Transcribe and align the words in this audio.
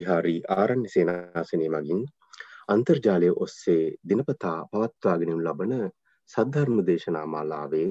විහාරී 0.00 0.40
ආරණ්‍ය 0.52 0.88
සේනාසනය 0.88 1.66
මගින් 1.70 2.00
අන්තර්ජාලය 2.68 3.28
ඔස්සේ 3.38 3.82
දිනපතා 4.04 4.58
පවත්වාගෙනු 4.70 5.36
ලබන 5.40 5.74
සද්ධර්ම 6.30 6.78
දේශනා 6.86 7.26
මාලාවේ 7.28 7.90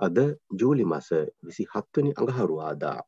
අද 0.00 0.18
ජූලි 0.54 0.84
මස 0.86 1.08
විසි 1.42 1.64
හත්වනි 1.68 2.12
අඟහරුවාදා 2.16 3.00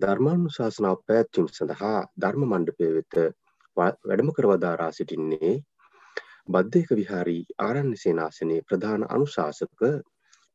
ධර්මාණු 0.00 0.50
ශාසනාව 0.50 0.98
පැත්චිම් 1.06 1.46
සඳහා 1.50 1.98
ධර්ම 2.16 2.44
මණ්ඩපය 2.44 2.88
වෙත 2.92 3.16
වැඩම 3.76 4.30
කරවදාරා 4.32 4.92
සිටින්නේ 4.92 5.52
බද්ධයක 6.48 6.90
විහාරී 6.92 7.42
ආරණ්‍ය 7.60 7.96
සේනාසනයේ 7.96 8.62
ප්‍රධාන 8.62 9.02
අනුශාසක 9.08 9.82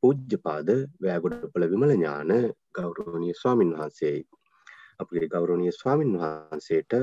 පූජ්‍යපාද 0.04 0.70
වෑගොඩපළ 1.02 1.68
විමලඥාන 1.68 2.32
ගෞරවනීය 2.76 3.36
ස්වාමින් 3.36 3.72
වහන්සේයි. 3.74 4.24
අපගේ 5.00 5.28
ගෞරවනීය 5.28 5.74
ස්වාමින් 5.74 6.12
වහන්සේට 6.16 6.94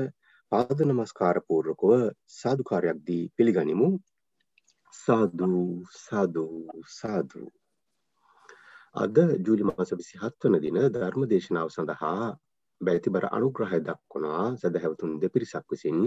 පාද 0.51 0.79
නමස්කාර 0.83 1.37
පූර්වකව 1.47 1.91
සාදුකාරයක් 2.31 2.99
දී 3.07 3.23
පිළිගනිමු. 3.35 3.87
සාදු 4.93 5.49
සාදු 5.97 6.45
සාදු. 6.91 7.41
අද 8.95 9.15
ජූලි 9.39 9.63
මාස 9.65 9.89
27 9.91 10.43
වන 10.43 10.55
දින 10.59 10.77
ධර්ම 10.89 11.23
දේශනාව 11.27 11.69
සඳහා 11.69 12.27
බැතිබර 12.81 13.25
අනුග්‍රහය 13.29 13.79
දක්වනවා 13.81 14.45
සදහැවතුන් 14.55 15.11
දෙපිරිසක් 15.21 15.65
විසින් 15.67 15.97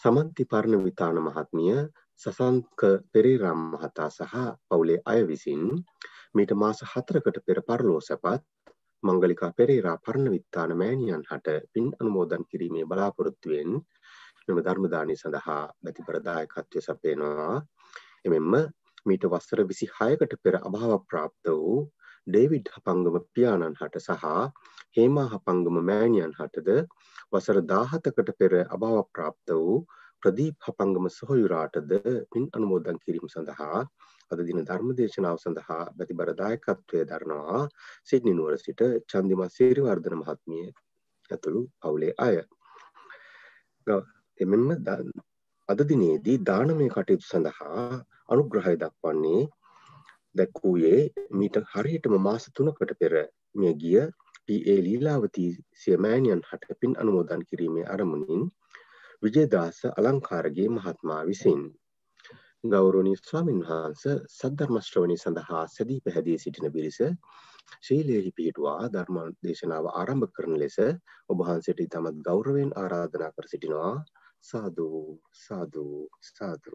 සමන්ති 0.00 0.44
පරණ 0.46 0.84
විතාන 0.84 1.18
මහත්මිය 1.20 1.74
සසංක 2.20 2.80
පෙරේරම් 3.12 3.60
මහතා 3.72 4.10
සහ 4.10 4.34
පවුලේ 4.68 5.00
අය 5.04 5.20
විසින් 5.24 5.62
මීට 6.34 6.52
මාස 6.54 6.78
හතරකට 6.84 7.36
පෙර 7.46 7.58
පරලෝ 7.62 8.00
සැපත් 8.02 8.42
මංගලිකා 9.02 9.52
පෙරේරා 9.52 9.96
පරණ 9.98 10.30
විත්තාන 10.30 10.72
මෑණියන් 10.76 11.22
හට 11.24 11.56
පින් 11.72 11.86
අනුමෝදන් 11.96 12.44
කිරීමේ 12.46 12.84
බලාපොරොත්තුවෙන් 12.86 13.70
මෙම 14.46 14.58
ධර්මදානය 14.60 15.14
සඳහා 15.16 15.62
බැතිපරදායකත්වය 15.80 16.82
සපයනවා. 16.82 17.54
එමෙන්ම 18.24 18.52
මීට 19.06 19.24
වස්සර 19.26 19.62
විසි 19.64 19.86
හයකට 19.92 20.34
පෙර 20.42 20.54
අභාව 20.60 21.00
ප්‍රාප්ත 21.06 21.52
වූ 21.52 21.78
ඩේවිඩ් 22.26 22.68
හපංගම 22.74 23.16
පියාණන් 23.30 23.78
හට 23.78 24.02
සහ 24.02 24.24
හේමා 24.96 25.28
හපංගම 25.28 25.80
මෑණියන් 25.82 26.34
හටද 26.34 26.70
වසර 27.30 27.60
දාහතකට 27.64 28.30
පෙර 28.38 28.52
අභාව 28.68 29.00
ප්‍රාප්ත 29.10 29.54
වූ 29.54 29.76
ප්‍රදීප් 30.22 30.56
හපංගම 30.66 31.06
සොහොයුරාටද 31.10 31.92
පින් 32.32 32.48
අනුමෝදන් 32.52 33.02
කිරීම 33.04 33.28
සඳහා 33.28 33.80
අද 34.30 34.40
දින 34.42 34.60
ධර්ම 34.62 34.90
දේශනාව 34.94 35.38
සඳහා 35.38 35.84
බැතිබර 35.96 36.30
දායකත්වය 36.34 37.00
දරනවා 37.04 37.60
සිඩ්නි 38.04 38.32
නුවර 38.32 38.54
සිට 38.58 38.82
චන්දිමා 39.06 39.50
සේරිවර්ධන 39.50 40.16
මහත්මිය 40.18 40.66
ඇතුළු 41.30 41.62
පවුලේ 41.80 42.12
අය. 42.18 42.36
එමෙන්ම 44.40 44.68
අද 45.68 45.80
දිනේදී 45.84 46.38
දානමය 46.42 46.86
කටයුතු 46.88 47.26
සඳහා 47.26 47.84
අනුග්‍රහය 48.28 48.74
දක්වන්නේ 48.76 49.42
දැක්වූයේ 50.34 51.00
මීට 51.32 51.56
හරියටම 51.72 52.14
මාස 52.20 52.44
තුනකට 52.52 52.92
පෙර 53.00 53.14
මිය 53.54 53.74
ගිය 53.74 54.00
ප.ඒ. 54.46 54.78
ලීලාවතී 54.80 55.50
සියමෑණියන් 55.76 56.42
හට 56.44 56.78
පින් 56.80 56.92
අනුමෝදන් 56.96 57.42
කිරීමේ 57.48 57.86
අරමුණින් 57.88 58.44
විජේදාස 59.22 59.78
අලංකාරගේ 59.92 60.68
මහත්මා 60.70 61.22
විසින් 61.26 61.62
ගෞරවනීය 62.64 63.16
ස්වාමින් 63.18 63.60
වහන්සේ 63.62 64.14
සද්ධර්ම 64.30 64.76
ශ්‍රවණය 64.80 65.16
සඳහා 65.16 65.62
සැදී 65.66 66.00
පැහැදී 66.00 66.38
සිටින 66.38 66.72
පිරිස 66.72 66.98
ශීලයෙහි 67.78 68.32
පිහිටුවා 68.32 68.88
ධර්ම 68.88 69.18
දේශනාව 69.42 69.86
ආරම්භ 69.92 70.32
කරන 70.36 70.56
ලෙස 70.58 70.76
ඔබ 71.30 71.38
වහන්සේට 71.40 71.80
ඉතාමත් 71.80 72.18
ගෞරවයෙන් 72.26 72.72
ආරාධනා 72.76 73.30
කර 73.32 73.46
සිටිනවා. 73.46 73.94
සාදු 74.44 74.88
සාදු 75.36 75.84
සාදු. 76.28 76.74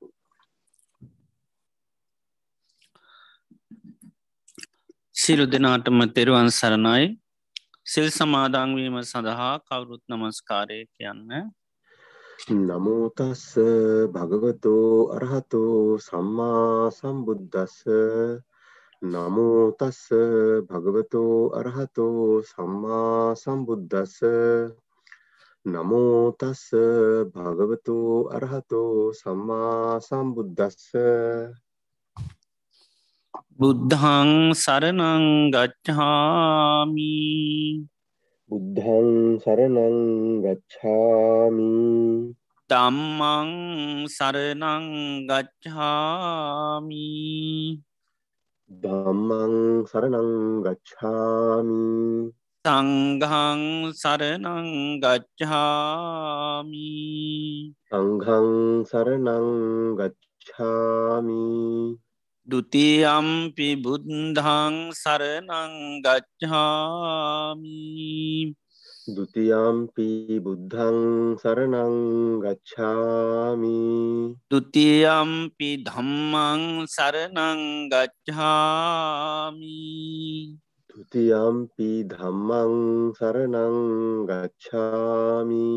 සිරු 5.16 5.46
දෙනාටම 5.47 6.02
තෙරුවන් 6.16 6.50
සරණයි. 6.52 7.06
සිල් 7.85 8.09
සමාදංවීම 8.12 8.97
සඳහා 9.03 9.53
කවුරුත් 9.62 10.03
නමස්කාරය 10.09 10.79
කියන්න 10.88 11.29
නමෝතස්ස 12.38 13.44
භගවතෝ 14.13 15.09
අරහතෝ 15.09 15.97
සම්මා 16.00 16.91
සම්බුද්ධස්ස 16.91 17.78
නමෝතස්ස 19.01 20.01
භගවතෝ 20.69 21.38
අරහතෝ 21.53 22.41
සම්මා 22.44 23.35
සම්බුද්ධස්ස 23.35 24.19
නමෝතස්ස 25.66 26.63
භගවතෝ 27.34 28.29
අරහතෝ 28.31 29.13
සම්මා 29.13 30.00
සම්බුද්ධස්ස 30.02 30.84
බුද්ධං 33.57 34.53
සරණං 34.53 35.25
ගච්ඡාමී. 35.52 37.16
බුද්ධං 38.55 39.35
සරණං 39.43 39.95
ගච්ඡාමි. 40.43 41.71
ධම්මං 42.71 43.49
සරණං 44.07 44.85
ගච්ඡාමි. 45.27 47.09
ධම්මං 48.83 49.55
සරණං 49.91 50.31
ගච්ඡාමි. 50.63 52.31
සංඝං 52.66 53.91
සරණං 53.91 54.72
ගච්ඡාමි. 55.03 56.93
සංඝං 57.91 58.49
සරණං 58.87 59.51
ගච්ඡාමි 59.99 61.43
දුතියම්පි 62.45 63.69
බුද්ධං 63.83 64.75
සරනංගච්ඡාමී 64.94 66.16
දුතියම්පි 69.06 70.41
බුද්ධං 70.41 71.38
සරණං 71.38 72.41
ගච්ඡාමි। 72.41 73.78
දුතියම්පි 74.50 75.69
ධම්මං 75.85 76.89
සරණං 76.89 77.61
ගච්ඡාමි। 77.94 79.78
දුතියම්පි 80.89 81.89
ධම්මං 82.09 82.73
සරණං 83.13 83.78
ගච්ඡාමි। 84.25 85.69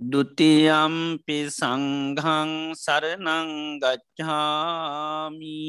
දුතියම්පි 0.00 1.52
සංඝං 1.52 2.72
සරණං 2.72 3.76
ගච්ඡාමි। 3.76 5.60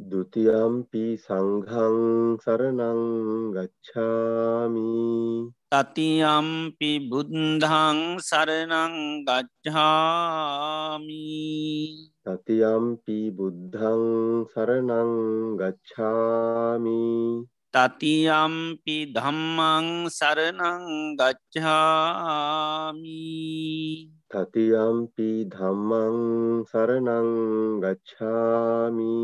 දුතියම්පි 0.00 1.20
සංඝං 1.20 2.40
සරණං 2.40 3.00
ගච්ඡාමි। 3.52 4.96
තතියම්පි 5.68 7.04
බුද්ධං 7.04 8.16
සරණං 8.16 9.28
ගච්ඡාමි। 9.28 11.28
තතියම්පි 12.24 13.28
බුද්ධං 13.28 14.48
සරණං 14.48 15.12
ගච්ඡාමි 15.60 17.04
තතියම්පි 17.74 19.10
ධම්මං 19.10 20.06
සරණං 20.06 21.18
ගච්ඡාමි 21.18 23.02
තතියම්පි 24.30 25.50
ධම්මං 25.50 26.62
සරණං 26.70 27.30
ගච්ඡාමි 27.82 29.18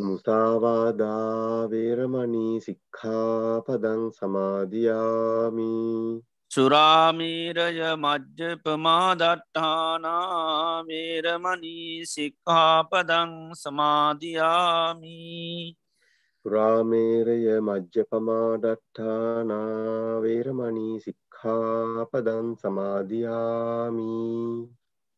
මුසාවාදා 0.00 1.70
වේරමණී 1.70 2.60
සික්ඛාපදං 2.60 4.12
සමාදියාමි 4.12 5.70
සුරාමීරය 6.50 7.96
මජ්්‍ය 7.96 8.56
පමාදට්ඨානා 8.64 10.84
වේරමණී 10.88 12.06
සික්හාපදං 12.06 13.32
සමාධයාමී 13.60 15.76
පුරාමේරය 16.44 17.60
මජ්්‍යපමාඩට්ඨානා 17.60 20.22
වේරමණී 20.24 20.96
සික්ඛාපදං 21.04 22.48
සමාධයාමි 22.62 24.10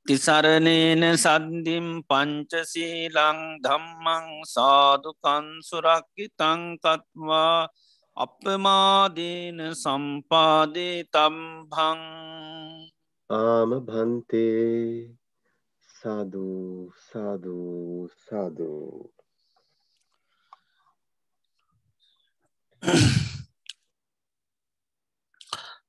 තිසරණේන 0.06 1.16
සන්දිම් 1.16 2.04
පංචසීලං 2.04 3.40
ධම්මං 3.64 4.44
සාධකන්සුරක්කි 4.48 6.28
තංකත්වා 6.36 7.68
අපමාදීන 8.16 9.58
සම්පාදේ 9.74 10.96
තම්භං 11.04 12.00
ආම 13.30 13.70
භන්තේ 13.86 15.16
සාධූ 15.90 16.92
සාධූ 17.02 18.08
සාධූ 18.18 19.12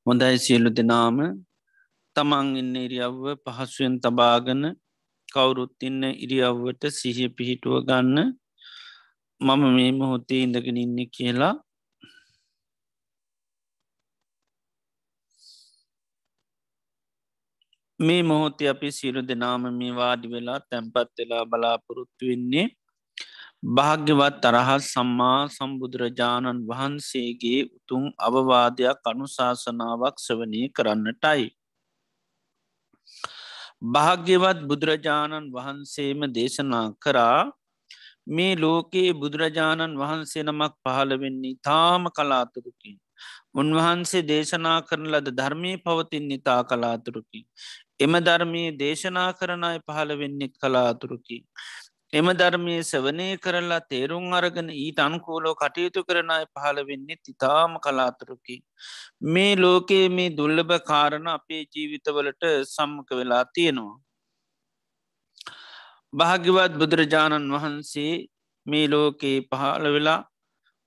හොඳයි 0.05 0.37
සියලු 0.37 0.69
දෙනාම. 0.69 1.17
තමන් 2.15 2.47
ඉන්න 2.55 2.73
ඉරියව්ව 2.77 3.23
පහසුවෙන් 3.43 3.99
තබාගන 3.99 4.63
කවුරුත් 5.29 5.75
ඉන්න 5.81 6.01
ඉරියව්වට 6.23 6.83
සිහිය 6.91 7.29
පිහිටුව 7.35 7.75
ගන්න. 7.87 8.17
මම 9.41 9.61
මේ 9.75 9.91
මොහොතේ 9.91 10.41
ඉඳගෙන 10.41 10.77
ඉන්න 10.77 10.99
කියලා 11.09 11.55
මේ 17.99 18.21
මොහොතේ 18.23 18.69
අපි 18.69 18.89
සිරු 18.91 19.21
දෙනාම 19.23 19.65
මේ 19.71 19.91
වාඩි 19.91 20.27
වෙලා 20.27 20.59
තැන්පත් 20.61 21.09
වෙලා 21.19 21.43
බලාපොරොත්තු 21.45 22.23
වෙන්නේ 22.25 22.67
භාග්‍යවත් 23.69 24.39
තරහත් 24.41 24.83
සම්මා 24.83 25.41
සම්බුදුරජාණන් 25.47 26.63
වහන්සේගේ 26.67 27.59
උතුම් 27.67 28.03
අවවාදයක් 28.19 28.99
අනුශාසනාවක් 29.05 30.15
සවනය 30.17 30.61
කරන්නටයි. 30.69 31.45
භාග්‍යවත් 33.87 34.59
බුදුරජාණන් 34.63 35.51
වහන්සේම 35.51 36.19
දේශනා 36.31 36.87
කරා 36.99 37.39
මේ 38.27 38.53
ලෝකයේ 38.55 39.15
බුදුරජාණන් 39.15 39.97
වහන්සේ 39.97 40.43
නමක් 40.43 40.73
පහළවෙන්නේ 40.83 41.59
තාම 41.61 42.03
කලාතුරකින්. 42.09 42.97
උන්වහන්සේ 43.55 44.23
දේශනා 44.23 44.77
කරන 44.81 45.07
ලද 45.11 45.31
ධර්මය 45.31 45.71
පවතින් 45.77 46.27
නිතා 46.27 46.61
කලාතුරකි. 46.63 47.41
එම 47.99 48.13
ධර්මයේ 48.19 48.75
දේශනා 48.77 49.29
කරන 49.33 49.63
අය 49.63 49.79
පහළ 49.79 50.13
වෙන්නෙත් 50.21 50.53
කලාතුරකි. 50.57 51.37
එම 52.13 52.27
ධර්මය 52.33 52.75
සවනය 52.83 53.27
කරලා 53.37 53.83
තේරුම් 53.91 54.25
අරගෙන 54.33 54.69
ඊට 54.75 54.99
අන්කූලෝ 54.99 55.53
කටයුතු 55.55 56.01
කරන 56.03 56.33
අය 56.37 56.45
පහළ 56.47 56.79
වෙන්නේ 56.89 57.19
ඉතාම 57.31 57.77
කලාතුරකි. 57.85 58.57
මේ 59.33 59.53
ලෝකයේ 59.55 60.09
මේ 60.09 60.35
දුල්ලභ 60.39 60.75
කාරණ 60.89 61.29
අපේ 61.29 61.63
ජීවිතවලට 61.67 62.43
සම්මක 62.65 63.09
වෙලා 63.13 63.45
තියෙනවා. 63.55 63.97
භාග්‍යවත් 66.13 66.73
බුදුරජාණන් 66.81 67.53
වහන්සේ 67.55 68.13
මේ 68.65 68.85
ලෝකයේ 68.87 69.39
පහළ 69.49 69.87
වෙලා 69.95 70.19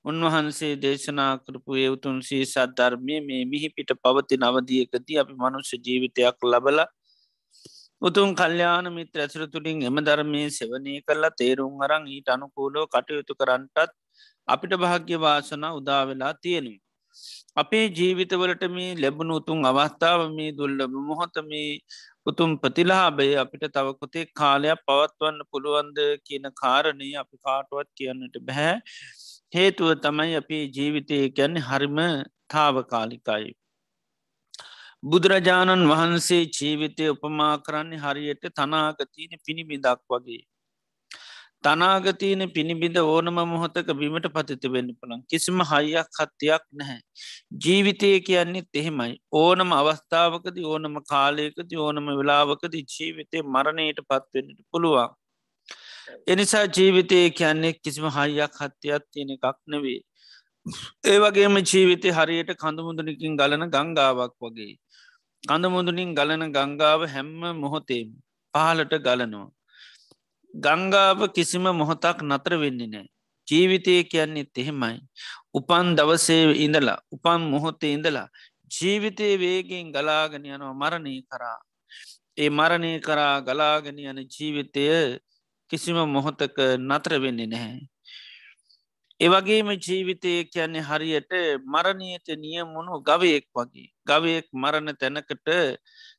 උන්වහන්සේ 0.06 0.74
දේශනා 0.78 1.32
කරපු 1.38 1.78
එවතුන් 1.78 2.18
සේ 2.22 2.44
සද්ධර්මය 2.44 3.16
මේ 3.22 3.42
මිහි 3.44 3.68
පිට 3.70 3.90
පවති 4.00 4.36
නවදියකති 4.38 5.18
අපි 5.18 5.34
මනුෂ්‍ය 5.36 5.76
ජීවිතයක් 5.80 6.38
ලබල 6.44 6.80
උතුන් 8.02 8.34
කල්්‍යාන 8.34 8.86
මිත්‍ර 8.90 9.18
ඇසර 9.18 9.44
තුළින් 9.48 9.82
එම 9.82 9.98
ධර්මය 10.00 10.42
සෙවනය 10.50 10.94
කරලා 11.02 11.32
තේරුම් 11.32 11.76
අරං 11.80 12.04
ඊට 12.08 12.28
අනුකූලෝ 12.28 12.86
කටයුතු 12.86 13.34
කරන්නටත් 13.34 13.92
අපිට 14.48 14.74
භාග්‍ය 14.76 15.14
වාසනා 15.18 15.72
උදාවෙලා 15.72 16.34
තියෙනවා. 16.36 16.82
අපේ 17.56 17.84
ජීවිතවලට 17.90 18.64
මේ 18.70 18.90
ලැබුණු 18.96 19.38
උතුන් 19.40 19.64
අවස්ථාව 19.64 20.20
මේ 20.30 20.50
දුල්ලබ 20.52 20.92
මොහොත 21.02 21.36
මේ 21.44 21.70
උතුම් 22.26 22.50
ප්‍රතිලාබය 22.58 23.28
අපිට 23.42 23.64
තවකොතේ 23.70 24.24
කාලයක් 24.34 24.82
පවත්වන්න 24.84 25.38
පුළුවන්ද 25.50 25.98
කියන 26.26 26.46
කාරණය 26.54 27.08
අපි 27.22 27.36
කාටුවත් 27.40 27.88
කියන්නට 27.98 28.36
බැහැ 28.46 28.74
හේතුව 29.52 29.90
තමයි 30.04 30.34
අපේ 30.36 30.64
ජීවිතය 30.68 31.18
ගැන්න 31.36 31.56
හරිම 31.66 31.98
තාවකාලිකයි. 32.48 33.52
බුදුරජාණන් 35.04 35.88
වහන්සේ 35.90 36.42
ජීවිතය 36.56 37.04
උපමා 37.10 37.54
කරන්නේ 37.58 38.02
හරියට 38.04 38.44
තනාගතීන 38.56 39.32
පිණිබිදක් 39.46 40.00
වගේ. 40.10 40.42
තනාගතීන 41.64 42.42
පිණිබිඳ 42.54 42.98
ඕනම 43.02 43.38
මොහොතක 43.44 43.88
බිමට 44.00 44.26
පතිත 44.34 44.64
වෙන්න 44.74 44.90
පුළන් 44.98 45.22
කිසිම 45.30 45.60
හයියක් 45.70 46.10
හත්තියක් 46.18 46.64
නැහැ. 46.72 46.98
ජීවිතය 47.64 48.10
කියන්නේත් 48.28 48.80
එහෙමයි 48.80 49.14
ඕනම 49.34 49.70
අවස්ථාවකද 49.72 50.58
ඕනම 50.64 50.96
කාලයකද 51.12 51.76
ඕනම 51.78 52.10
වෙලාවකද 52.20 52.74
ජීවිතය 52.94 53.44
මරණයට 53.54 54.02
පත්වෙන්නට 54.10 54.60
පුළුවන්. 54.70 55.14
එනිසා 56.26 56.66
ජීවිතය 56.68 57.18
කියන්නේ 57.30 57.72
කිසිම 57.74 58.06
හයියක් 58.10 58.52
හත්තියක් 58.60 59.02
තියෙන 59.12 59.30
එකක් 59.30 59.58
නෙවේ. 59.66 60.00
ඒ 61.04 61.18
වගේම 61.18 61.56
ජීවිතය 61.62 62.08
හරියට 62.10 62.50
කඳුමුදුනකින් 62.56 63.34
ගලන 63.36 63.64
ගංගාවක් 63.70 64.34
වගේ. 64.42 64.74
කඳමුදුනින් 65.44 66.14
ගලන 66.14 66.42
ගංගාව 66.50 67.00
හැම්ම 67.06 67.42
මොහොතේම 67.56 68.08
පහලට 68.54 68.94
ගලනවා. 69.06 69.50
ගංගාව 70.54 71.20
කිසිම 71.34 71.66
මොහොතක් 71.80 72.18
නතර 72.22 72.52
වෙන්නේ 72.62 72.90
නෑ. 72.94 73.06
ජීවිතය 73.48 73.94
කියන්නේ 74.04 74.46
එහෙමයි. 74.54 74.96
උපන් 75.54 75.86
දවසේ 75.98 76.42
ඉඳලා 76.64 76.98
උපන් 77.12 77.40
මොහොතේ 77.52 77.92
ඉඳලා 77.92 78.28
ජීවිතය 78.70 79.28
වේගෙන් 79.38 79.92
ගලාගෙන 79.92 80.46
යනවා 80.46 80.74
මරණය 80.74 81.14
කරා. 81.22 81.58
ඒ 82.36 82.50
මරණය 82.50 82.92
කරා 83.00 83.36
ගලාගෙන 83.40 83.98
යන 84.00 84.20
ජීවිතය 84.28 84.84
කිසිම 85.70 85.98
මොහොතක 86.08 86.56
නතර 86.80 87.12
වෙන්නේ 87.18 87.46
නැහැ. 87.46 87.82
ඒවගේම 89.20 89.68
ජීවිතය 89.78 90.32
කියන්නේ 90.46 90.82
හරියට 90.82 91.32
මරණයට 91.66 92.28
නියමුණු 92.36 93.00
ගවයෙක් 93.00 93.46
වගේ. 93.50 93.88
ගවයෙක් 94.06 94.46
මරණ 94.54 94.92
තැනකට 94.94 95.48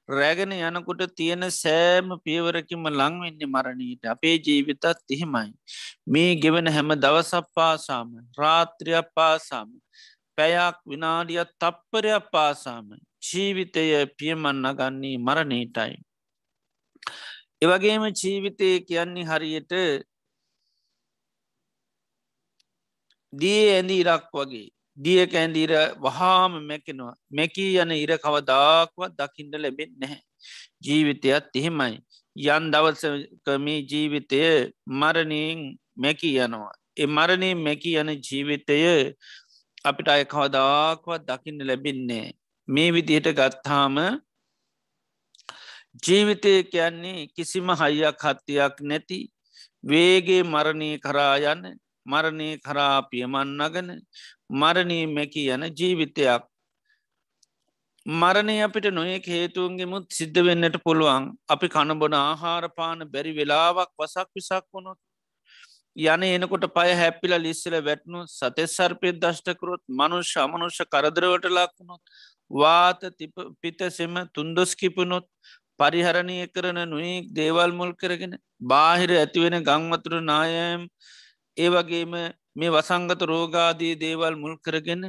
රැගෙන 0.09 0.51
යනකොට 0.51 1.03
තියෙන 1.13 1.45
සෑම 1.53 2.09
පියවරකිම 2.19 2.89
ලංවෙන්නේ 2.91 3.47
මරණීට 3.47 4.03
අපේ 4.05 4.35
ජීවිතත් 4.39 4.85
එහෙමයි. 5.09 5.51
මේ 6.05 6.31
ගෙවන 6.37 6.67
හැම 6.69 6.89
දවසක් 6.95 7.45
පාසාම 7.53 8.09
රාත්‍රියක් 8.37 9.13
පාසාම 9.13 9.69
පැයක් 10.37 10.77
විනාඩියත් 10.85 11.51
තප්පරයක් 11.59 12.31
පාසාම 12.31 12.87
ජීවිතය 13.21 13.85
පියමන්න 14.17 14.73
ගන්නේ 14.73 15.17
මරණීටයි. 15.19 15.93
එවගේම 17.61 18.03
ජීවිතය 18.13 18.69
කියන්නේ 18.81 19.25
හරියට 19.25 19.73
දිය 23.33 23.63
ඇඳ 23.71 23.91
ඉරක් 23.91 24.27
වගේ. 24.33 24.67
දිය 24.97 25.25
කැන්දීර 25.27 25.73
වහාම 25.97 26.53
මැකෙනවා. 26.63 27.15
මැකී 27.31 27.71
යන 27.81 27.91
ඉර 27.95 28.11
කවදාක්වත් 28.17 29.17
දකිින්ට 29.19 29.55
ලැබෙන් 29.57 29.91
නැහැ. 29.95 30.21
ජීවිතයත් 30.81 31.49
එහෙමයි. 31.53 31.95
යන් 32.35 32.71
දවසකමේ 32.73 33.79
ජීවිතය 33.91 34.41
මරණයෙන් 34.93 35.59
මැකී 35.97 36.35
යනවා. 36.39 36.73
එ 36.97 37.05
මරණය 37.07 37.49
මැකී 37.57 37.97
යන 38.01 38.09
ජීවිතය 38.19 38.79
අපිට 39.83 40.07
අය 40.09 40.23
කවදාක්වත් 40.25 41.21
දකින්න 41.27 41.67
ලැබෙන්නේ 41.69 42.25
මේ 42.67 42.89
විදිහට 42.91 43.29
ගත්තාම 43.31 43.97
ජීවිතය 46.03 46.53
කියන්නේ 46.65 47.27
කිසිම 47.29 47.69
හයියක් 47.73 48.17
හත්තියක් 48.19 48.75
නැති 48.81 49.19
වේගේ 49.83 50.43
මරණය 50.45 50.89
කරා 50.99 51.35
යන්න 51.45 51.65
මරණය 52.05 52.49
කරාපියමන්නගන 52.59 53.89
මරණී 54.51 55.07
මැකි 55.07 55.43
යන 55.49 55.63
ජීවිතයක්. 55.71 56.43
මරණය 58.05 58.55
අපිට 58.63 58.87
නොයෙක් 58.91 59.25
හේතුවන්ගේ 59.27 59.85
මුත් 59.85 60.05
සිද්ධ 60.11 60.39
වෙන්නට 60.41 60.77
පුළුවන්. 60.83 61.25
අපි 61.49 61.67
කණබොන 61.69 62.15
ආහාරපාන 62.15 63.03
බැරි 63.07 63.33
වෙලාවක් 63.33 63.91
වසක් 63.97 64.27
විසක් 64.35 64.65
වුණොත් 64.73 64.99
යන 65.95 66.23
එනකොට 66.25 66.65
පය 66.69 66.89
හැපිල 66.93 67.33
ලිස්සල 67.39 67.75
වැටනු 67.81 68.23
සතෙස් 68.29 68.77
සර්පය 68.77 69.11
දෂ්ටකරොත් 69.15 69.83
මනුෂ්‍ය 69.91 70.39
අමනුෂ්‍ය 70.39 70.85
කරදරවට 70.87 71.51
ලක්වුණොත් 71.51 72.01
වාත 72.51 73.01
පිතසෙම 73.61 74.15
තුන්දොස් 74.33 74.75
කිපුණොත් 74.75 75.25
පරිහරණය 75.79 76.37
කරන 76.49 76.79
නොයෙක් 76.87 77.29
දේවල් 77.33 77.71
මුල් 77.73 77.93
කරගෙන 77.93 78.33
බාහිර 78.63 79.11
ඇතිවෙන 79.13 79.57
ගංවතුර 79.61 80.21
නායම් 80.23 80.87
ඒවගේම 81.57 82.15
මේ 82.55 82.69
වසංගත 82.69 83.21
රෝගාදී 83.23 83.93
දේවල් 83.97 84.35
මුල් 84.35 84.55
කරගෙන 84.59 85.03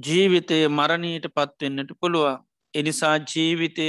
ජීවිතය 0.00 0.58
මරණීට 0.70 1.26
පත්වෙන්නට 1.30 1.92
පුළුවන්. 2.00 2.42
එනිසා 2.74 3.16
ජීවිතය 3.26 3.88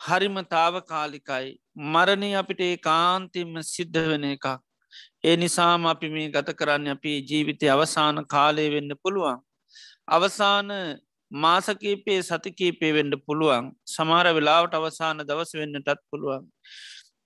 හරිමතාව 0.00 0.74
කාලිකයි 0.84 1.48
මරණය 1.92 2.30
අපිට 2.34 2.60
ඒ 2.60 2.76
කාන්තිම 2.78 3.50
සිද්ධ 3.64 4.02
වෙන 4.06 4.24
එකක්. 4.26 4.46
ඒ 5.24 5.36
නිසාම 5.36 5.86
අපි 5.86 6.08
මේ 6.08 6.28
ගත 6.30 6.54
කරන්න 6.54 6.88
අපි 6.88 7.12
ජීවිතය 7.22 7.66
අවසාන 7.68 8.16
කාලය 8.26 8.66
වෙන්න 8.70 8.92
පුළුවන්. 8.96 9.38
අවසාන 10.08 10.68
මාසකීපේ 11.32 12.20
සතිකීපේ 12.22 12.92
වෙන්ඩ 12.92 13.14
පුළුවන්. 13.26 13.66
සමාර 13.88 14.26
වෙලාවට 14.30 14.74
අවසාන 14.74 15.22
දවස 15.22 15.52
වෙන්නටත් 15.54 16.00
පුළුවන්. 16.10 16.44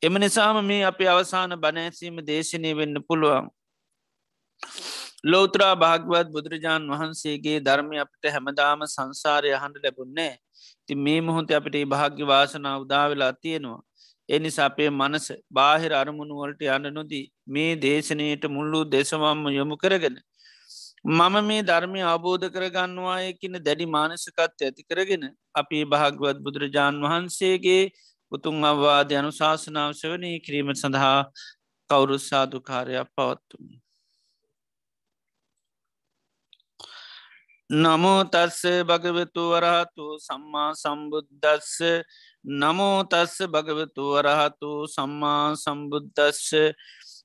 එම 0.02 0.14
නිසාම 0.16 0.58
මේ 0.64 0.82
අපි 0.84 1.06
අවසාන 1.06 1.56
බනෑසීම 1.58 2.18
දේශනය 2.22 2.72
වෙන්න 2.74 2.98
පුළුවන්. 3.02 3.48
ලෝතරා 5.24 5.74
භාගවත් 5.76 6.28
බුදුරජාණන් 6.28 6.92
වහන්සේගේ 6.92 7.58
ධර්මය 7.60 7.98
අපට 7.98 8.28
හැමදාම 8.28 8.86
සංසාරය 8.86 9.50
අහන්ඩ 9.52 9.82
ලැබුන්නේ 9.82 10.32
ති 10.88 10.94
මේ 10.96 11.20
මොහොත 11.20 11.50
අපිට 11.50 11.76
ඒ 11.76 11.86
භාග්‍ය 11.86 12.22
වාසනා 12.24 12.76
උදාවෙලා 12.78 13.32
තියෙනවා. 13.34 13.82
එනිසා 14.28 14.66
අපේ 14.66 14.90
මනස 14.90 15.26
බාහිර 15.50 15.92
අරමුණුවලට 15.94 16.62
යන්න 16.68 16.88
නොදී 16.92 17.24
මේ 17.48 17.72
දේශනයට 17.78 18.44
මුල්ලු 18.48 18.80
දෙසවම්ම 18.86 19.44
යොමු 19.50 19.76
කරගෙන 19.76 20.16
මම 21.04 21.34
මේ 21.42 21.62
ධර්මය 21.62 22.00
අවබෝධ 22.04 22.46
කරගන්නවායකින 22.48 23.54
දැඩි 23.60 23.86
මානසකත් 23.88 24.38
ඇති 24.40 24.82
කරගෙන 24.84 25.24
අපි 25.54 25.78
භාගවත් 25.86 26.38
බුදුරජාණන් 26.40 27.04
වහන්සේගේ 27.04 27.82
උතුන් 28.32 28.64
අවවාද 28.64 29.10
යනු 29.12 29.30
ශාසනාව 29.32 29.90
සවනී 29.94 30.40
කිරීම 30.40 30.70
සඳහා 30.74 31.18
කවුරුත් 31.90 32.22
සාධකාරයක් 32.22 33.08
පවත්තුමි. 33.14 33.74
නමෝ 37.70 38.20
තස්ස 38.26 38.62
භගවතු 38.84 39.42
වරහතු 39.52 40.04
සම්මා 40.20 40.70
සම්බුද්ධස්ස 40.74 41.78
නමෝ 42.54 42.98
තස්ස 43.04 43.36
භගවතු 43.48 44.02
වරහතු 44.08 44.70
සම්මා 44.88 45.54
සම්බුද්ධස්ස 45.56 46.50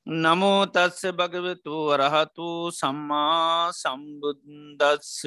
නමෝ 0.07 0.65
තස්ස 0.65 1.13
භගවතු 1.13 1.73
වරහතු 1.87 2.47
සම්මා 2.71 3.69
සම්බුද්දස්ස. 3.71 5.21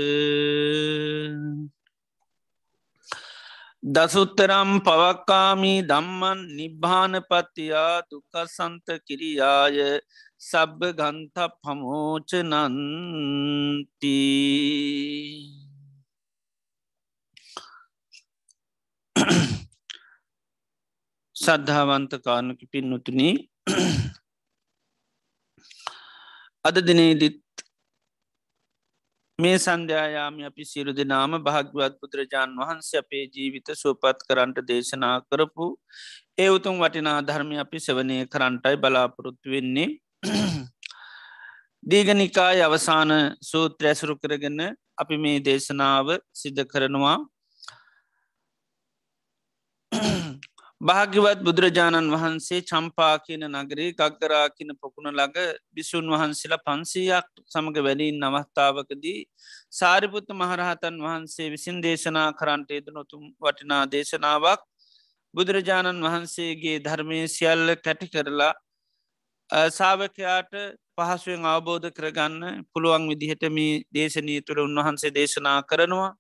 දසුත්තරම් 3.85 4.71
පවක්කාමී 4.81 5.85
දම්මන් 5.85 6.39
නිබ්භානපත්තියා 6.57 8.03
දුකසන්ත 8.03 8.87
කිරියාය 9.07 9.79
සබ්බ 10.41 10.81
ගන්ත 10.93 11.37
පමෝච 11.61 12.31
නන්ති 12.43 14.19
සද්ධාවන්ත 21.37 22.13
කාරණක 22.25 22.61
පින්නුතුනී 22.73 23.35
අද 26.65 26.77
දිනේදිත් 26.81 27.41
මේ 29.39 29.57
සන්ධ්‍යයාම 29.59 30.37
අපි 30.49 30.65
සිරු 30.65 30.93
දෙනාම 30.93 31.33
භාග්‍යවත් 31.45 31.97
බුදුරජාණන් 32.01 32.61
වහන්සේ 32.61 33.01
අපේ 33.01 33.25
ජීවිත 33.35 33.69
සුවපත් 33.75 34.25
කරන්ට 34.29 34.59
දේශනා 34.71 35.17
කරපු 35.29 35.67
ඒ 36.39 36.49
උතුම් 36.49 36.81
වටිනා 36.81 37.19
ධර්මය 37.23 37.57
අපි 37.59 37.79
සවනය 37.79 38.17
කරන්ටයි 38.27 38.77
බලාපොරොත්තු 38.77 39.53
වෙන්නේ. 39.55 39.91
දීගනිකාය 41.83 42.59
අවසාන 42.63 43.13
සූත්‍ර 43.43 43.85
ඇසුරු 43.85 44.15
කරගන්න 44.17 44.61
අපි 44.99 45.17
මේ 45.19 45.39
දේශනාව 45.41 46.07
සිද්ධ 46.35 46.65
කරනවා. 46.73 47.19
භාග්‍යවත් 50.81 51.41
බුදුරජාණන් 51.41 52.11
වහන්සේ 52.13 52.61
චම්පා 52.63 53.13
කියන 53.19 53.45
නගරේ 53.51 53.93
ගක්ගරා 53.93 54.49
කියන 54.49 54.73
පොකුණ 54.77 55.09
ළඟ 55.11 55.39
බිසුන් 55.73 56.11
වහන්සේලා 56.11 56.61
පන්සීයක් 56.61 57.29
සමඟ 57.45 57.79
වැඩින් 57.79 58.19
නවස්ථාවකදී 58.23 59.21
සාරිපුත්ත 59.73 60.29
මහරහතන් 60.33 60.97
වහන්සේ 61.01 61.49
විසින් 61.51 61.79
දේශනා 61.81 62.29
කරන්ට 62.35 62.71
යෙදනොතුම් 62.71 63.23
වටිනා 63.41 63.85
දේශනාවක් 63.89 64.67
බුදුරජාණන් 65.35 66.05
වහන්සේගේ 66.05 66.77
ධර්මය 66.81 67.21
සියල්ල 67.29 67.75
කැටි 67.79 68.09
කරලා 68.09 68.53
සාාවකයාට 69.71 70.53
පහසුවෙන් 70.97 71.47
අවබෝධ 71.47 71.89
කරගන්න 71.93 72.65
පුළුවන් 72.67 73.09
විදිහට 73.09 73.45
මේ 73.51 73.83
දේශනී 73.91 74.41
තුළ 74.43 74.61
උන්වහන්සේ 74.61 75.11
දේශනා 75.13 75.59
කරනවා. 75.65 76.11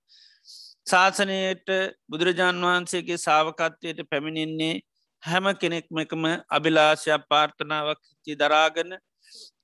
ශාසනයට 0.86 1.68
බුදුරජාණන් 2.08 2.64
වහන්සේගේ 2.64 3.18
සාාවකත්වයට 3.18 4.00
පැමිණින්නේ 4.10 4.74
හැම 5.22 5.46
කෙනෙක්ම 5.56 5.98
එකම 5.98 6.24
අභිලාශයක් 6.50 7.22
පාර්ථනාවක් 7.28 8.02
චි 8.26 8.36
දරාගන 8.36 8.90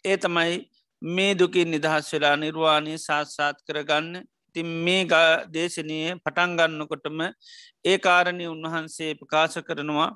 ඒ 0.05 0.17
තමයි 0.17 0.55
මේ 1.03 1.35
දුකින් 1.35 1.69
නිදහස් 1.69 2.13
වෙලා 2.13 2.37
නිර්වාණය 2.37 2.95
සාත්සාත් 2.99 3.59
කරගන්න. 3.63 4.25
තින් 4.57 4.67
මේ 4.79 5.05
දේශනය 5.49 5.99
පටන්ගන්නකොටම 6.19 7.21
ඒ 7.85 7.99
කාරණය 7.99 8.47
උන්වහන්සේ 8.47 9.13
ප්‍රකාශ 9.15 9.59
කරනවා. 9.63 10.11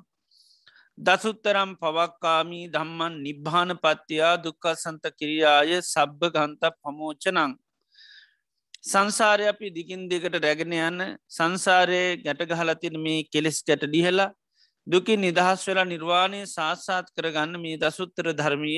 දසුත්තරම් 0.99 1.70
පවක්කාමී 1.76 2.66
දම්මන් 2.68 3.14
නිබ්භාන 3.23 3.76
පත්තියා 3.78 4.34
දුක්කා 4.38 4.75
සන්ත 4.76 5.04
කිරියාය 5.18 5.73
සබ්භ 5.82 6.32
ගන්ත 6.34 6.62
පමෝචනං 6.76 7.52
සංසාරය 8.85 9.45
අපි 9.47 9.69
දිගින් 9.71 10.03
දෙකට 10.09 10.35
රැගෙන 10.37 10.73
යන්න 10.79 11.03
සංසාරයේ 11.31 12.09
ගැටගහලතින 12.19 12.97
මේ 13.00 13.23
කෙලෙස් 13.26 13.59
ගැට 13.62 13.85
ඩිහලා 13.85 14.31
දුකින් 14.87 15.21
නිදහස් 15.21 15.62
වෙලා 15.69 15.87
නිර්වාණය 15.87 16.41
සාත්සාත් 16.49 17.07
කරගන්න 17.17 17.55
මේ 17.59 17.79
දසුත්තර 17.79 18.29
ධර්මය 18.33 18.75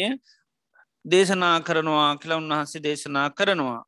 දේශනා 1.05 1.57
කරනවා 1.61 2.13
කියලා 2.17 2.39
උන්වහන්සේ 2.39 2.83
දේශනා 2.83 3.27
කරනවා. 3.31 3.83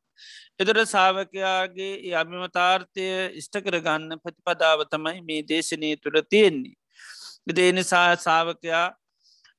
එතොට 0.59 0.81
සාාවකයාගේ 0.87 2.13
අභිමතාර්ථය 2.15 3.07
ඉෂ්ට 3.35 3.55
කරගන්න 3.61 4.19
ප්‍රතිපදාව 4.19 4.85
තමයි 4.91 5.17
මේ 5.23 5.41
දේශනය 5.45 5.95
තුළ 5.97 6.19
තියෙන්නේ. 6.29 6.75
දේනිසා 7.51 8.09
සාාවකයා 8.17 8.85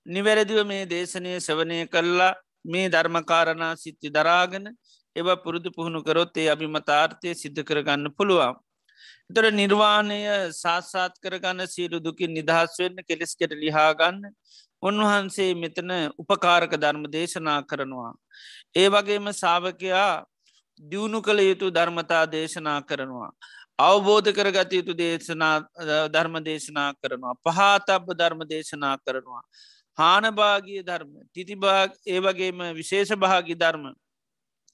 නිවැරදිව 0.06 0.60
මේ 0.66 0.84
දේශනය 0.86 1.32
සවනය 1.40 1.78
කල්ලා 1.88 2.32
මේ 2.64 2.86
ධර්මකාරණා 2.88 3.74
සිත්ති 3.76 4.08
දරාගෙන 4.10 4.66
එව 5.16 5.28
පුරුදු 5.44 5.70
පුහුණු 5.70 6.00
කරොත් 6.02 6.36
ඒ 6.36 6.48
අභිමතාර්ථය 6.48 7.34
සිද්ධ 7.34 7.62
කරගන්න 7.62 8.10
පුළුවන්. 8.12 8.56
එතර 9.30 9.44
නිර්වාණය 9.52 10.20
සාස්සාත් 10.54 11.14
කරගන්න 11.18 11.66
සීරු 11.66 11.98
දුකින් 12.00 12.30
නිදහස් 12.30 12.78
වෙන්න 12.78 12.98
කෙලෙස්කට 13.02 13.54
ලිහාගන්න 13.56 14.18
උන්වහන්සේ 14.82 15.54
මෙතන 15.54 15.90
උපකාරක 16.16 16.72
ධර්ම 16.76 17.04
දේශනා 17.08 17.60
කරනවා. 17.64 18.12
ඒ 18.76 18.88
වගේම 18.88 19.26
සාාවකයා 19.34 20.24
දියුණු 20.82 21.20
කළ 21.20 21.40
යුතු 21.40 21.66
ධර්මතා 21.70 22.24
දේශනා 22.26 22.78
කරනවා. 22.82 23.30
අවබෝධ 23.78 24.30
කරගත 24.32 24.72
යුතු 24.72 24.94
දේශනා 24.94 25.56
ධර්ම 26.08 26.38
දේශනා 26.42 26.90
කරනවා. 26.94 27.34
පහතබ්බ 27.44 28.14
ධර්ම 28.14 28.40
දේශනා 28.46 28.96
කරනවා. 28.98 29.42
හානභාගිය 29.98 30.82
ධර්ම 30.82 31.10
තිතිභාග 31.34 31.90
ඒවගේම 32.08 32.62
විශේෂ 32.74 33.12
භාගි 33.16 33.56
ධර්ම 33.56 33.84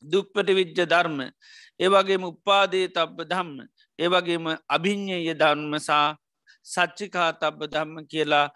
දුක්පට 0.03 0.49
විච්්ජ 0.51 0.85
ධර්ම 0.85 1.19
ඒවගේම 1.81 2.25
උපාදේ 2.25 2.87
තබ්බ 2.89 3.19
ධම්ම. 3.25 3.59
ඒවගේම 3.99 4.47
අභිඤ්ඥය 4.69 5.35
ධර්මසා 5.35 6.17
සච්චිකා 6.65 7.31
තබ්බ 7.35 7.69
ධම්ම 7.69 8.07
කියලා 8.07 8.47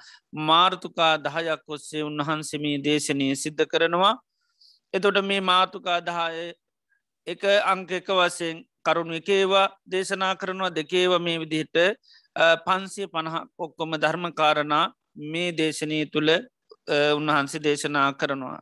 මාර්තුකා 0.43 1.15
දහයක් 1.19 1.63
ඔස්සේ 1.69 2.03
උන්වහන්සමී 2.03 2.77
දේශනය 2.81 3.29
සිද්ධ 3.35 3.65
කරනවා. 3.67 4.15
එතොට 4.95 5.19
මේ 5.23 5.41
මාතුකා 5.43 6.01
දහය 6.01 6.53
එක 7.27 7.43
අංක 7.65 7.91
එක 7.93 8.09
වසයෙන් 8.11 8.65
කරුණු 8.83 9.15
එකේවා 9.15 9.69
දේශනා 9.87 10.35
කරනවා 10.37 10.71
දෙකේව 10.71 11.13
මේ 11.21 11.39
විදිහට 11.39 11.77
පන්සිය 12.67 13.07
පණහ 13.07 13.37
ඔක්කොම 13.59 13.93
ධර්මකාරණා 13.97 14.85
මේ 15.25 15.51
දේශනය 15.53 15.99
තුළ 16.07 16.31
උන්වහන්සේ 17.15 17.61
දේශනා 17.61 18.13
කරනවා. 18.13 18.61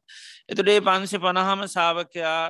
එතුටේ 0.49 0.81
පන්සි 0.81 1.19
පණහම 1.19 1.61
සාාවකයා 1.69 2.43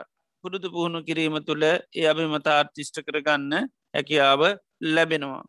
පුරුදු 0.49 0.69
පුහුණු 0.71 1.01
කිරීම 1.03 1.37
තුළ 1.43 1.65
ඒ 1.65 2.07
අභිමතාර්තිෂ්ට 2.07 2.99
කරගන්න 3.03 3.55
හැකියාව 3.95 4.43
ලැබෙනවා. 4.89 5.43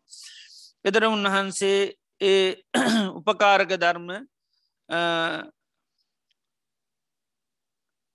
එතර 0.86 1.04
උන්වහන්සේ 1.08 1.80
ඒ 2.22 2.48
උපකාරක 3.20 3.72
ධර්ම 3.76 4.10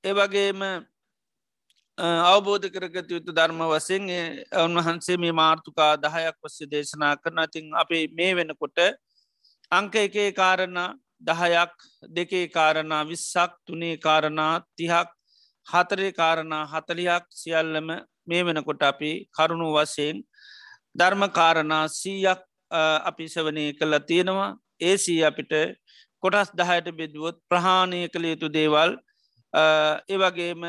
ඒවගේම 0.04 0.60
අවබෝධ 2.26 2.68
කරගත 2.68 3.08
යුතු 3.10 3.32
ධර්ම 3.32 3.64
වසෙන් 3.66 4.10
උන්වහන්සේ 4.64 5.18
මේ 5.18 5.34
මාර්ථකා 5.34 5.92
දහයක් 5.98 6.36
වස්සේ 6.42 6.70
දේශනා 6.70 7.14
කරන 7.18 7.40
තින් 7.48 7.72
අපේ 7.76 8.04
මේ 8.12 8.32
වෙනකොට 8.34 8.78
අංක 9.72 9.94
එකේ 9.96 10.30
කාරණ 10.34 10.78
දහයක් 11.22 11.74
දෙකේ 12.10 12.46
කාරණා 12.50 13.04
විස්සක් 13.06 13.52
තුනේ 13.66 13.96
කාරණා 13.98 14.54
තිහක් 14.76 15.10
හතරේ 15.66 16.12
කාරණා 16.12 16.64
හතලියක් 16.72 17.24
සියල්ලම 17.32 17.88
මේ 18.28 18.42
වෙනකොට 18.42 18.82
අපි 18.82 19.12
කරුණු 19.36 19.68
වශයෙන් 19.76 20.16
ධර්මකාරණා 20.94 21.84
සීයක් 21.90 22.42
අපි 23.10 23.24
සවනය 23.28 23.64
කළ 23.78 23.94
තියෙනවා. 24.08 24.50
ඒසී 24.82 25.20
අපිට 25.24 25.52
කොටස් 26.22 26.50
දහයට 26.58 26.88
බෙදුවොත් 26.98 27.36
ප්‍රහාණය 27.50 28.00
කළ 28.08 28.26
යුතු 28.32 28.48
දේවල් 28.56 28.90
ඒවගේම 30.08 30.62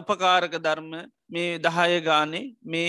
උපකාරක 0.00 0.54
ධර්ම 0.58 0.92
මේ 1.28 1.58
දහය 1.58 2.00
ගානේ 2.08 2.44
මේ 2.64 2.88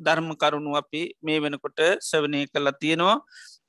ධර්ම 0.00 0.28
කරුණු 0.42 0.76
අපි 0.76 1.02
මේ 1.22 1.38
වෙනකොට 1.40 1.80
සවනය 2.02 2.40
කලා 2.46 2.78
තියෙනවා. 2.82 3.18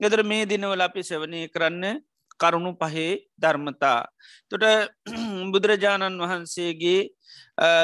ගෙදර 0.02 0.22
මේ 0.24 0.46
දිනවල 0.46 0.82
අපි 0.82 1.02
සවනය 1.04 1.42
කරන්න 1.54 2.02
කරුණු 2.42 2.72
පහේ 2.76 3.12
ධර්මතා. 3.38 4.00
තොට 4.50 4.66
බුදුරජාණන් 5.54 6.22
වහන්සේගේ 6.22 7.02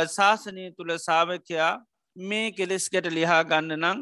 ශාසනය 0.07 0.65
තුළ 0.71 0.93
සාාවකයා 0.99 1.73
මේ 2.15 2.47
කෙලෙස්කට 2.51 3.07
ලිහා 3.09 3.43
ගන්න 3.43 3.83
නං 3.83 3.99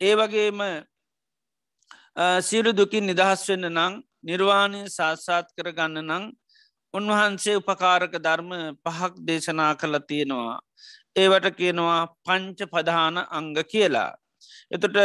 ඒ 0.00 0.14
වගේම 0.14 0.60
සියලු 2.42 2.72
දුකින් 2.72 3.06
නිදහස් 3.06 3.44
වෙන්න 3.48 3.68
නං 3.68 3.94
නිර්වාණය 4.22 4.80
සාත්සාත් 4.90 5.46
කරගන්න 5.56 6.02
නං 6.04 6.24
උන්වහන්සේ 6.94 7.56
උපකාරක 7.56 8.12
ධර්ම 8.18 8.50
පහක් 8.84 9.12
දේශනා 9.26 9.72
කළ 9.74 9.98
තියෙනවා. 10.00 10.58
ඒවට 11.16 11.56
කියනවා 11.58 12.00
පංච 12.24 12.68
පධාන 12.68 13.16
අංග 13.30 13.54
කියලා. 13.64 14.10
එතට 14.70 14.96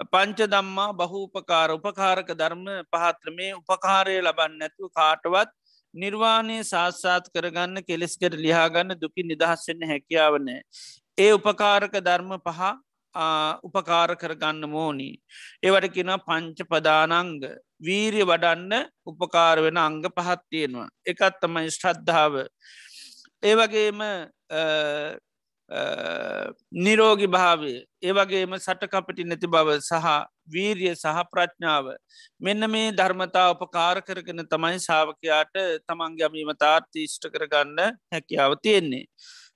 පංච 0.00 0.46
දම්මා 0.46 0.92
බහූපකාර 0.94 1.70
උපකාරක 1.70 2.28
ධර්ම 2.32 2.66
පහත්‍ර 2.92 3.30
මේ 3.32 3.54
උපකාරය 3.54 4.18
ලබන්න 4.20 4.58
නැතු 4.58 4.90
කාටවත් 4.90 5.50
නිර්වාණය 5.94 6.58
සාත්සාත් 6.64 7.30
කරගන්න 7.34 7.82
කෙලෙස්කට 7.82 8.34
ලියාගන්න 8.36 8.94
දුකි 8.96 9.22
නිදහස්සෙන්න්න 9.24 9.88
හැකියාවනෑ. 9.88 10.60
ඒ 11.18 11.32
උපකාරක 11.32 11.98
ධර්ම 12.00 12.38
පහ 12.40 12.60
උපකාර 13.64 14.14
කරගන්න 14.16 14.70
මෝනී. 14.70 15.18
ඒවට 15.62 15.92
කියෙන 15.92 16.14
පංච 16.20 16.68
පදානංග 16.70 17.42
වීරිය 17.80 18.24
වඩන්න 18.24 18.86
උපකාර 19.06 19.62
වෙන 19.62 19.76
අංග 19.76 20.02
පහත් 20.02 20.40
තියෙනවා. 20.50 20.88
එකත් 21.06 21.40
තමයි 21.42 21.70
ශ්‍රද්ධාව. 21.70 22.44
ඒවගේම 23.42 23.98
නිරෝගි 25.68 27.26
භාවය 27.26 27.72
ඒවගේම 28.02 28.54
සටකපටි 28.56 29.24
නැති 29.24 29.46
බව 29.46 29.76
සහ 29.80 30.06
වීරිය 30.48 30.94
සහ 30.94 31.24
ප්‍රඥාව 31.30 31.90
මෙන්න 32.40 32.70
මේ 32.70 32.92
ධර්මතා 32.92 33.50
උපකාර 33.50 34.00
කරගෙන 34.02 34.46
තමයි 34.46 34.78
ශාවකයාට 34.80 35.58
තමන්ගේ 35.84 36.24
අමීම 36.24 36.54
තාර්තිෂ්ට 36.56 37.28
කරගන්න 37.28 37.98
හැකියාව 38.10 38.56
තියෙන්නේ. 38.62 39.04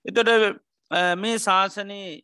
එතොට 0.04 0.60
මේ 1.16 1.38
ශාසනයේ 1.38 2.22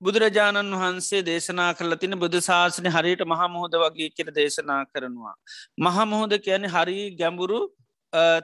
බුදුරජාණන් 0.00 0.74
වහන්සේ 0.74 1.22
දේශනා 1.24 1.74
කරල 1.74 1.96
තින 1.96 2.18
බුදු 2.20 2.40
ශාසනය 2.40 2.90
හරියට 2.90 3.26
මහමුහොද 3.26 3.74
වගේ 3.82 4.10
කියර 4.10 4.30
දේශනා 4.32 4.82
කරනවා. 4.86 5.36
මහමුහොද 5.80 6.32
කියන 6.40 6.68
හරි 6.68 6.98
ගැඹුරු 7.16 7.60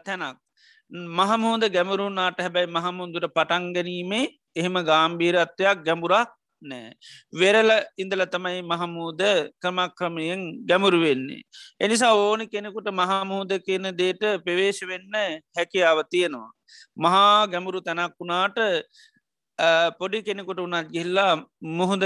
තැනක්. 0.04 0.38
මහමුහොද 0.90 1.64
ගැඹරුණාට 1.68 2.38
හැබැයි 2.38 2.74
මහමුදුර 2.76 3.24
පටන්ගැනීමේ 3.28 4.26
එහෙම 4.56 4.76
ගාම්බීරත්වයක් 4.84 5.84
ගැඹුරක් 5.86 6.30
නෑ. 6.62 6.92
වෙරල 7.32 7.70
ඉඳල 7.96 8.22
තමයි 8.26 8.62
මහමූද 8.62 9.20
ක්‍රමක්‍රමයෙන් 9.62 10.40
ගැමුරු 10.68 11.00
වෙන්නේ. 11.00 11.42
එනිසා 11.80 12.12
ඕන 12.14 12.42
කෙනෙකුට 12.48 12.88
මහමුහද 12.92 13.52
කියන 13.66 13.86
දේට 13.96 14.22
පෙවේශ 14.44 14.82
වෙන්න 14.90 15.14
හැකියාව 15.56 15.98
තියෙනවා. 16.10 16.50
මහා 16.96 17.46
ගැමුරු 17.46 17.80
තැනක් 17.80 18.14
වුණාට 18.18 18.58
පොඩි 19.98 20.22
කෙනෙකුට 20.22 20.60
උනත් 20.60 20.90
ගිල්ලා 20.94 21.34
මුහොද 21.78 22.02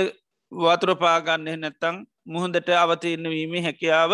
වතුරපාගන්න 0.53 1.49
නැත්තං 1.61 1.97
මුහොදට 2.27 2.69
අවතින්න 2.77 3.31
වීමේ 3.31 3.63
හැකියාව 3.63 4.13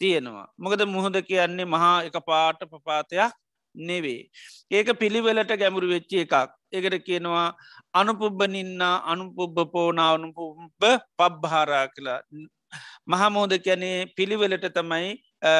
තියෙනවා. 0.00 0.46
මොකද 0.56 0.80
මුහොද 0.86 1.16
කියන්නේ 1.28 1.72
මහා 1.74 1.96
එක 2.08 2.16
පාට 2.26 2.60
ප්‍රපාතයක් 2.72 3.32
නෙවේ. 3.74 4.28
ඒක 4.70 4.88
පිළිවෙලට 4.94 5.52
ගැමුරු 5.54 5.88
වෙච්චි 5.88 6.20
එකක්. 6.20 6.34
එකට 6.72 7.04
කියනවා 7.04 7.46
අනුපුබ්බ 7.94 8.40
නින්න 8.48 8.82
අනුපුබ්බ 8.82 9.56
පෝනා 9.72 10.12
අනුපුබ්බ 10.14 10.84
පබ්භාරා 11.16 11.86
කියලා. 11.88 12.20
මහමෝද 13.06 13.52
කැනේ 13.60 14.06
පිළිවෙලට 14.16 14.66
තමයි 14.70 15.10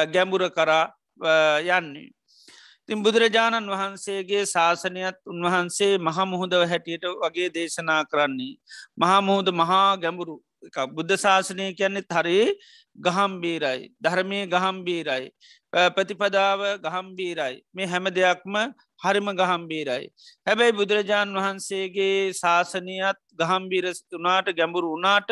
ගැඹුර 0.07 0.43
කරා 0.51 0.85
යන්නේ. 1.71 2.09
තින් 2.89 3.03
බුදුරජාණන් 3.03 3.69
වහන්සේගේ 3.69 4.43
ශාසනයත් 4.45 5.17
උන්වහන්සේ 5.25 5.93
මහමුහුදව 5.99 6.61
හැටියට 6.65 7.09
වගේ 7.15 7.49
දේශනා 7.51 8.03
කරන්නේ. 8.05 8.53
මහමුහුද 8.97 9.49
මහා 9.53 9.97
ගැඹුරු 9.97 10.35
බුද්ධ 10.89 11.17
ශාසනය 11.17 11.73
කියන්නේ 11.73 12.05
තරේ 12.05 12.45
ගහම්බීරයි 12.97 13.91
ධර්මය 14.01 14.39
ගහම්බීරයි 14.47 15.27
ප්‍රතිපදාව 15.73 16.61
ගහම්බීරයි 16.81 17.61
මේ 17.71 17.85
හැම 17.85 18.05
දෙයක්ම 18.11 18.55
හරිම 19.01 19.27
ගහම්බීරයි. 19.33 20.05
හැබැයි 20.47 20.73
බුදුරජාණන් 20.73 21.37
වහන්සේගේ 21.37 22.33
ශාසනයත් 22.33 23.19
ගහම්බීර 23.35 23.85
තුනාට 24.07 24.49
ගැඹුරු 24.53 24.95
වනාට 24.95 25.29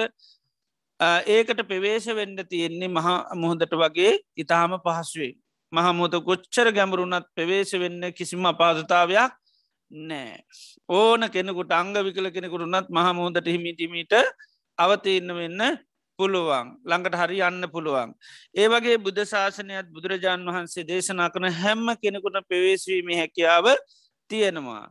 ඒකට 1.30 1.62
පෙවේශ 1.66 2.08
වෙන්ඩ 2.12 2.46
තියෙන්නේ 2.46 2.88
මහා 2.90 3.18
මුහොදට 3.36 3.74
වගේ 3.76 4.14
ඉතාම 4.38 4.78
පහසුවේ. 4.80 5.34
මහමුත 5.72 6.14
කොච්චර 6.24 6.72
ගැඹරුණත් 6.72 7.28
පෙවේශ 7.36 7.74
වෙන්න 7.76 8.14
කිසිම 8.14 8.46
අපාධතාවයක් 8.46 9.32
නෑ. 9.92 10.38
ඕන 10.90 11.22
කෙනෙකුට 11.30 11.72
අංග 11.72 11.94
විකල 12.00 12.30
කෙනෙකුරුනත් 12.30 12.90
මහමුහොදට 12.90 13.48
හිමිටිමිට 13.48 14.14
අවතිඉන්න 14.78 15.34
වෙන්න 15.34 15.62
පුළුවන් 16.20 16.74
ළඟට 16.84 17.16
හරි 17.16 17.40
යන්න 17.42 17.70
පුළුවන්. 17.70 18.14
ඒ 18.54 18.68
වගේ 18.68 18.98
බුද්ධ 19.00 19.24
ශාසනයත් 19.26 19.90
බුදුරජාණන් 19.90 20.50
වහන්සේ 20.50 20.86
දේශනා 20.86 21.30
කරන 21.30 21.50
හැම්ම 21.54 21.88
කෙනෙකුට 21.98 22.40
පෙවේශවීම 22.48 23.14
හැකියාව 23.14 23.72
තියෙනවා. 24.30 24.86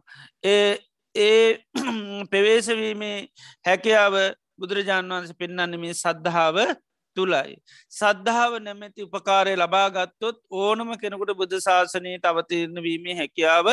ඒ 0.44 0.78
ඒ 1.14 1.58
පෙවේශවීමේ 2.32 3.18
හැකියාව 3.64 4.16
බුදුරජාණන් 4.58 5.12
වහන්ස 5.12 5.38
පෙන්න්නන්නේ 5.38 5.78
මේ 5.78 5.94
සද්ධාව 5.94 6.58
තුළයි. 7.16 7.54
සද්ධාව 7.92 8.58
නැමැති 8.60 9.06
උපකාරය 9.08 9.54
ලබාගත්තොත් 9.56 10.42
ඕනම 10.52 10.90
කෙනෙකුට 10.96 11.32
බුද්ධ 11.34 11.56
ශාසනයට 11.60 12.24
අවතිරණ 12.24 12.82
වීමේ 12.82 13.16
හැකියාව 13.16 13.72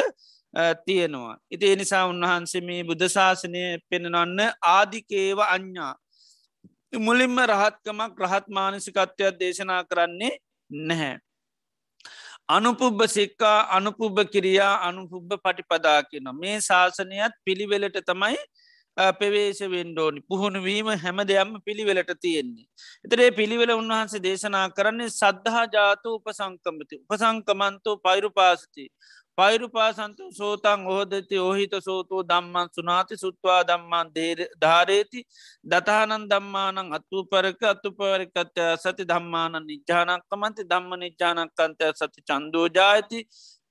තියෙනවා. 0.85 1.37
ඉති 1.51 1.71
එනිසා 1.71 2.05
උන්වහන්සේ 2.07 2.61
මේ 2.61 2.83
බුද්ධ 2.83 3.09
ශාසනය 3.09 3.63
පෙනනන්න 3.89 4.39
ආදිකේව 4.69 5.39
අඥ්ඥා 5.45 5.93
මුලින්ම 6.99 7.37
රහත්කමක් 7.43 8.19
රහත් 8.21 8.47
මානසිකත්වයක් 8.49 9.39
දේශනා 9.39 9.83
කරන්නේ 9.83 10.39
නැහැ. 10.69 11.17
අනුපුබ්බ 12.49 12.99
සික්කා 13.07 13.67
අනුපුබ්බ 13.71 14.17
කිරියා 14.27 14.75
අනුපුබ්බ 14.81 15.31
පටිපදා 15.37 16.03
කියන 16.03 16.29
මේ 16.35 16.59
ශාසනයත් 16.61 17.33
පිළිවෙලට 17.45 17.97
තමයි 18.05 18.37
පෙවේශ 19.17 19.61
වෙන්ඩෝනි 19.65 20.21
පුහුණු 20.21 20.61
වීම 20.61 20.87
හැම 20.95 21.17
දෙයක්ම 21.23 21.53
පිළිවෙලට 21.61 22.11
තියෙන්නේ. 22.21 22.67
එතරේ 23.05 23.31
පිළිවෙල 23.31 23.71
උන්වහන්සේ 23.71 24.21
දේශනා 24.21 24.69
කරන්නේ 24.69 25.09
සද්ධහා 25.11 25.65
ජාතු 25.67 26.15
උපසංකමති 26.15 27.01
උපසංකමන්තෝ 27.03 27.97
පෛරුපාසති 27.99 28.85
පෛරුපාසන්තු 29.37 30.31
සෝතන් 30.31 30.85
හෝදති 30.85 31.37
ඔහිත 31.39 31.73
සෝතෝ 31.79 32.21
දම්මන් 32.23 32.69
සුනාති 32.69 33.17
සුත්වා 33.17 33.61
දම්මන් 33.63 34.11
ධාරේති 34.61 35.23
දතානන් 35.65 36.27
දම්මානං 36.29 36.93
අත්තුපරක 36.93 37.63
අත්තුපරකත්ය 37.65 38.67
සති 38.77 39.03
දම්මාන 39.05 39.57
නිජානක්කමන්ති 39.63 40.69
දම්ම 40.69 40.93
නිජානක්කන්තය 40.99 41.91
සති 41.93 42.21
චන්දෝජායති 42.23 43.19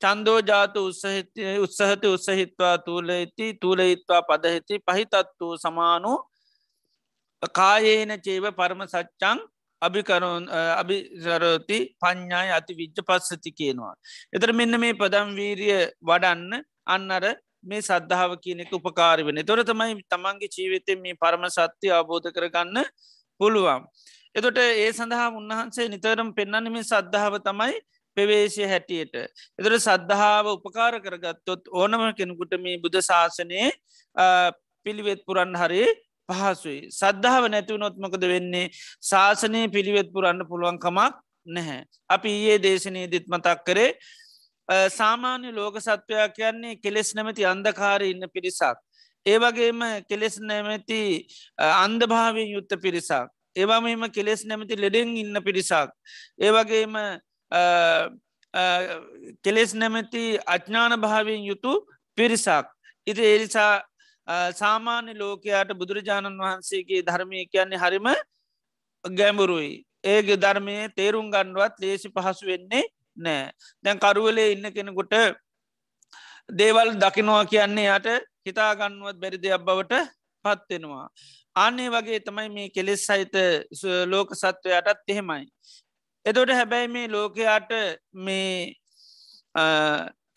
චන්දෝජාත 0.02 0.76
උත්සහිතය 0.78 1.42
උත්සහති 1.58 2.06
උත්සහිත්වා 2.08 2.76
තුූලයිති 2.80 3.54
තුූලයිත්වා 3.56 4.22
පදහිති 4.24 4.82
පහිතත්වූ 4.86 5.54
සමානු 5.58 6.12
කායේන 7.52 8.12
චේව 8.20 8.44
පරම 8.52 8.82
සච්චං 8.86 9.38
අභිකරුන් 9.82 10.44
අභිසරෝති 10.74 11.78
පඤ්ඥාය 11.98 12.50
අති 12.50 12.72
විච්ච 12.74 12.98
පස්සති 13.02 13.50
කියනවා. 13.52 13.94
එතර 14.32 14.52
මෙන්න 14.52 14.80
මේ 14.80 14.94
පදම් 14.94 15.32
වීරිය 15.34 15.80
වඩන්න 16.02 16.62
අන්නර 16.88 17.24
මේ 17.64 17.80
සද්ධාව 17.80 18.32
කියනෙක 18.38 18.72
උපකාරි 18.72 19.22
වෙන 19.22 19.42
තොර 19.44 19.60
තමයි 19.64 20.02
තමන්ගේ 20.06 20.52
ජීවිතය 20.56 20.98
මේ 20.98 21.14
පරම 21.16 21.46
සත්‍යය 21.50 21.92
අවබෝධ 21.92 22.28
කරගන්න 22.30 22.78
පුළුවන්. 23.40 23.82
එතොට 24.34 24.58
ඒ 24.58 24.90
සඳහා 24.92 25.28
උන්වහන්සේ 25.32 25.88
නිතරම් 25.88 26.30
පෙන්න්න 26.32 26.72
මේ 26.72 26.84
සද්ධාව 26.84 27.34
තමයි 27.40 27.74
පෙවේශය 28.16 28.64
හැටියට. 28.64 29.14
එතර 29.58 29.74
සද්ධාව 29.78 30.46
උපකාර 30.54 30.94
කරගත්තොත් 31.00 31.70
ඕනම 31.72 32.04
කෙනෙකුට 32.14 32.54
මේ 32.60 32.78
බුද්ධ 32.78 33.00
ශාසනයේ 33.02 33.68
පිළිවෙත් 34.86 35.22
පුරන් 35.26 35.54
හරි 35.54 35.84
පහසුයි. 36.32 36.80
සද්ධාව 36.92 37.44
නැතිවනොත්මකද 37.48 38.24
වෙන්නේ 38.28 38.66
ශාසනය 39.02 39.62
පිළිවෙත් 39.68 40.08
පුරන්න 40.12 40.48
පුළුවන්කමක් 40.48 41.14
නැහැ. 41.48 41.84
අපි 42.08 42.32
ඒ 42.46 42.58
දේශනය 42.58 43.04
දිත් 43.08 43.26
මතක් 43.28 43.58
කරේ 43.66 43.90
සාමාන්‍ය 44.90 45.52
ලෝක 45.52 45.76
සත්වයා 45.80 46.28
කියන්නේ 46.30 46.76
කෙලෙස් 46.76 47.14
නැමති 47.14 47.44
අන්දකාර 47.44 48.02
ඉන්න 48.02 48.24
පිරිසක්. 48.28 48.78
ඒවගේම 49.26 49.80
කෙලෙස් 50.08 50.40
නැමැති 50.40 51.26
අන්දභාවෙන් 51.58 52.48
යුත්ත 52.48 52.72
පිරිසක්. 52.78 53.28
ඒවාම 53.56 53.86
එම 53.86 54.10
කෙලෙස් 54.10 54.44
නැමති 54.44 54.76
ලෙඩෙන් 54.76 55.16
ඉන්න 55.16 55.42
පිරිසක්. 55.42 55.90
ඒවගේම 56.38 56.94
කෙලෙස් 59.42 59.74
නැමැති 59.74 60.38
අඥ්ඥාන 60.46 61.00
භාවෙන් 61.00 61.44
යුතු 61.44 61.72
පිරිසක්. 62.18 62.66
ඉති 63.06 63.22
එනිසා 63.26 63.82
සාමාන්‍ය 64.54 65.14
ලෝකයාට 65.14 65.70
බුදුරජාණන් 65.74 66.40
වහන්සේගේ 66.40 67.02
ධර්මය 67.02 67.46
කියන්නේ 67.46 67.82
හරිම 67.84 68.08
ගැඹුරුයි. 69.04 69.72
ඒගේ 70.04 70.36
ධර්මය 70.36 70.76
තේරුම් 70.96 71.30
ගණ්ඩුවත් 71.30 71.74
ලේසි 71.80 72.08
පහසු 72.10 72.46
වෙන්නේ 72.46 72.84
නෑ. 73.16 73.52
දැන් 73.84 73.98
කරුවලේ 73.98 74.52
ඉන්න 74.52 74.72
කෙනෙකුට 74.72 75.14
දේවල් 76.52 76.90
දකිනවා 76.96 77.44
කියන්නේ 77.46 77.88
යට 77.90 78.08
හිතාගන්නුවත් 78.46 79.16
බැරි 79.16 79.38
දෙයක් 79.38 79.64
බවට 79.64 79.94
පත්වෙනවා. 80.44 81.06
අන්නේ 81.56 81.90
වගේ 81.90 82.20
තමයි 82.20 82.48
මේ 82.48 82.70
කෙලෙස් 82.70 83.06
සහිත 83.06 83.34
ලෝක 84.06 84.34
සත්වයටත් 84.34 85.08
එහෙමයි. 85.08 85.44
එතොට 86.26 86.50
හැබැයි 86.50 86.88
මේ 86.88 87.08
ලෝකයාට 87.08 87.70
මේ 88.14 88.74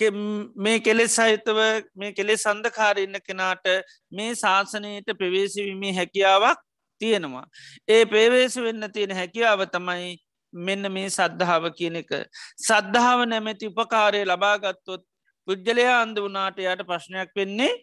මේ 0.02 0.80
කෙලෙස් 0.80 1.16
සහිතව 1.16 1.60
මේ 1.96 2.12
කෙලෙ 2.12 2.38
සඳකාරඉන්න 2.38 3.20
කෙනාට 3.22 3.66
මේ 4.12 4.36
ශාසනයට 4.36 5.10
ප්‍රවේශවීමේ 5.18 5.94
හැකියාවක් 5.94 6.60
තියෙනවා. 7.02 7.46
ඒ 7.88 8.06
පේවේශ 8.06 8.58
වෙන්න 8.58 8.92
තියෙන 8.92 9.16
හැකියාව 9.16 9.66
තමයි 9.68 10.18
මෙන්න 10.54 10.92
මේ 10.92 11.10
සද්ධාව 11.10 11.72
කියන 11.74 11.96
එක. 11.96 12.12
සද්ධාව 12.60 13.26
නැමැති 13.28 13.68
උපකාරය 13.68 14.26
ලබාගත්තොත් 14.26 15.04
පුද්ගලයා 15.48 16.02
අන්ද 16.02 16.18
වනාට 16.18 16.60
යට 16.60 16.88
ප්‍රශ්නයක් 16.88 17.32
වෙන්නේ 17.36 17.74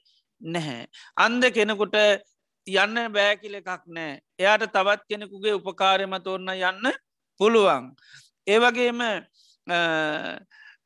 නැහැ. 0.40 0.87
අන්ද 1.16 1.42
කෙනෙකුට 1.51 1.96
යන්න 2.66 3.12
බෑකිල 3.12 3.55
එකක් 3.55 3.85
නෑ. 3.88 4.20
එයාට 4.38 4.66
තවත් 4.68 5.09
කෙනෙකුගේ 5.09 5.55
උපකාරයමත 5.55 6.27
ඔන්න 6.27 6.48
යන්න 6.51 6.92
පුළුවන්. 7.40 7.92
ඒවගේම 8.46 9.01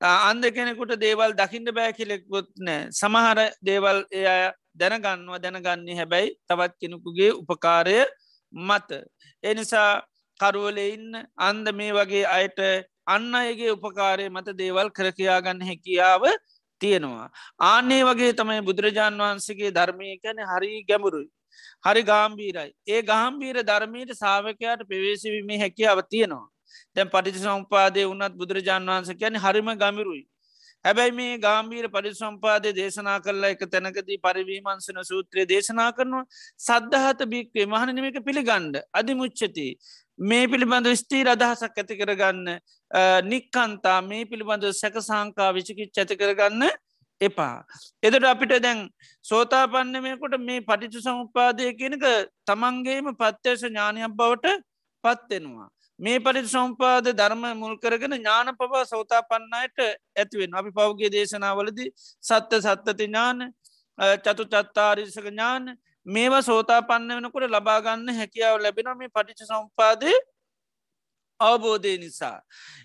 අන්ද 0.01 0.45
කෙනෙකුට 0.51 0.99
දේවල් 0.99 1.33
දකිින්ට 1.33 1.73
බෑ 1.73 1.93
කිලෙක්කුත් 1.93 2.49
නෑ 2.59 2.91
සමහර 2.93 3.39
දේවල් 3.63 4.05
එය 4.13 4.27
දැනගන්නවා 4.75 5.39
දැනගන්නේ 5.39 5.97
හැබැයි 5.97 6.37
තවත් 6.49 6.75
කෙනෙකුගේ 6.81 7.31
උපකාරය 7.33 8.05
මත. 8.53 8.91
එනිසා 9.43 10.03
කරුවල 10.41 10.79
ඉන්න 10.79 11.17
අන්ද 11.39 11.73
මේ 11.73 11.93
වගේ 11.93 12.27
අයට 12.29 12.61
අන්න 13.07 13.35
අයගේ 13.35 13.73
උපකාරය 13.73 14.29
මත 14.29 14.53
දේවල් 14.55 14.91
කරකයාගන්න 14.91 15.63
හැකියාව 15.63 16.23
තියෙනවා. 16.81 17.31
ආනේ 17.61 18.03
වගේ 18.05 18.33
තමයි 18.33 18.61
බුදුරජාණන් 18.63 19.19
වහන්සේගේ 19.19 19.73
ධර්මය 19.73 20.19
කැන 20.19 20.45
හරි 20.45 20.85
ගැමුරුයි. 20.85 21.31
හරි 21.85 22.03
ගාම්බීරයි. 22.03 22.71
ඒ 22.87 23.03
ගාම්බීර 23.03 23.63
ධර්මයට 23.63 24.13
සාාවකයාට 24.15 24.85
පෙවේශවීමේ 24.89 25.59
හැකියාව 25.59 26.05
තියෙනවා. 26.11 26.49
දැන් 26.97 27.09
පටිච 27.09 27.43
සම්පාදය 27.43 28.07
වනත් 28.07 28.33
බුදුරජාණන් 28.35 28.91
වහන්ස 28.91 29.21
කියන 29.21 29.39
හරිම 29.39 29.71
ගමිරුයි. 29.77 30.25
හැබැයි 30.85 31.13
මේ 31.13 31.39
ගාම්බීර 31.39 31.87
පරිසම්පාදය 31.89 32.73
දේශනා 32.73 33.19
කරලා 33.21 33.53
එක 33.55 33.63
තැනකදී 33.67 34.19
පරිවීමන්සන 34.19 35.01
සූත්‍රය 35.03 35.45
දේශනා 35.53 35.91
කරනවා 35.93 36.25
සද්ධහත 36.61 37.23
බික්වේ 37.33 37.67
මහනනිමික 37.67 38.19
පිළිගණ්ඩ 38.29 38.83
අධිමුච්චති. 38.93 39.69
මේ 40.21 40.45
පිළිබඳ 40.47 40.91
ස්තීර 40.95 41.29
අදහසක් 41.29 41.81
ඇති 41.83 41.99
කරගන්න 42.01 42.49
නික්කන්තා 43.31 43.99
මේ 44.03 44.25
පිළිබඳ 44.25 44.67
සැක 44.73 44.99
සංකා 45.03 45.51
විචිකිච් 45.53 46.03
ඇති 46.03 46.17
කරගන්න 46.17 46.65
එපා. 47.21 47.65
එදට 48.03 48.25
අපිට 48.25 48.55
දැන් 48.63 48.89
සෝතාපන්නමයකොට 49.25 50.37
මේ 50.41 50.61
පටිචු 50.63 51.01
සමුපාදය 51.01 51.73
කියනක 51.81 52.07
තමන්ගේම 52.47 53.09
පත්්‍යේශ 53.15 53.65
ඥානයක් 53.65 54.17
බවට 54.21 54.57
පත්වෙනවා. 55.05 55.69
මේ 55.99 56.19
පරිි 56.19 56.45
සම්පාද 56.47 57.09
ධර්ම 57.13 57.45
මුල් 57.55 57.75
කරගෙන 57.79 58.15
ඥාන 58.15 58.53
පවා 58.57 58.85
සෝතා 58.85 59.23
පන්නයට 59.23 59.79
ඇතිවෙන් 60.17 60.55
අපි 60.55 60.71
පෞගේ 60.71 61.11
දේශනාවලද 61.11 61.81
සත්‍ය 62.25 62.57
සත්තති 62.61 63.03
ඥාන 63.03 63.39
චතු 64.19 64.45
චත්තාරිසක 64.47 65.27
ඥාන 65.27 65.77
මේවා 66.07 66.43
සෝතා 66.43 66.81
පන්න 66.83 67.17
වෙනකොට 67.17 67.47
ලබාගන්න 67.49 68.09
හැකියාව 68.15 68.57
ලැබෙන 68.61 68.91
මේ 68.99 69.09
පටිච 69.09 69.41
සම්පාදය 69.43 70.13
අවබෝධය 71.41 71.97
නිසා. 71.99 72.39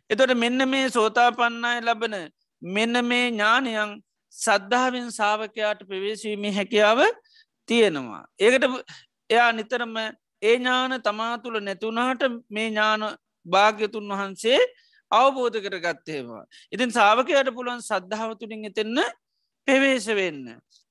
එතොට 0.09 0.33
මෙන්න 0.35 0.69
මේ 0.69 0.89
සෝතා 0.89 1.29
පන්නය 1.31 1.75
ලබන 1.81 2.15
මෙන්න 2.61 3.05
මේ 3.05 3.27
ඥානයන් 3.27 3.91
සද්ධාවෙන් 4.33 5.11
සාාවකයාට 5.11 5.83
ප්‍රවේශවීමේ 5.83 6.53
හැකියාව 6.53 6.99
තියෙනවා. 7.69 8.23
ඒකට 8.39 8.63
එයා 9.29 9.51
නිතරම 9.51 9.95
ඒ 10.41 10.55
ඥාන 10.55 10.93
තමා 11.01 11.33
තුළ 11.37 11.59
නැතුනාට 11.59 12.21
මේ 12.49 12.69
ඥාන 12.69 13.03
භාග්‍යතුන් 13.45 14.07
වහන්සේ 14.11 14.59
අවබෝධ 15.11 15.59
කරගත්තේවා. 15.59 16.43
ඉතින් 16.71 16.89
සාාවකයට 16.89 17.51
පුළුවන් 17.53 17.81
සද්ධාව 17.81 18.31
තුළින් 18.39 18.65
එතෙන්න 18.65 18.99
පෙවේශ 19.67 20.09
වෙන්න. 20.11 20.43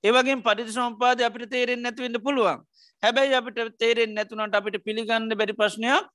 ඒවගේ 0.04 0.38
පරිදි 0.40 0.72
සම්පාද 0.72 1.20
අපිට 1.20 1.50
තේරෙන් 1.50 1.82
නැතිවෙන්න 1.82 2.20
පුළුවන්. 2.20 2.62
හැබැයි 3.02 3.34
අපිට 3.34 3.60
තේරෙන් 3.78 4.14
නැතුනට 4.14 4.54
අපිට 4.54 4.78
පිළිගන්න 4.84 5.28
බැරි 5.32 5.54
ප්‍රශ්නයක් 5.54 6.08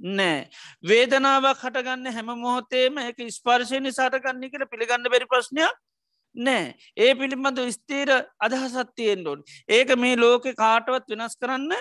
නෑ. 0.00 0.48
වේදනාවක් 0.84 1.58
හටගන්න 1.58 2.12
හැම 2.12 2.34
මොහොතේම 2.36 2.98
එක 2.98 3.24
ස්පර්ශය 3.30 3.80
නිසාටගන්නේ 3.80 4.50
කළ 4.50 4.66
පිළිගන්න 4.66 5.08
බැරි 5.08 5.26
ප්‍රශ්නයක් 5.26 5.74
නෑ. 6.36 6.74
ඒ 6.96 7.14
පිළිබඳ 7.14 7.60
ස්තීර 7.70 8.10
අදහසත්තියෙන් 8.40 9.26
ොන්. 9.26 9.42
ඒක 9.68 9.96
මේ 9.96 10.16
ලෝක 10.16 10.48
කාටවත් 10.56 11.10
වෙනස් 11.10 11.36
කරන්න 11.36 11.72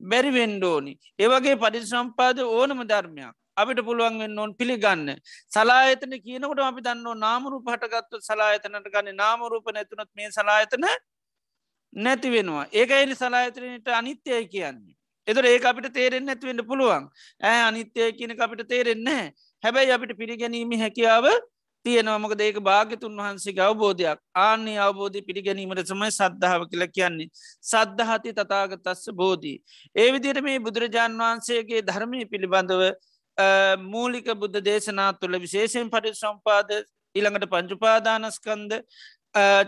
බැරි 0.00 0.30
වෙන්ඩෝනි. 0.30 0.92
ඒවගේ 1.18 1.56
පරිසම්පාද 1.56 2.38
ඕනම 2.40 2.82
ධර්මයක්. 2.84 3.34
අපිට 3.56 3.80
පුළුවන් 3.84 4.18
වෙන්න 4.18 4.38
ඕන් 4.38 4.54
පිළිගන්න. 4.54 5.14
සලායතන 5.52 6.14
කියනකට 6.18 6.60
අපි 6.60 6.82
දන්න 6.82 7.18
නාමරු 7.18 7.62
පටගත්තු 7.62 8.20
සලායතනට 8.20 8.90
ගන්න 8.90 9.16
නාමරූප 9.16 9.70
නැතුනත් 9.72 10.10
මේ 10.14 10.30
සලායතන 10.30 10.86
නැති 11.96 12.28
වෙනවා. 12.30 12.66
ඒක 12.72 12.90
එනි 12.92 13.14
සලායතනයට 13.14 13.88
අනිත්‍යය 13.92 14.44
කියන්නේ. 14.46 14.94
එතර 15.28 15.44
ඒ 15.44 15.58
අපිට 15.62 15.88
තේරෙන් 15.92 16.26
නැතිවෙන්න 16.26 16.62
පුළුවන් 16.62 17.04
ඇ 17.40 17.60
අනිත්‍යය 17.68 18.12
කියන 18.12 18.32
අපිට 18.38 18.68
තේරෙන්නේ 18.68 19.22
හැබැයි 19.64 19.94
අපිට 19.96 20.12
පිළිගැනීම 20.18 20.72
හැකියාව 20.76 21.26
තියෙනවමක 21.84 22.40
ඒක 22.40 22.58
භාගතුන් 22.60 23.16
වහන්සේ 23.16 23.60
අවබෝධයක්. 23.60 24.18
ආන්නේ 24.36 24.78
අවබෝධය 24.78 25.22
පිළිගැනීමට 25.22 25.86
සමයි 25.86 26.10
සද්ධාව 26.10 26.62
කියල 26.70 26.86
කියන්නේ. 26.88 27.28
සද්ධහති 27.62 28.32
තතාගතස්ස 28.34 29.10
බෝධී. 29.12 29.58
ඒ 29.94 30.08
විදියට 30.12 30.42
මේ 30.42 30.58
බුදුරජාණන් 30.60 31.20
වහන්සේගේ 31.20 31.82
ධර්මය 31.82 32.24
පිළිබඳව 32.26 32.82
මූලික 33.86 34.26
බුද්ධ 34.34 34.60
දේශනා 34.60 35.12
තුළ 35.14 35.38
විශේෂයෙන් 35.38 35.90
පටි 35.90 36.14
සම්පාද 36.14 36.70
ඉළඟට 37.14 37.48
පංචුපාදානස්කන්ද 37.48 38.72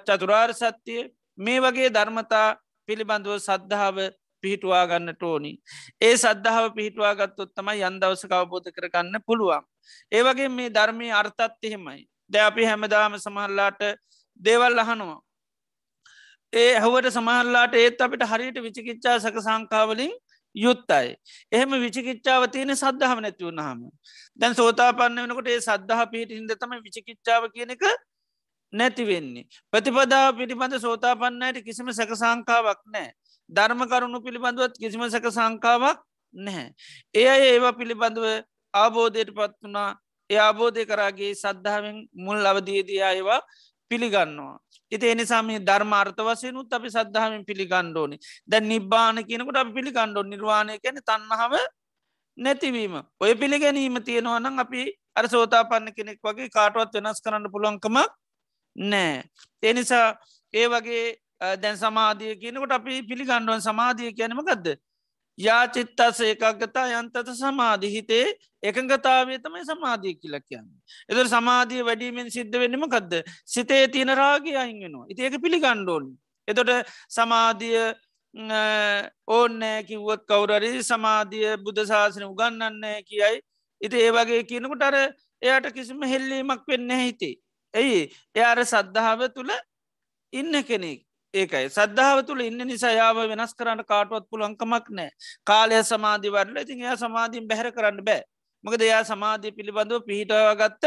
චතුරාර් 0.04 0.54
සත්‍යය 0.54 1.02
මේ 1.38 1.60
වගේ 1.60 1.90
ධර්මතා 1.90 2.56
පිළිබඳව 2.88 3.38
සද්ධාව 3.38 3.96
පිහිටවා 4.46 4.82
ගන්නට 4.86 5.22
ඕනි. 5.24 5.52
ඒ 6.00 6.14
සද්ධාව 6.16 6.72
පිහිටවා 6.78 7.14
ගත්තොත් 7.20 7.54
තමයි 7.54 7.86
යන්දවස 7.90 8.26
කවබෝධ 8.26 8.72
කරගන්න 8.72 9.22
පුළුවන්. 9.26 9.64
ඒවගේ 10.12 10.50
මේ 10.50 10.70
ධර්මය 10.70 11.12
අර්ථත් 11.12 11.62
එහෙමයි. 11.62 12.02
ද 12.30 12.34
අපි 12.40 12.64
හැමදාම 12.64 13.18
සමහල්ලාට 13.18 13.82
දේවල් 14.40 14.78
අහනවා. 14.78 15.20
ඒ 16.52 16.72
හවට 16.76 17.12
සමහල්ලාට 17.12 17.74
ඒත් 17.76 18.00
අපිට 18.00 18.24
හරියට 18.24 18.58
විචිකිච්චා 18.62 19.18
සක 19.18 19.42
සංකාවලින් 19.42 20.12
යුත්තයි. 20.54 21.16
එහෙම 21.52 21.70
විචිකිච්චාව 21.84 22.48
තියෙන 22.50 22.72
සද්ධාව 22.74 23.18
නැතිව 23.20 23.50
නහම. 23.50 23.80
දැන් 24.38 24.54
සෝතා 24.54 24.90
පන්න 24.92 25.22
වෙනකොට 25.22 25.48
ඒ 25.48 25.60
සද්ධහ 25.60 26.04
පිහිට 26.12 26.30
හිද 26.30 26.52
තම 26.54 26.76
විචිකිච්චාව 26.86 27.50
කියන 27.54 27.70
එක 27.70 27.84
නැතිවෙන්නේ. 28.72 29.46
ප්‍රතිපදා 29.72 30.32
පිළිබඳ 30.32 30.78
සෝතා 30.78 31.14
පන්නයට 31.16 31.64
කිසිම 31.64 31.92
සැක 31.92 32.12
සංකාවක් 32.14 32.80
නෑ. 32.86 33.12
ධර්ම 33.50 33.80
කරුණු 33.86 34.18
පිළිබඳුවත් 34.20 34.74
කිසිම 34.74 35.04
සැක 35.08 35.28
සංකාවක් 35.28 35.98
නැහැ. 36.34 36.66
ඒ 37.14 37.28
අය 37.28 37.42
ඒවා 37.48 37.72
පිළිබඳව 37.72 38.26
ආබෝධයට 38.74 39.30
පත් 39.34 39.54
වනා 39.62 39.90
ඒ 40.30 40.40
අබෝධය 40.40 40.84
කරාගේ 40.84 41.32
සද්ධාවෙන් 41.34 41.98
මුල් 42.16 42.46
අවදීදී 42.46 43.02
අයවා 43.02 43.40
පිළිගන්නවා. 43.90 44.58
ඉති 44.92 45.06
එනිසාම 45.06 45.48
ධර්මාර්ථ 45.60 46.20
වසයනුත් 46.20 46.72
අපි 46.72 46.88
සද්ධාවෙන් 46.88 47.42
පිළිගණ්ඩෝනි 47.44 48.16
දැ 48.48 48.60
නිබ්බාන 48.62 49.18
කියනකට 49.24 49.56
අප 49.56 49.70
පිළිගණ්ඩෝ 49.74 50.24
නිර්වාණය 50.24 50.78
කැන 50.78 51.00
තන්නහාව 51.02 51.54
නැතිවීම 52.38 52.94
ඔය 53.20 53.32
පිළිගැනීම 53.34 53.98
තියෙනවා 54.02 54.40
නම් 54.40 54.58
අපි 54.58 54.82
අර 55.14 55.26
සෝතා 55.26 55.64
පන්න 55.64 55.94
කෙනෙක් 55.96 56.18
වගේ 56.22 56.48
කාටුවත් 56.48 56.96
වෙනස් 56.96 57.22
කරන්න 57.24 57.52
පුළුවන්කමක් 57.52 58.10
නෑ. 58.76 59.24
එනිසා 59.62 60.06
ඒ 60.54 60.66
වගේ 60.68 61.04
දැන් 61.40 61.76
සමාධිය 61.76 62.34
කියනකොට 62.36 62.72
අපි 62.72 63.02
පිළිගණ්ඩුවන් 63.02 63.60
සමාධිය 63.60 64.12
කියනම 64.12 64.42
ගදද 64.42 64.76
යාචිත්තස 65.38 66.20
ඒකක්ගතා 66.22 66.86
යන්තත 66.98 67.30
සමාධි 67.34 67.88
හිතේ 67.90 68.26
එකගතාවේ 68.62 69.38
තමයි 69.38 69.64
සමාධී 69.64 70.14
කියල 70.14 70.36
කියන්න. 70.40 70.68
එද 71.08 71.18
සමාධිය 71.28 71.84
වැඩීමෙන් 71.84 72.30
සිද්ධ 72.30 72.58
වෙන්නම 72.58 72.88
කදද 72.88 73.22
සිතේ 73.46 73.88
තියෙන 73.88 74.16
රාගේ 74.16 74.56
අහිංගෙනවා. 74.56 75.06
ඉති 75.08 75.22
ඒක 75.22 75.36
පිළිගණ්ඩෝන්. 75.42 76.06
එතොට 76.48 76.70
සමාධිය 77.08 77.92
ඕන්නෑ 79.28 79.84
කිව්වත් 79.84 80.24
කවුරරි 80.26 80.72
සමාධිය 80.82 81.56
බුද්ධ 81.58 81.84
ශාසන 81.84 82.24
උගන්නන්නේ 82.24 83.02
කියයි. 83.02 83.40
ඉති 83.80 83.96
ඒ 83.98 84.12
වගේ 84.12 84.42
කියනකුට 84.44 84.82
අර 84.82 84.96
එයට 85.42 85.72
කිසිම 85.72 86.00
හෙල්ලීමක් 86.02 86.64
වෙන්න 86.66 86.90
හිතේ. 86.98 87.34
ඇයි 87.74 88.00
එයාර 88.34 88.64
සද්ධාව 88.64 89.28
තුළ 89.34 89.52
ඉන්න 90.32 90.64
කෙනෙක්. 90.64 91.05
ඒකයි. 91.36 91.66
සද්ධාව 91.70 92.18
තුළ 92.28 92.40
ඉන්න 92.40 92.62
නිසා 92.66 92.92
යාව 92.92 93.18
වෙනස් 93.32 93.52
කරන්න 93.58 93.82
කාටුවත් 93.90 94.26
පුළන්කමක් 94.30 94.86
නෑ 94.90 95.10
කාලය 95.44 95.82
සමාධි 95.84 96.32
වරල 96.36 96.62
ඉතින් 96.62 96.84
එයා 96.84 96.96
සමාධීන් 96.96 97.48
බැහර 97.50 97.68
කරන්න 97.72 98.00
බෑ. 98.08 98.22
මකද 98.64 98.82
එයා 98.82 99.04
සමාධී 99.04 99.56
පිළිබඳව 99.58 100.00
පිහිටවාගත්ත 100.08 100.84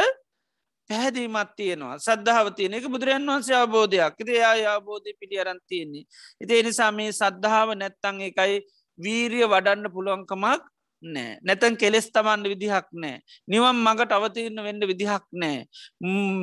පැහැදීමත් 0.90 1.52
තියෙනවා. 1.56 2.00
සද්ධාව 2.00 2.48
තියන 2.58 2.74
එක 2.74 2.90
බුදුරන් 2.94 3.26
වන්සේ 3.28 3.58
අවබෝධයක්. 3.58 4.18
ති 4.20 4.34
එයා 4.34 4.74
අවබෝධය 4.74 5.14
පිළි 5.20 5.40
අරන්තියන්නේ 5.40 6.06
ඉති 6.42 6.60
එනිසා 6.62 6.92
මේ 6.92 7.12
සද්ධාව 7.14 7.78
නැත්තං 7.78 8.22
එකයි 8.30 8.60
වීරිය 9.00 9.46
වඩන්න 9.46 9.94
පුළුවන්කමක් 9.96 10.64
නෑ. 11.04 11.40
නැතන් 11.42 11.78
කෙලෙස් 11.78 12.12
තමන්ට 12.12 12.48
විදිහක් 12.48 12.88
නෑ. 12.94 13.20
නිවම් 13.48 13.78
මඟට 13.78 14.12
අවතිරන්න 14.12 14.64
වෙන්න 14.64 14.82
විදිහක් 14.84 15.26
නෑ. 15.34 15.66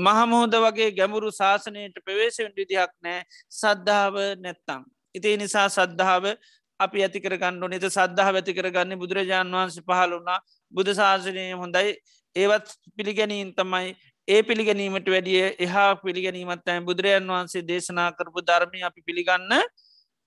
මහමෝද 0.00 0.54
වගේ 0.58 0.90
ගැමුරු 0.92 1.30
ශාසනයට 1.32 2.02
ප්‍රවේශවෙන්ට 2.04 2.56
විදිහක් 2.56 2.92
නෑ. 3.02 3.24
සද්ධාව 3.52 4.14
නැත්තං 4.38 4.84
ඉතිේ 5.14 5.36
නිසා 5.36 5.68
සද්ධාව 5.68 6.34
අපි 6.80 7.02
ඇතිකර 7.02 7.36
ගණ්ඩු 7.36 7.68
නත 7.68 7.88
සද්ධහ 7.88 8.28
ඇතිකර 8.32 8.68
ගන්න 8.70 8.98
බුදුරජාණන් 8.98 9.54
වහන්සේ 9.54 9.84
පහල 9.84 10.12
වුණා. 10.12 10.40
බුදු 10.72 10.94
ශාසනය 10.94 11.46
හොඳයි. 11.54 11.96
ඒවත් 12.36 12.68
පිළිගැනීන් 12.96 13.54
තමයි. 13.54 13.96
ඒ 14.28 14.42
පිළිගැනීමට 14.42 15.08
වැඩිය 15.08 15.42
එහා 15.58 15.90
පිළිගැනීමත්තයි 15.96 16.80
බුදුරජන් 16.82 17.28
වහන්සේ 17.28 17.62
දේශනා 17.62 18.10
කරපු 18.12 18.42
ධර්මය 18.42 18.82
අපි 18.82 19.00
පිළිගන්න 19.02 19.52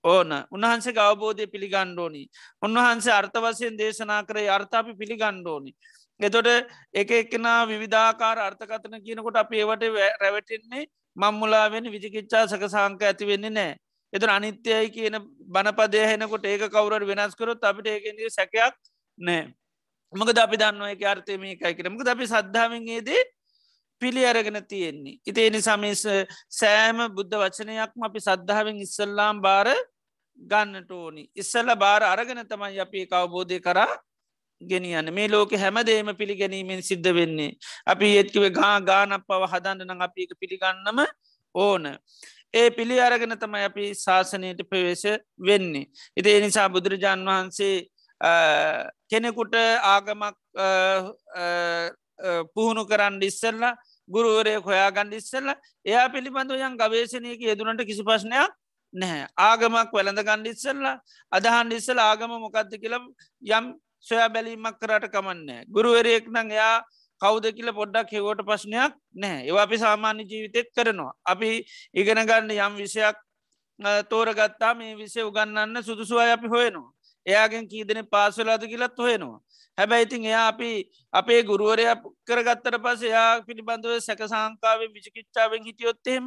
ඕන. 0.04 0.30
උන්වහන්සේ 0.50 0.98
අවබෝධය 0.98 1.46
පිළිගණ්ඩෝනි 1.46 2.22
උන්වහන්සේ 2.62 3.12
අර්ථ 3.12 3.38
වසයෙන් 3.38 3.78
දේශනා 3.78 4.22
කරේ 4.24 4.48
අර්ථාපි 4.48 4.94
පිළිගණ්ඩෝනි 4.94 5.72
එතොට 6.20 6.48
එක 6.94 7.10
එක්කෙනා 7.12 7.66
විධාකාර 7.66 8.38
අර්ථකතන 8.40 8.96
කියනකොට 9.00 9.36
අප 9.36 9.52
ඒවට 9.52 9.84
රැවටෙන්නේ 10.20 10.84
මංමුලාවෙන් 11.16 11.86
විචිකිච්චා 11.86 12.46
සක 12.46 12.68
සංක 12.68 13.02
ඇති 13.02 13.26
වෙන්නේ 13.26 13.50
නෑ. 13.50 13.76
එතුර 14.12 14.30
අනිත්‍යයි 14.30 14.90
කියන 14.90 15.16
බණපදය 15.46 16.02
හෙනකොට 16.02 16.44
ඒක 16.44 16.68
කවුරට 16.68 17.06
වෙනස්කරොත් 17.06 17.64
අපිට 17.64 17.86
ඒකගේ 17.86 18.30
සැකයක් 18.30 18.74
නෑ. 19.18 19.48
මක 20.12 20.38
අපි 20.38 20.56
දන්නුව 20.56 20.88
එක 20.88 21.02
අර්ථය 21.04 21.38
මේ 21.38 21.54
එකයි 21.54 21.74
කරමක 21.74 22.06
අපි 22.06 22.26
සද්ධාවන්ගේදේ 22.26 23.22
පිළි 24.00 24.26
අරගෙන 24.26 24.58
තියෙන්නේ. 24.66 25.18
ඉතිේ 25.26 25.50
නිසාමිස් 25.50 26.04
සෑම 26.60 26.98
බුද්ධ 27.16 27.36
වචනයක්ම 27.42 28.06
අපි 28.08 28.20
සද්ධාවෙන් 28.20 28.84
ඉස්සල්ලාම් 28.86 29.42
බාර 29.46 29.68
ගන්නට 30.38 30.90
ඕනි. 30.92 31.24
ඉස්සල්ල 31.36 31.74
බාර 31.76 32.02
අරගෙන 32.04 32.42
තමයි 32.52 32.80
අපි 32.80 33.06
අවබෝධය 33.12 33.60
කරා 33.60 33.92
ගෙනියන්න 34.60 35.12
මේ 35.12 35.28
ලෝක 35.28 35.52
හැමදේම 35.54 36.10
පිළිගැනීමෙන් 36.16 36.82
සිද්ධ 36.82 37.12
වෙන්නේ. 37.14 37.56
අපි 37.86 38.06
ඒත්කිව 38.16 38.44
ගා 38.52 38.74
ගානක් 38.80 39.24
පව 39.28 39.52
හදන්නන 39.52 40.06
අපි 40.08 40.26
එක 40.26 40.32
පිළිගන්නම 40.40 41.00
ඕන. 41.54 41.86
ඒ 42.54 42.70
පිළි 42.70 43.00
අරගෙන 43.00 43.36
තමයි 43.38 43.64
අපි 43.64 43.94
ශාසනයට 43.94 44.60
ප්‍රවේශ 44.70 45.06
වෙන්නේ. 45.38 45.86
ඉති 46.16 46.36
එනිසා 46.38 46.68
බුදුරජාණන් 46.68 47.28
වහන්සේ 47.28 47.76
කෙනෙකුට 49.10 49.54
ආගමක් 49.84 50.36
පුහුණු 52.54 52.84
කරන්න 52.84 53.22
ඉස්සල්ලා 53.22 53.74
ගුරුවරය 54.10 54.54
හොයා 54.60 54.90
ගණඩ 54.90 55.14
ඉස්සල්ල 55.14 55.52
එයා 55.86 56.08
පිළිබඳව 56.08 56.58
යන් 56.60 56.76
ගවේශනයක 56.76 57.40
යෙදුනට 57.42 57.84
කිසි 57.84 58.02
ප්‍රශ්නයක් 58.02 58.52
නැහැ. 58.94 59.26
ආගමක් 59.38 59.92
වැළඳ 59.92 60.22
ගණ්ඩිස්සල්ලා 60.22 60.96
අදහන් 61.32 61.72
ඉස්සල 61.72 61.98
ආගම 62.00 62.32
මොකක්ද 62.36 62.74
කියලම් 62.76 63.04
යම් 63.42 63.66
සොයා 64.06 64.28
බැලීමක් 64.28 64.80
කරට 64.80 65.06
කමන්නේ 65.08 65.64
ගුරුවරයෙක් 65.68 66.28
නං 66.28 66.50
එයා 66.50 66.76
කෞද 67.20 67.44
කියල 67.52 67.72
පොඩ්ඩක් 67.72 68.12
හෙවෝට 68.12 68.42
ප්‍රශ්නයක් 68.42 68.94
නෑ 69.14 69.46
ඒවා 69.46 69.64
අපි 69.64 69.78
සාමාන්‍ය 69.78 70.24
ජීවිතෙත් 70.24 70.72
කරනවා. 70.74 71.12
අපි 71.24 71.50
ඉගෙන 71.94 72.22
ගන්න 72.22 72.50
යම් 72.50 72.76
විෂයක් 72.76 73.16
තෝරගත්තා 74.08 74.74
මේ 74.74 74.96
විෂය 74.96 75.22
උගන්නන්න 75.22 75.82
සුදුසුවයි 75.82 76.32
අපි 76.32 76.48
හොයනවා. 76.48 76.92
එයාගෙන් 77.26 77.68
කීදන 77.68 78.02
පාසලාද 78.06 78.62
කියලත් 78.64 78.98
හොයනවා. 78.98 79.40
හැබැයි 79.78 80.06
ඉතින් 80.06 80.24
එයා 80.24 80.46
අපි 80.48 80.70
අපේ 81.12 81.40
ගුරුවරය 81.42 81.84
කරගත්තර 82.24 82.76
පස 82.78 83.02
එයා 83.02 83.42
පිළිබඳව 83.42 83.96
සැක 84.00 84.22
සංකාවෙන් 84.24 84.92
විචිකිච්චාවෙන් 84.92 85.64
හිටියොත්තෙම 85.64 86.24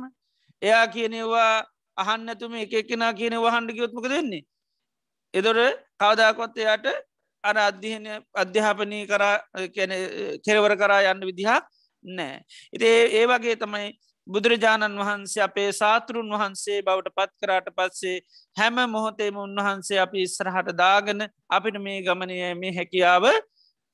එයා 0.62 0.86
කියනවා 0.88 1.65
අහන්න 1.97 2.29
ඇතුම 2.29 2.53
එක 2.56 2.73
එකනා 2.73 3.13
කියන 3.13 3.36
වහන්ඩ 3.38 3.75
ගයොත්මක 3.77 4.08
දෙන්නේ 4.08 4.43
එදොර 5.34 5.60
කවදාකොත් 5.97 6.58
එයාට 6.58 6.88
අර 7.43 7.58
අධ්‍යහන 7.60 8.08
අධ්‍යාපනී 8.36 9.03
කරා 9.08 9.36
කෙරවර 10.45 10.73
කරා 10.77 11.01
යන්න 11.12 11.25
විදිහක් 11.25 11.69
නෑ 12.06 12.36
ඉති 12.73 12.89
ඒ 13.13 13.25
වගේ 13.27 13.56
තමයි 13.56 13.88
බුදුරජාණන් 14.27 14.99
වහන්සේ 14.99 15.43
අපේ 15.43 15.69
සාතෘන් 15.73 16.29
වහන්සේ 16.33 16.79
බවට 16.81 17.15
පත් 17.15 17.31
කරාට 17.41 17.67
පස්සේ 17.71 18.21
හැම 18.57 18.79
මොහොතේම 18.89 19.38
උන්වහන්සේ 19.38 19.99
අපි 19.99 20.23
ඉස්සරහට 20.23 20.71
දාගන 20.75 21.27
අපිට 21.49 21.77
මේ 21.79 21.99
ගමනය 22.01 22.39
මේ 22.55 22.73
හැකියාව 22.73 23.25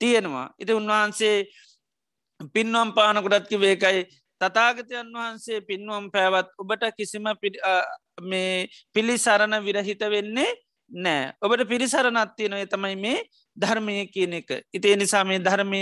තියෙනවා. 0.01 0.47
ඉති 0.59 0.73
උන්වහන්සේ 0.73 1.35
පින්වම් 2.53 2.89
පානකොටත්කි 2.93 3.57
වේකයි 3.57 4.05
තතාගතයන් 4.41 5.11
වහන්සේ 5.13 5.61
පින්වම් 5.61 6.05
පැවත් 6.11 6.49
ඔබට 6.57 6.83
කිසිම 6.97 7.27
මේ 8.21 8.67
පිළිසරණ 8.93 9.63
විරහිත 9.65 10.03
වෙන්නේ 10.07 10.51
නෑ. 10.91 11.33
ඔබට 11.41 11.67
පිරිසරණත්තියනොය 11.67 12.65
තමයි 12.65 12.95
මේ 12.97 13.17
ධර්මය 13.59 13.95
කියන 14.07 14.33
එක. 14.33 14.49
ඉතිේ 14.71 14.95
නිසා 14.95 15.23
මේ 15.23 15.39
ධර්මය 15.39 15.81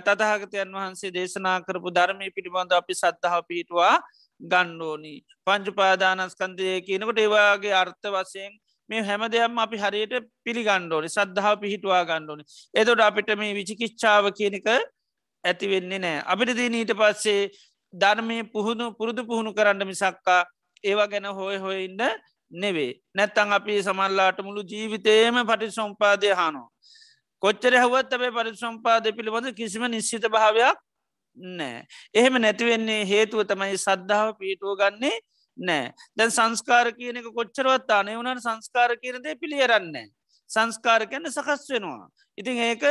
තතහගතයන් 0.00 0.70
වහන්සේ 0.72 1.12
දේශනා 1.12 1.58
කරපු 1.62 1.92
ධර්මය 1.92 2.30
පිළිබඳ 2.30 2.72
අපි 2.72 2.94
සද්ධහ 2.94 3.42
පිටවා 3.44 3.94
ගණ්ඩෝනි 4.40 5.14
පංචුපාදානස්කන්දය 5.46 6.80
කියනකොට 6.82 7.18
ඒවාගේ 7.18 7.74
අර්ථ 7.74 8.08
වසයෙන් 8.08 8.52
මේ 8.90 9.02
හැම 9.02 9.22
දෙයක්ම 9.28 9.58
අපි 9.58 9.76
හරියට 9.76 10.14
පිළිගණ්ඩෝනි 10.44 11.08
සද්ධාව 11.08 11.56
පිහිටවා 11.60 12.02
ගණ්ඩෝනි 12.04 12.44
එතොට 12.74 13.00
අපිට 13.00 13.32
මේ 13.36 13.54
විචිකිච්ඡාව 13.54 14.28
කියනක 14.32 14.68
ඇතිවෙන්නේ 15.44 15.98
නෑ 15.98 16.22
අපිට 16.26 16.52
දීනීට 16.54 16.92
පස්සේ 16.94 17.40
ධර්මය 17.94 18.38
පුහුණු 18.46 18.86
පුරුදු 18.94 19.24
පුහුණු 19.24 19.54
කරන්න 19.54 19.86
මිසක්කා 19.86 20.40
ඒවා 20.84 21.08
ගැන 21.08 21.28
හොය 21.32 21.56
හොයඉන්න 21.58 22.02
නෙවේ 22.52 22.92
නැත්තං 23.14 23.52
අපි 23.52 23.82
සමල්ලාට 23.82 24.38
මුළු 24.40 24.62
ජීවිතයම 24.64 25.42
පටි 25.44 25.70
සම්පාදය 25.70 26.32
හනෝ 26.32 26.68
කොච්චර 27.42 27.74
හවත් 27.74 28.12
අපේ 28.12 28.30
පරිසම්පාද 28.30 29.08
පිළිබඳ 29.12 29.54
කිසිම 29.54 29.84
නිශ්චිත 29.86 30.26
භාවයක් 30.28 30.78
නෑ. 31.38 31.84
එහෙම 32.14 32.38
නැතිවෙන්නේ 32.40 33.02
හේතුව 33.04 33.44
තමයි 33.44 33.76
සද්ධාව 33.76 34.36
පීටුව 34.38 34.78
ගන්නේ 34.80 35.16
නෑ 35.58 35.92
දැන් 36.16 36.30
සංස්කාර 36.30 36.92
කියන 36.92 37.16
එක 37.16 37.28
කොච්චරවත් 37.32 37.90
අනය 37.90 38.16
වුණට 38.16 38.42
සංස්කාර 38.42 38.96
කියනදේ 38.96 39.34
පිළියරන්නේ. 39.34 40.08
සංස්කාර 40.50 41.06
කන්න 41.06 41.28
සකස් 41.28 41.68
වෙනවා. 41.70 42.08
ඉතින් 42.38 42.58
ඒක 42.58 42.82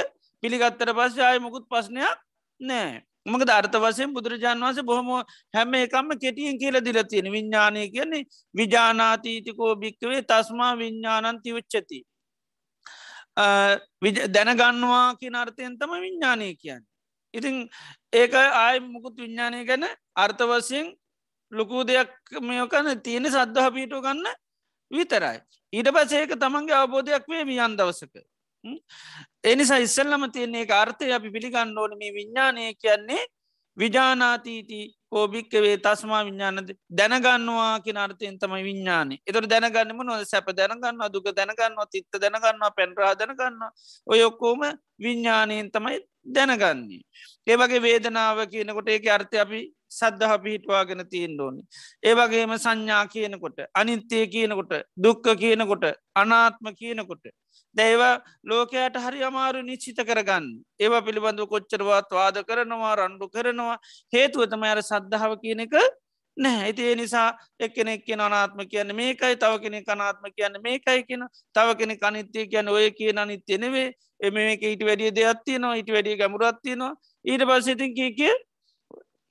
පිළිගත්තර 0.44 0.94
පස්ස 0.94 1.20
ආය 1.20 1.40
මුකුත් 1.40 1.66
පස්්නයක් 1.66 2.18
නෑ. 2.60 3.02
මක 3.26 3.42
ධර්ත 3.44 3.76
වසයෙන් 3.76 4.14
බුදුරජාන් 4.14 4.60
වන්ස 4.60 4.82
බොහොම 4.84 5.08
හැම 5.54 5.74
එකම 5.76 6.10
කෙටියෙන් 6.16 6.60
කියල 6.60 6.78
දිල 6.80 7.00
තියෙන 7.04 7.32
විඤ්ඥානය 7.32 7.86
කියන්නේ 7.90 8.28
විජානාතීතිකෝ 8.56 9.72
භික්කවේ 9.76 10.22
තස්මා 10.24 10.74
විඤ්ඥානන්ති 10.76 11.54
උච්චති. 11.54 12.00
දැනගන්නවා 14.30 15.16
කියන 15.16 15.36
අර්ථයෙන් 15.36 15.78
තම 15.80 15.92
විඤ්ඥානය 15.98 16.50
කියන්න. 16.56 16.84
ඉතින් 17.34 17.56
ඒක 18.14 18.34
ආය 18.36 18.80
මුකුත් 18.82 19.18
විඤ්ඥානය 19.18 19.66
ගැන 19.66 19.84
අර්ථවසයෙන් 20.16 20.94
ලොකූ 21.52 21.84
දෙයක් 21.84 22.10
මෙයකන 22.42 23.02
තියෙන 23.02 23.26
සද්ධහ 23.26 23.70
පිටු 23.72 24.02
ගන්න 24.02 24.28
විතරයි. 24.92 25.38
ඊට 25.74 25.90
පසේක 25.92 26.32
තමන්ගේ 26.36 26.76
අවබෝධයක් 26.76 27.28
වේ 27.28 27.44
වියන් 27.44 27.78
දවසක. 27.78 28.16
එනිසා 29.44 29.80
ඉස්සල්ලම 29.80 30.28
තියන්නේ 30.32 30.68
අර්ථය 30.74 31.12
අපි 31.12 31.32
පිළිගන්න 31.32 31.78
ඕන 31.78 31.98
මේ 31.98 32.14
විඤ්ඥානය 32.14 32.74
කියන්නේ 32.76 33.24
විජානාතීති 33.78 34.80
කෝභික්කවේ 35.10 35.76
තස්මා 35.78 36.24
විඤ්ඥානද 36.24 36.70
දැනගන්නවා 36.92 37.74
කිය 37.80 37.98
අර්ථයෙන් 37.98 38.40
තමයි 38.40 38.64
විඤ්ඥානය 38.64 39.16
එතට 39.24 39.50
දැනගන්නම 39.50 40.02
නොද 40.04 40.26
සැප 40.26 40.50
දැනගන්න 40.54 41.06
දුක 41.12 41.30
දැනගන්නවා 41.32 41.88
තිත්ත 41.88 42.22
දැනගන්නවා 42.24 42.72
පැන්රා 42.72 43.14
දැනගන්න 43.16 43.64
ඔය 44.08 44.22
ඔක්කෝම 44.24 44.62
විඤ්ඥානයෙන් 45.00 45.72
තමයි 45.72 46.00
දැනගන්නේ. 46.28 47.02
ඒවගේ 47.48 47.82
වේදනාව 47.82 48.40
කියනකොට 48.50 48.90
ඒක 48.90 49.08
අර්ථය 49.08 49.38
අපි 49.38 49.60
සද්ධහ 49.96 50.36
පිහිටවාගෙන 50.44 51.02
තියෙන් 51.08 51.40
ඕනි. 51.40 51.62
ඒවගේම 52.04 52.54
සංඥා 52.58 53.06
කියනකොට 53.08 53.60
අනිත්‍යය 53.74 54.26
කියනකොට 54.28 54.74
දුක්ක 54.98 55.26
කියනකොට 55.36 55.86
අනාත්ම 56.16 56.68
කියනකොට. 56.74 57.26
දැව 57.76 58.02
ලෝකයට 58.44 58.98
හරි 58.98 59.22
අමාරු 59.24 59.60
නිශ්චිත 59.64 60.00
කරගන්න 60.02 60.48
ඒවා 60.80 61.02
පිළිබඳව 61.02 61.48
කොච්චරවත් 61.48 62.10
වාද 62.12 62.40
කරනවා 62.44 62.96
රණ්ඩු 62.96 63.28
කරනවා 63.30 63.78
හේතුව 64.14 64.50
තම 64.52 64.66
අර 64.66 64.80
සද්ධාව 64.82 65.34
කියන 65.44 65.64
එක 65.66 65.76
නෑ 66.38 66.62
ඇති 66.62 66.84
ඒ 66.84 66.96
නිසා 66.96 67.28
එක්කෙනෙක් 67.60 68.06
කියෙන 68.06 68.22
අනාත්ම 68.22 68.60
කියන්න 68.66 68.92
මේකයි 68.94 69.36
තව 69.36 69.60
කෙනෙ 69.60 69.84
කනාත්ම 69.84 70.26
කියන්න 70.30 70.58
මේකයි 70.62 71.04
කියෙන 71.04 71.28
තව 71.56 71.76
කෙනෙ 71.76 71.96
කනිත්‍යය 71.98 72.48
කියන්න 72.48 72.68
ඔය 72.70 72.88
කියන 72.92 73.18
අනිත්‍යනෙවේ 73.18 73.88
එම 74.20 74.34
මේක 74.40 74.64
ඊට 74.64 74.84
වැඩිය 74.84 75.12
දෙයක්ත්තියනවා 75.12 75.76
ඊට 75.76 75.90
වැඩිය 75.90 76.18
ගමුරත්තියනවා 76.18 76.94
ඊට 77.26 77.46
පස්සඉතින් 77.46 77.96
කිය 77.96 78.12
කිය 78.14 78.36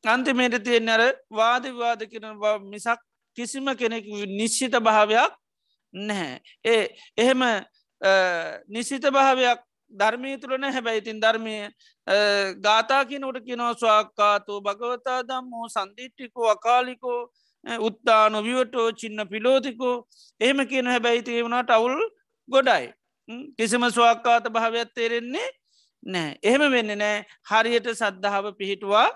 අන්තිමේට 0.07 0.65
තියෙන 0.65 0.89
අර 0.89 1.03
වාද 1.31 1.65
විවාද 1.65 2.03
කරන 2.07 2.37
මිසක් 2.67 3.01
කිසිම 3.39 3.67
කෙනෙක් 3.75 4.05
නිශ්චිත 4.31 4.75
භාවයක් 4.81 5.33
නැහැ. 5.95 6.41
ඒ 6.65 6.89
එහෙම 7.19 7.43
නිසිත 8.69 9.03
භාවයක් 9.11 9.61
ධර්මී 9.93 10.37
තුරන 10.39 10.65
හැබැයිතින් 10.67 11.21
ධර්මය 11.21 11.55
ගාතාකි 12.61 13.19
නොට 13.19 13.39
කිනෝ 13.45 13.73
ස්වාක්කාතු 13.75 14.61
භගවතා 14.61 15.23
දම්මෝ 15.23 15.69
සන්දිිට්ටිකෝ 15.69 16.51
අකාලිකෝ 16.51 17.21
උත්තානු 17.81 18.43
විවටෝ 18.43 18.89
චින්න 18.93 19.29
පිලෝතිකෝ. 19.29 19.97
එහෙම 20.41 20.67
කියන 20.67 20.87
හැබැයිති 20.87 21.43
වුණට 21.43 21.71
අවුල් 21.71 21.97
ගොඩයි. 22.49 22.93
කිසිම 23.57 23.85
ස්වාක්කාත 23.91 24.49
භාවයක් 24.51 24.91
තේරෙන්නේ 24.95 25.49
නෑ 26.07 26.39
එහෙම 26.43 26.65
වෙන්න 26.71 26.99
නෑ 26.99 27.25
හරියට 27.51 27.89
සද්ධාව 27.93 28.53
පිහිටුවා 28.59 29.09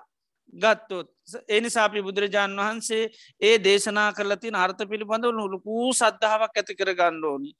ගත්තොත් 0.52 1.08
එනිසාපි 1.48 2.02
බුදුරජාණන් 2.02 2.56
වහන්සේ 2.58 3.10
ඒ 3.40 3.58
දේශනා 3.58 4.06
කරලතින් 4.12 4.54
අර්ථ 4.56 4.82
පිළිබඳව 4.84 5.32
නුලකූ 5.32 5.92
සද්ධාවක් 5.92 6.56
ඇති 6.56 6.74
කර 6.74 6.90
ගණ්ඩෝනි. 6.92 7.50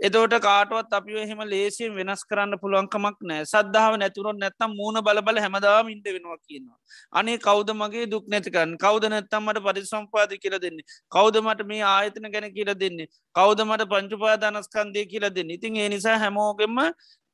එදෝට 0.00 0.34
කාටුවත් 0.40 0.92
අපි 0.92 1.18
එහෙම 1.18 1.42
ලේසියෙන් 1.46 1.94
වෙනස් 1.94 2.24
කරන්න 2.24 2.58
පුළුවන්කමක් 2.58 3.18
නෑ 3.22 3.44
සද්ධාව 3.44 3.98
නැතුරොත් 3.98 4.38
නැත්තම් 4.38 4.72
මූුණ 4.72 5.02
බලබල 5.02 5.38
හැමදාම 5.38 5.88
ඉන්ඩ 5.88 6.08
වෙනවා 6.08 6.38
කියනවා. 6.38 6.78
අනේ 7.12 7.36
කෞද 7.38 7.70
මගේ 7.72 8.06
දුක් 8.06 8.24
නැතිකන්න 8.26 8.74
කෞද 8.78 9.04
නැත්තම්මට 9.06 9.62
පරිසම්පාද 9.62 10.32
කියල 10.38 10.58
දෙන්නේ. 10.58 10.88
කෞදමට 11.10 11.62
මේ 11.66 11.82
ආයතන 11.86 12.30
ගැන 12.30 12.48
කියල 12.52 12.72
දෙන්නේ. 12.76 13.08
කෞදමට 13.34 13.86
පංචුපාදානස්කන්දය 13.86 15.06
කියල 15.06 15.28
දෙන්න 15.30 15.50
ඉතින් 15.50 15.76
ඒ 15.76 15.88
නිසා 15.88 16.18
හැමෝගෙම 16.18 16.80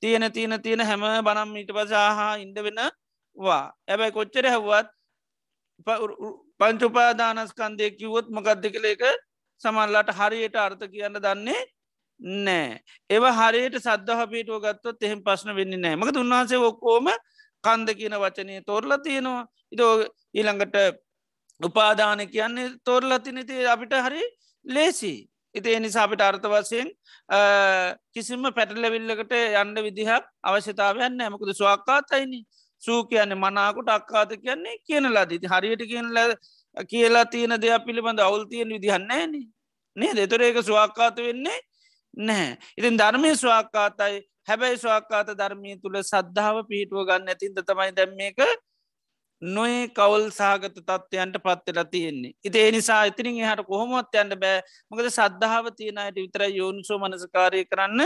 තියෙන 0.02 0.32
තියෙන 0.32 0.60
තියෙන 0.60 0.80
හැම 0.82 1.08
බනම් 1.22 1.56
ඊට 1.56 1.72
පසාහා 1.72 2.34
ඉන්ඩ 2.38 2.58
වෙන 2.60 2.84
වා 3.36 3.64
ඇබැයි 3.88 4.12
කොච්චර 4.12 4.46
හැවත් 4.48 4.90
පංචුපාදානස්කන්දය 5.86 7.90
කිවොත් 7.98 8.30
මකක්ද 8.30 8.70
කළ 8.70 8.86
එක 8.86 9.02
සමල්ලට 9.60 10.12
හරියට 10.12 10.58
අර්ථ 10.58 10.86
කියන්න 10.88 11.18
දන්නේ 11.18 11.66
නෑ 12.42 12.80
ඒව 13.10 13.24
හරියට 13.38 13.78
සද්ධහ 13.78 14.26
පිටුව 14.30 14.62
ගත්තොත් 14.62 15.02
එහෙම 15.02 15.22
ප්‍රශ්න 15.22 15.54
වෙන්නේ 15.54 15.78
නෑ 15.78 15.96
මක 15.96 16.16
උන්වහන්සේ 16.16 16.62
ඔක්කෝම 16.62 17.10
කන්ද 17.64 17.96
කියන 17.96 18.16
වචනය 18.16 18.62
තෝරලා 18.66 18.98
තියෙනවා. 18.98 19.46
ඉදෝ 19.72 20.06
ඊළඟට 20.34 20.76
උපාදාන 21.60 22.28
කියන්නේ 22.28 22.76
තෝරලතිනති 22.84 23.66
අපිට 23.66 23.92
හරි 23.98 24.22
ලේසි. 24.66 25.28
ඉති 25.54 25.74
එනිසා 25.74 26.04
අපිට 26.04 26.20
අර්ථ 26.20 26.46
වසයෙන් 26.46 26.92
කිසිම 28.12 28.42
පැටලවිල්ලකට 28.56 29.32
යන්න 29.62 29.74
විදිහක් 29.78 30.24
අවශ්‍යතාවයන්න 30.42 31.20
ඇමකුද 31.20 31.52
ස්වාක්කාතයිනි 31.52 32.44
සූ 32.84 33.00
කියන්නේ 33.04 33.42
මනාකොට 33.44 33.88
අක්කාත 33.90 34.30
කියන්නේ 34.38 34.76
කියනලා 34.86 35.26
දීති 35.26 35.46
හරියට 35.46 35.82
කියනල 35.90 36.18
කියලා 36.82 37.26
තියෙන 37.26 37.56
දෙයක් 37.58 37.84
පිළිබඳ 37.86 38.20
අවුල් 38.20 38.44
තියෙන 38.46 38.68
විදිහන්නේන 38.68 39.32
නේ 39.96 40.12
දෙතොර 40.12 40.42
ඒක 40.42 40.58
ස්වාක්කාත 40.62 41.16
වෙන්නේ 41.18 41.58
නැහැ. 42.18 42.58
ඉතින් 42.78 42.98
ධර්මය 42.98 43.30
ස්වාක්කාතයි 43.36 44.22
හැබැයි 44.48 44.78
ස්වාක්කාත 44.78 45.28
ධර්මය 45.32 45.76
තුළ 45.82 45.98
සද්ධාව 46.02 46.56
පිහිටුව 46.68 47.06
ගන්න 47.08 47.28
ඇතින්ද 47.28 47.58
තමයි 47.62 47.92
දැම්ම 47.92 48.20
එක 48.20 48.40
නොේ 49.42 49.88
කවල් 49.90 50.26
සාගත 50.30 50.76
තත්වයන්ට 50.80 51.36
පත්වෙලා 51.38 51.84
තියෙන්නේ. 51.86 52.32
ඉති 52.44 52.58
එනිසා 52.60 53.04
ඉතිරින් 53.04 53.40
එහට 53.40 53.66
කොහොමොත් 53.66 54.14
යන්ට 54.14 54.36
බෑ 54.36 54.62
මොකද 54.90 55.08
සද්ධාව 55.10 55.66
තියෙනයට 55.76 56.16
විතර 56.16 56.42
යෝනිසෝ 56.50 56.98
මනසකාරය 56.98 57.64
කරන්න 57.64 58.00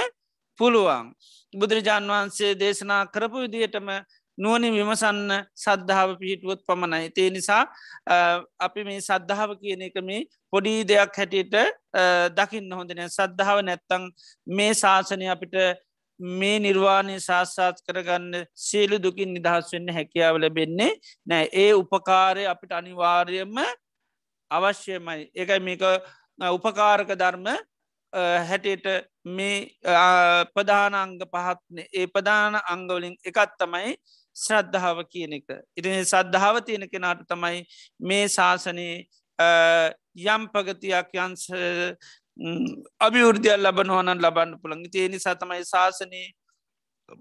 පුළුවන්. 0.59 1.13
බුදුරජාන් 1.53 2.09
වහන්සේ 2.09 2.53
දේශනා 2.55 3.03
කරපු 3.07 3.45
විදිහටම 3.45 3.89
නුවනින් 4.39 4.75
විමසන්න 4.75 5.35
සද්ධාව 5.57 6.15
පිහිටුවොත් 6.21 6.61
පමණයි. 6.67 7.11
තේ 7.11 7.31
නිසා 7.31 7.63
අපි 8.61 8.85
මේ 8.85 9.01
සද්ධාව 9.01 9.51
කියන 9.63 9.83
එක 9.89 9.99
මේ 10.03 10.27
පොඩි 10.53 10.75
දෙයක් 10.85 11.19
හැටියට 11.19 11.57
දකින්න 12.39 12.73
හොඳන 12.73 13.05
සද්ධාව 13.09 13.61
නැත්තං 13.63 14.09
මේ 14.47 14.73
ශාසනය 14.75 15.29
අපිට 15.35 15.57
මේ 16.21 16.59
නිර්වාණය 16.59 17.17
ශාස්සාත් 17.21 17.83
කරගන්න 17.87 18.47
සේලු 18.67 18.99
දුකින් 18.99 19.35
නිදහස් 19.35 19.73
වෙන්න 19.73 19.95
හැකියාව 19.97 20.41
ලැබෙන්නේ 20.45 20.93
නෑ. 21.27 21.49
ඒ 21.55 21.73
උපකාරය 21.75 22.47
අපිට 22.47 22.73
අනිවාර්යම 22.73 23.59
අවශ්‍යමයි. 24.51 25.31
ඒකයි 25.35 25.61
මේක 25.61 25.83
උපකාරක 26.51 27.11
ධර්ම 27.15 27.47
හැටියට 28.49 28.87
මේ 29.27 29.71
ප්‍රධානංග 30.55 31.19
පහත්න. 31.25 31.79
ඒ 31.93 32.07
ප්‍රධාන 32.07 32.55
අංගවලින් 32.65 33.17
එකත් 33.25 33.53
තමයි 33.61 33.97
ශ්‍රද්ධාව 34.39 34.99
කියන 35.07 35.37
එක. 35.39 35.49
ඉරි 35.77 35.95
සද්ධාව 36.05 36.61
තියෙන 36.63 36.89
කෙනාට 36.89 37.23
තමයි 37.27 37.63
මේ 38.03 38.25
ශාසනයේ 38.29 38.97
යම් 40.27 40.43
පගතියක් 40.55 41.15
යන්ස 41.17 41.47
අභිවෘද්ධියල් 43.01 43.63
ලබනවනන් 43.63 44.19
ලබන්න 44.19 44.59
පුළන් 44.63 44.85
තියනි 44.91 45.19
සතමයි 45.19 45.65
ශාසනයේ 45.67 46.29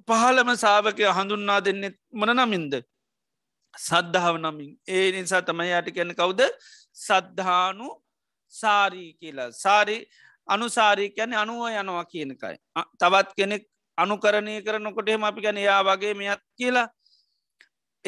පහළම 0.07 0.49
සාාවකය 0.57 1.09
හඳුන්නා 1.11 1.59
දෙන්නෙ 1.61 1.89
මන 2.13 2.33
නමින්ද. 2.35 2.73
සද්ධාව 3.73 4.35
නමින් 4.39 4.69
ඒ 4.89 5.07
නිසා 5.13 5.41
තමයි 5.43 5.73
යට 5.79 5.89
කියන්න 5.91 6.13
කවුද 6.13 6.41
සද්ධානු 6.97 7.87
සාරී 8.53 9.09
කියලා 9.13 9.51
සාරි 9.53 9.97
අනුසාරී 10.47 11.09
කියැන 11.09 11.33
අනුව 11.35 11.61
යනවා 11.71 12.05
කියනකයි. 12.05 12.55
තවත් 12.99 13.29
කෙනෙක් 13.37 13.63
අනුකරණය 13.97 14.61
කරනකොටේ 14.61 15.17
අපි 15.23 15.41
ගැන 15.41 15.59
යා 15.59 15.81
වගේ 15.83 16.13
මෙයත් 16.13 16.41
කියලා 16.55 16.87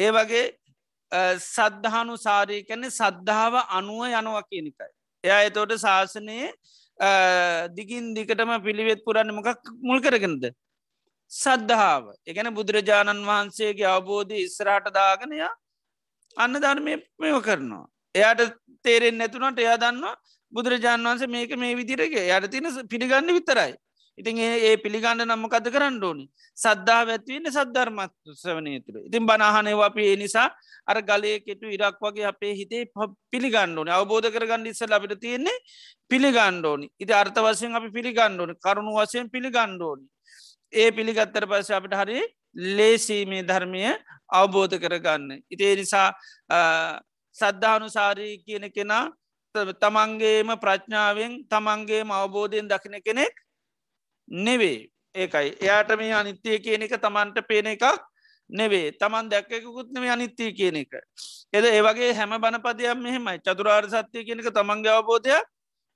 ඒ 0.00 0.10
වගේ 0.16 0.46
සද්ධහනු 1.44 2.14
සාරී 2.18 2.62
කැනෙ 2.64 2.88
සද්ධාව 2.90 3.54
අනුව 3.78 4.02
යනවා 4.10 4.42
කියනිකයි. 4.50 4.90
එයා 5.24 5.40
එතෝට 5.48 5.72
ශාසනයේ 5.84 6.48
දිගින් 7.76 8.14
දිකටම 8.16 8.52
පිළිවෙත් 8.66 9.04
පුරන්න 9.06 9.32
මොකක් 9.34 9.72
මුල් 9.82 10.00
කරගෙනද. 10.00 10.44
සද්ධාව 11.30 12.04
එකන 12.26 12.48
බුදුරජාණන් 12.54 13.26
වහන්සේගේ 13.30 13.88
අවබෝධය 13.88 14.38
ඉස්රාට 14.46 14.86
දාගනයා 14.92 15.52
අන්න 16.36 16.54
ධර්මය 16.56 16.94
මෙව 17.18 17.36
කරනවා. 17.42 17.84
එයාට 18.14 18.40
තේරෙන් 18.84 19.18
නැතුනට 19.18 19.58
එයා 19.58 19.78
දන්නවා 19.78 20.16
බුදුරජාණන් 20.52 21.08
වන්සේ 21.08 21.32
මේක 21.36 21.52
මේ 21.56 21.76
විදිරගේ 21.76 22.26
යට 22.28 22.50
තින 22.50 22.66
පිළිගන්න 22.88 23.36
විතරයි. 23.38 23.72
ඉතින් 24.20 24.38
ඒ 24.38 24.74
පිළිගන්න 24.76 25.22
නම්මකද 25.24 25.66
කරන්න 25.74 25.98
ඕනි? 26.02 26.24
සද්ධා 26.56 27.02
ඇත්වන්න 27.06 27.50
සද්ධර්මත් 27.50 28.14
සවනය 28.36 28.74
තුළ 28.84 29.00
ඉතින් 29.02 29.26
බනාහනයවා 29.26 29.90
අපි 29.90 30.06
ඒ 30.06 30.16
නිසා 30.16 30.48
අර 30.86 30.98
ගලය 31.02 31.32
කෙටු 31.40 31.66
ඉරක් 31.68 32.00
වගේ 32.00 32.26
අපේ 32.32 32.54
හිතේ 32.54 32.84
පිළිගණ්ඩෝනි 33.32 33.90
අවබෝධ 33.90 34.30
කරගන්න 34.30 34.66
ඉස්ස 34.66 34.82
ලබිට 34.86 35.20
තියෙන්නේ 35.20 35.58
පිළිගණ්ඩෝනි 36.10 36.88
ඉති 36.98 37.12
අර්ථ 37.14 37.40
වසයෙන් 37.40 37.74
අපි 37.74 37.90
පිළිගණ්ඩෝනි 37.90 38.58
කරුණු 38.58 38.94
වසයෙන් 38.98 39.30
පිළිගණ්ඩෝනි 39.30 40.06
ඒ 40.72 40.90
පිළිගත්තර 40.90 41.44
පස 41.46 41.70
අපිට 41.72 41.94
හරි 41.94 42.18
ලේසීමේ 42.56 43.42
ධර්මය 43.42 43.82
අවබෝධ 44.30 44.76
කරගන්න. 44.76 45.42
ඉතිේ 45.50 45.76
නිසා 45.76 46.08
සද්ධානුසාරී 47.36 48.34
කියන 48.38 48.66
කෙනා 48.70 49.04
තමන්ගේම 49.76 50.50
ප්‍රඥාවෙන් 50.56 51.32
තමන්ගේම 51.44 52.10
අවබෝධයෙන් 52.12 52.68
දකින 52.68 53.02
කෙනෙක් 53.02 53.34
නෙවේ 54.30 54.88
ඒකයි 55.14 55.50
එයාට 55.58 55.96
මේ 55.96 56.12
අනිත්‍යය 56.14 56.58
කියන 56.58 56.82
එක 56.82 56.96
තමන්ට 56.98 57.46
පේන 57.46 57.66
එකක් 57.66 57.84
නෙවේ 58.50 58.92
තමන් 58.94 59.30
දැක්කකුත්නව 59.30 60.04
අනිත්‍යය 60.08 60.52
කියන 60.52 60.76
එක. 60.76 60.92
එද 61.52 61.64
ඒවගේ 61.66 62.12
හැම 62.14 62.36
බණපදයක් 62.36 62.98
මෙහෙමයි 62.98 63.38
චතුරාර් 63.40 63.86
සත්‍යය 63.86 64.24
කියනක 64.24 64.50
තමන්ගේ 64.50 64.92
අවබෝධයක් 64.92 65.44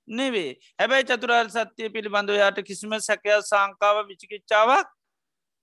නෙවේ 0.07 0.51
හැබැයි 0.79 1.05
චතුරාර් 1.05 1.47
සත්‍යය 1.49 1.89
පිළිබඳව 1.89 2.35
යායට 2.35 2.63
කිසිම 2.63 2.99
සැකයක් 2.99 3.43
සංකාව 3.43 4.05
විචිකිච්චාවක් 4.07 4.87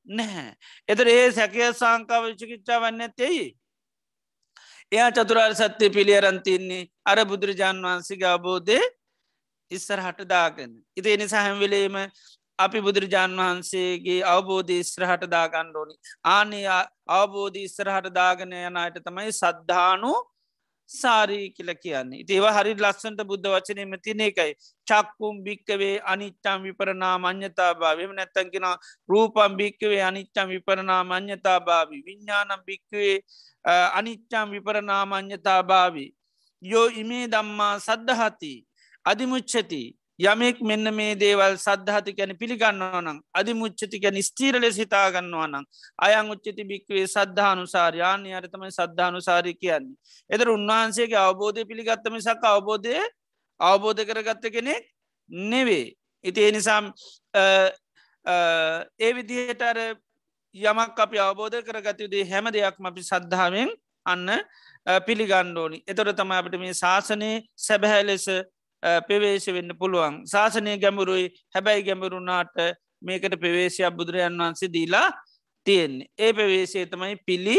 නැහැ. 0.07 0.55
එතර 0.89 1.07
ඒ 1.09 1.31
සැකය 1.33 1.73
සංකාව 1.73 2.25
චිකිච්චා 2.37 2.81
වන්න 2.81 3.01
ඇතෙයි. 3.03 3.45
එයා 4.93 5.11
චතුරාර් 5.13 5.55
සත්‍යය 5.55 5.91
පිළියරන්තින්නේ 5.91 6.89
අර 7.05 7.25
බුදුරජාන් 7.25 7.79
වහන්සේගේ 7.79 8.31
අබෝධය 8.31 8.81
ඉස්සර 9.71 10.01
හට 10.01 10.29
දාගන්න. 10.29 10.73
ඉති 10.97 11.09
එනිසා 11.11 11.43
හැම්වෙලේම 11.43 11.97
අපි 12.65 12.81
බුදුරජාණන් 12.81 13.39
වහන්සේගේ 13.39 14.19
අවබෝධ 14.27 14.75
ඉස්්‍රහට 14.75 15.25
දාගන්න 15.29 15.73
ඕනි. 15.75 15.95
ආනේ 16.27 16.67
අවබෝධ 17.13 17.59
ඉස්්‍රහට 17.61 18.13
දාගන 18.13 18.55
යනයට 18.61 19.03
තමයි 19.03 19.33
සද්ධානු 19.35 20.13
සාරී 20.91 21.51
කියල 21.51 21.71
කියන්නේ. 21.77 22.25
ඒව 22.29 22.47
හරි 22.49 22.75
ලස්සන්ට 22.77 23.23
බුද්ධ 23.25 23.49
වචනයම 23.49 23.95
තින 23.99 24.21
එකයි. 24.21 24.53
චක්කුම් 24.87 25.43
භික්කවේ 25.45 25.95
අනිච්චම් 26.05 26.59
විපරනා 26.63 27.15
මං්‍යතා 27.19 27.73
භාවම 27.75 28.13
නැත්තැන්කෙන 28.15 28.67
රූපම් 29.09 29.57
භික්කවේ 29.57 30.03
අනිච්චම් 30.03 30.49
විපරනා 30.49 31.03
මං්‍යතා 31.05 31.59
භාවි 31.61 32.03
විඤ්ඥානම් 32.07 32.67
භික්කවේ 32.67 33.15
අනිච්චම් 33.93 34.47
විපරනා 34.51 35.05
මං්‍යතා 35.07 35.63
භාවි 35.65 36.07
යෝ 36.63 36.87
ඉමේ 36.97 37.25
දම්මා 37.29 37.75
සද්ධහති 37.79 38.55
අධිමුච්චති 39.07 39.83
යමෙක් 40.19 40.61
මෙන්න 40.61 40.87
මේ 40.93 41.15
දේවල් 41.15 41.57
සද්ධහති 41.57 42.13
ගැන 42.13 42.37
පිළිගන්නවා 42.37 43.01
නම් 43.01 43.19
අධි 43.33 43.55
මුච්චති 43.55 43.99
ගැන 43.99 44.19
ස්තීරල 44.23 44.65
සිතාගන්නවා 44.71 45.47
නම් 45.47 45.65
අයං 45.99 46.31
උච්චති 46.31 46.65
භික්වේ 46.65 47.07
සද්ධානුසාරයාන්‍ය 47.07 48.35
අරතමයි 48.35 48.71
සද්ධානුසාරී 48.71 49.55
කියන්නේ. 49.55 49.97
එතර 50.31 50.49
උන්වහන්සේගේ 50.51 51.21
අවබෝධය 51.21 51.65
පිළිගත්තම 51.65 52.19
සක් 52.21 52.45
අවබෝධය 52.47 52.97
අවබෝධ 53.61 54.05
කරගත්ත 54.05 54.45
කෙනෙක් 54.49 54.85
නෙවේ. 55.31 55.87
ඉති 56.25 56.41
එනිසාම් 56.43 56.93
ඒ 57.35 59.13
විදිහට 59.13 59.63
අර 59.63 59.79
යමක් 60.55 60.99
අපි 60.99 61.19
අවබෝධ 61.21 61.59
කරගතයුදේ 61.63 62.25
හැම 62.27 62.47
දෙයක්ම 62.51 62.85
අපි 62.87 63.03
සද්ධාවෙන් 63.03 63.71
අන්න 64.07 64.29
පිළිගණ්ඩෝනි. 65.01 65.79
එතොර 65.87 66.13
තම 66.13 66.33
අපට 66.33 66.59
මේ 66.59 66.75
ශාසනයේ 66.75 67.45
සැබැහැ 67.59 68.05
ලෙස 68.05 68.27
පෙවේශ 69.09 69.49
වෙන්න 69.49 69.77
පුළුවන්. 69.79 70.15
ශාසනය 70.27 70.79
ගැඹුරුයි. 70.79 71.29
හැබැයි 71.55 71.87
ගැඹුරුනාට 71.89 72.57
මේකට 73.03 73.37
පෙවේශයක් 73.41 73.95
බුදුරජන් 73.97 74.39
වහන්සේ 74.39 74.73
දීලා 74.73 75.09
තියෙන්නේ. 75.67 76.11
ඒ 76.19 76.33
පෙවේශේ 76.33 76.87
තමයි 76.87 77.17
පිළි 77.27 77.59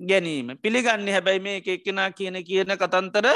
ගැනීම. 0.00 0.58
පිළිගන්න 0.58 1.08
හැබැයි 1.08 1.40
මේ 1.40 1.62
එක්කෙනා 1.66 2.10
කියන 2.10 2.36
කියන 2.44 2.76
කතන්තර 2.76 3.26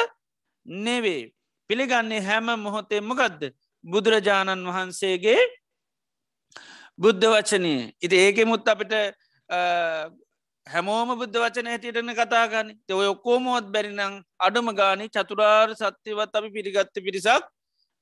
නෙවේ 0.67 1.33
පිළිගන්නේ 1.71 2.21
හැම 2.21 2.47
මොහොතේ 2.59 3.01
මොකක්ද 3.03 3.43
බුදුරජාණන් 3.85 4.69
වහන්සේගේ 4.69 5.41
බුද්ධ 6.99 7.27
වචනය. 7.27 7.75
ඉති 8.03 8.17
ඒක 8.17 8.39
මුත් 8.47 8.69
අපිට 8.69 8.93
හැමෝම 10.69 11.11
බුද්ධ 11.21 11.39
වචන 11.43 11.69
හැටියටන 11.73 12.13
කතාගන්න 12.17 12.71
ඔය 12.97 13.07
ඔක්කෝමෝත් 13.13 13.69
බැරිනං 13.75 14.19
අඩුම 14.47 14.69
ගානි 14.81 15.07
චතුරාර් 15.11 15.69
සත්‍යවත් 15.75 16.37
අපි 16.39 16.51
පිළිගත්ත 16.57 16.99
පිරිසක් 17.07 17.47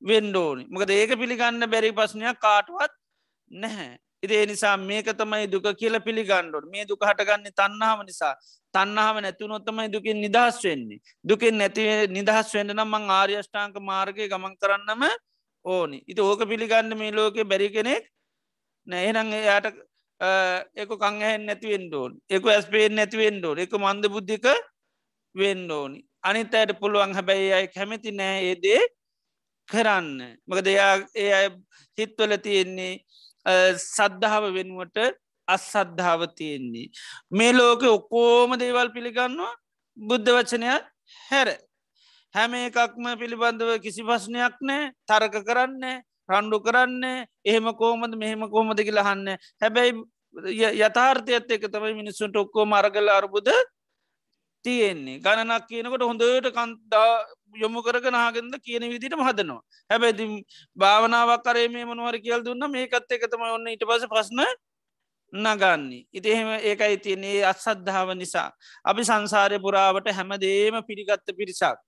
වෙන්ඩෝනි 0.02 0.64
මොකද 0.68 0.90
ඒක 0.92 1.12
පිළිගන්න 1.22 1.70
බැරි 1.74 1.92
පස්්නයක් 1.92 2.40
කාටුවත් 2.40 2.92
නැහැ. 3.50 3.96
ඉදේ 4.22 4.46
නිසා 4.46 4.76
මේක 4.78 5.08
තමයි 5.14 5.46
දුක 5.46 5.66
කියල 5.76 6.00
පිළිගණ්ඩොට 6.00 6.68
මේ 6.68 6.84
දුක 6.84 7.00
හටගන්නේ 7.00 7.52
තන්නාව 7.52 8.04
නිසා. 8.04 8.34
තන්නාව 8.74 9.16
නැතුනොත්තමයි 9.20 9.88
දුකින් 9.88 10.20
නිදහස් 10.20 10.58
වෙන්නේ. 10.64 11.00
දුකින් 11.24 11.58
නැති 11.58 11.84
නිදහස් 12.08 12.54
වෙන්න 12.54 12.74
නම් 12.74 12.90
මං 12.90 13.10
ආර්යෂ්ඨාංක 13.12 13.76
මාර්ගය 13.82 14.28
ගමන් 14.28 14.54
කරන්නම 14.56 15.02
ඕනි. 15.64 15.98
ඉති 16.06 16.20
ඕක 16.20 16.42
පිළිගන්න 16.44 16.98
මේ 16.98 17.12
ලෝකෙ 17.12 17.44
බැරි 17.44 17.68
කෙනෙක් 17.70 18.04
නැහෙනං 18.86 19.32
එයාට 19.34 19.76
එක 20.20 20.90
කංහෙන් 21.02 21.46
නැතිවෙන්ඩෝන් 21.46 22.12
එක 22.28 22.42
ඇස්පේෙන් 22.46 22.94
නැතිවෙන්ඩෝන් 22.96 23.58
එක 23.58 23.72
මන්ද 23.74 24.08
බුද්ධික 24.08 24.46
වෙන්ඩෝනි 25.34 26.00
අනිත් 26.22 26.54
අයට 26.54 26.78
පුළුවන් 26.80 27.14
හැබැයි 27.14 27.52
අයි 27.52 27.68
කැමති 27.68 28.10
නෑ 28.12 28.38
ඒදේ 28.50 28.82
කරන්න. 29.68 30.38
මක 30.48 30.58
දෙයා 30.64 30.94
ඒ 31.14 31.30
අය 31.32 31.48
හිත්වල 31.98 32.32
තියෙන්නේ 32.38 32.94
සද්ධාව 33.76 34.44
වෙනුවට 34.56 34.98
අස්සද්ධාව 35.48 36.26
තියෙන්නේ. 36.38 36.90
මේ 37.30 37.52
ලෝක 37.52 37.82
ඔක්කෝම 37.84 38.58
දේවල් 38.58 38.90
පිළිගන්නවා 38.96 39.54
බුද්ධ 39.96 40.30
වචනයක් 40.36 40.84
හැර. 41.30 41.48
හැම 42.34 42.52
එකක්ම 42.54 43.04
පිළිබඳව 43.20 43.70
කිසි 43.84 44.02
පස්්නයක් 44.02 44.56
නෑ 44.62 44.92
තරක 45.08 45.34
කරන්නේ 45.48 46.02
රණ්ඩු 46.28 46.58
කරන්න 46.60 47.04
එහෙම 47.44 47.66
කෝමද 47.74 48.14
මෙහෙම 48.16 48.44
කෝමද 48.50 48.78
කියලහන්න 48.80 49.32
හැබැයි 49.62 49.92
යථාර්ථයත් 50.80 51.50
එක 51.50 51.64
තමයි 51.68 51.94
මිනිස්සුන්ට 51.94 52.36
ඔක්කෝ 52.36 52.66
මරගල 52.66 53.08
අර්බුද 53.10 53.48
තියෙන්නේ. 54.64 55.18
ගණනක් 55.18 55.66
කියනකොට 55.68 56.02
හොඳට 56.02 56.50
කන්තා 56.50 57.24
යොමු 57.54 57.82
කරග 57.82 58.10
නාගෙන්ද 58.10 58.54
කියන 58.60 58.84
විදිට 58.90 59.14
හදනවා. 59.16 59.62
හැබැති 59.90 60.44
භාවනාවක් 60.76 61.44
කරේ 61.44 61.68
මේ 61.68 61.84
මනුවර 61.84 62.18
කියල් 62.20 62.44
දුන්න 62.44 62.70
මේකත් 62.70 63.10
එකතම 63.10 63.42
ඔන්න 63.48 63.68
ඉට 63.68 63.84
පස 63.84 64.06
ප්‍රශ්න 64.06 64.42
නගන්නේ. 65.32 66.06
ඉති 66.12 66.28
එහෙම 66.30 66.48
ඒකයි 66.60 66.96
තියන්නේ 66.98 67.44
අත්සද්ධාව 67.44 68.14
නිසා. 68.14 68.50
අපි 68.84 69.02
සංසාරය 69.04 69.58
පුරාවට 69.58 70.10
හැමදේම 70.12 70.82
පිළිගත්ත 70.84 71.36
පිරිසක්. 71.36 71.78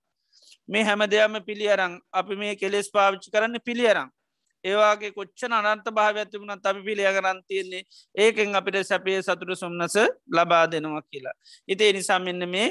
මේ 0.68 0.84
හැම 0.84 1.04
දෙයක්ම 1.06 1.40
පිළියරං 1.44 2.00
අපි 2.12 2.36
මේ 2.36 2.56
කෙලෙස් 2.56 2.90
පාවිච්චි 2.90 3.30
කරන්න 3.30 3.60
පිළියරං 3.60 4.08
ඒවාගේ 4.64 5.12
කොච්චන 5.12 5.52
අනන්ත 5.52 5.86
භාවඇතිබුණත් 5.90 6.66
අපි 6.66 6.82
පිළිය 6.82 7.10
කරන්තියන්නේ 7.16 7.82
ඒකෙන් 8.14 8.54
අපිට 8.54 8.78
සැපේ 8.82 9.22
සතුර 9.22 9.56
සොම්න්නස 9.56 9.96
ලබා 10.28 10.64
දෙනවා 10.66 11.02
කියලා. 11.02 11.36
ඉතිේ 11.68 11.92
නිසා 11.92 12.18
මෙන්න 12.18 12.48
මේ 12.48 12.68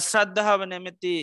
ශ්‍රද්ධාව 0.00 0.60
නැමැති 0.64 1.14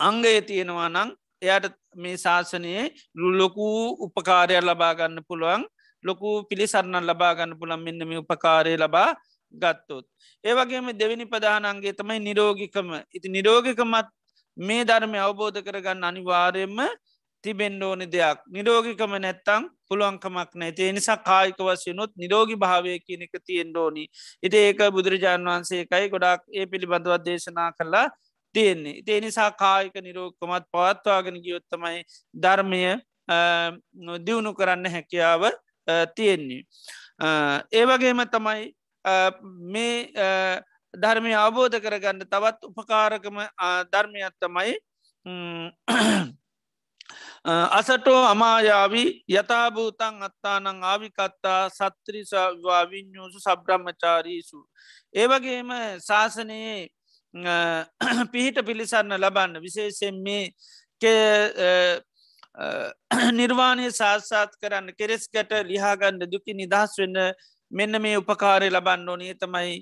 අංගය 0.00 0.34
තියෙනවා 0.42 0.88
නං 0.88 1.10
එයට 1.42 1.74
මේ 1.96 2.16
ශාසනයේ 2.16 2.84
ලොකූ 3.32 3.76
උපකාරය 4.06 4.60
ලබාගන්න 4.60 5.22
පුළුවන් 5.28 5.64
ලොකු 6.04 6.28
පිළිසරණන් 6.44 7.06
ලබාගන්න 7.06 7.58
පුළන් 7.58 7.80
මෙන්න 7.80 8.08
මේ 8.08 8.18
උපකාරය 8.18 8.76
ලබා 8.76 9.10
ගත්තොත්. 9.54 10.06
ඒවගේම 10.44 10.90
දෙවිනි 10.92 11.26
ප්‍රධානන්ගේ 11.26 11.92
තමයි 11.92 12.18
නිරෝගිකම 12.20 12.88
ඉති 13.12 13.28
නිරෝගිකමත් 13.28 14.08
මේ 14.56 14.84
ධර්මය 14.84 15.18
අවබෝධ 15.18 15.60
කරගන්න 15.60 16.04
අනිවාර්යෙන්ම 16.04 16.78
තිබෙන්ඩ 17.42 17.82
ඕනි 17.82 18.06
දෙයක්. 18.06 18.38
නිරෝගිකම 18.54 19.12
නැත්තං 19.24 19.68
පුළුවන්කමක් 19.88 20.50
නැති 20.54 20.92
නිසා 20.92 21.18
කායික 21.28 21.60
වශයනොත් 21.60 22.12
නිරෝගි 22.16 22.56
භාවය 22.56 22.98
කියන 23.06 23.22
එක 23.26 23.34
තියෙන්ඩෝනි 23.46 24.04
ඉති 24.42 24.56
ඒක 24.58 24.80
බුදුරජාණන් 24.96 25.50
වහන්සේකයි 25.50 26.10
ගොඩක් 26.14 26.42
ඒ 26.50 26.66
පිළිබඳවත් 26.66 27.24
දේශනා 27.26 27.70
කරලා 27.72 28.06
තියෙන්නේ. 28.54 28.98
ඉතිේ 29.00 29.20
නිසා 29.20 29.50
කායික 29.52 29.94
නිරෝගකමත් 30.00 30.66
පවත්වාගෙන 30.72 31.38
ගියොත්තමයි 31.44 32.02
ධර්මය 32.34 32.82
දියුණු 34.26 34.54
කරන්න 34.54 34.92
හැකියාව 34.96 35.42
තියෙන්නේ. 36.16 36.62
ඒවගේම 37.72 38.24
තමයි 38.34 38.66
මේ 39.72 39.94
ධර්මය 40.94 41.32
අවබෝධ 41.36 41.78
කරගන්න 41.78 42.26
තවත් 42.26 42.70
උපකාරකම 42.70 43.40
ධර්මයක් 43.92 44.34
තමයි 44.42 44.74
අසටෝ 47.44 48.24
අමායාවි 48.24 49.24
යථභූතන් 49.30 50.22
අත්තානං 50.22 50.84
ආවිකත්තා 50.84 51.70
සත්‍රිසවා 51.70 52.84
විඤ්ඥූසු 52.84 53.40
සබ්‍රහ්මචාරීසු. 53.40 54.68
ඒවගේම 55.14 55.70
ශාසනයේ 56.00 56.88
පිහිට 58.32 58.58
පිළිසන්න 58.66 59.12
ලබන්න 59.14 59.62
විශේෂෙන් 59.62 60.22
මේ 60.22 60.52
නිර්වාණය 63.32 63.90
සාත්සාත් 63.92 64.52
කරන්න 64.56 64.92
කෙරෙස් 64.94 65.28
ගැට 65.28 65.52
ලිහාගන්න 65.64 66.20
දුකි 66.26 66.54
නිදහස් 66.54 66.98
වෙන්න 66.98 67.16
මෙන්න 67.70 68.02
මේ 68.02 68.16
උපකාරය 68.16 68.68
ලබන්න 68.70 69.08
ඕනේ 69.08 69.34
තමයි 69.34 69.80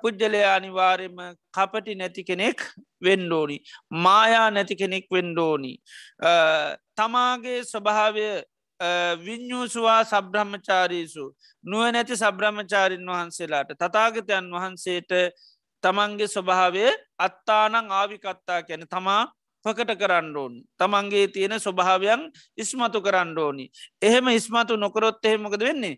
පුද්ජලය 0.00 0.42
අනිවාර්යම 0.46 1.16
කපටි 1.52 1.94
නැති 1.94 2.24
කෙනෙක් 2.24 2.58
වෙන්ඩෝනි. 3.00 3.58
මායා 3.92 4.50
නැති 4.50 4.76
කෙනෙක් 4.76 5.06
වෙන්ඩෝනි. 5.10 5.72
තමාගේ 6.94 7.64
ස්වභාවය 7.64 8.28
විඤ්ඥූසවා 9.18 10.04
සබ්‍රහ්මචාරීසු 10.04 11.24
නුව 11.64 11.90
නැති 11.90 12.16
සබ්‍රහ්මචාරීන් 12.16 13.06
වහන්සේලාට 13.06 13.72
තතාගතයන් 13.74 14.50
වහන්සේට 14.52 15.12
තමන්ගේ 15.82 16.28
ස්වභාවය 16.28 16.84
අත්තානං 17.18 17.90
ආවිකත්තා 17.92 18.60
කැන 18.62 18.86
තමා 18.88 19.22
පකට 19.64 19.94
කරන්න 19.94 20.36
ඕනි 20.36 20.60
තමන්ගේ 20.78 21.26
තියෙන 21.28 21.54
ස්වභාවයන් 21.58 22.22
ඉස්මතු 22.56 23.00
කරන්න 23.00 23.38
ඕනි 23.38 23.64
එහෙම 24.02 24.28
ඉස්මතු 24.30 24.76
නොකරොත් 24.76 25.24
එහෙමකද 25.24 25.60
වෙන්නේ 25.60 25.96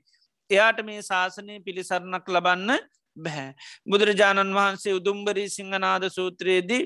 එයාට 0.51 0.81
මේ 0.83 1.03
ශාසනය 1.03 1.59
පිළිසරණක් 1.61 2.29
ලබන්න 2.29 2.79
බැහැ. 3.19 3.51
බුදුරජාණන් 3.87 4.55
වහන්සේ 4.55 4.95
උදුම්බරී 4.95 5.49
සිංහනාද 5.49 6.09
සූත්‍රයේදී 6.11 6.85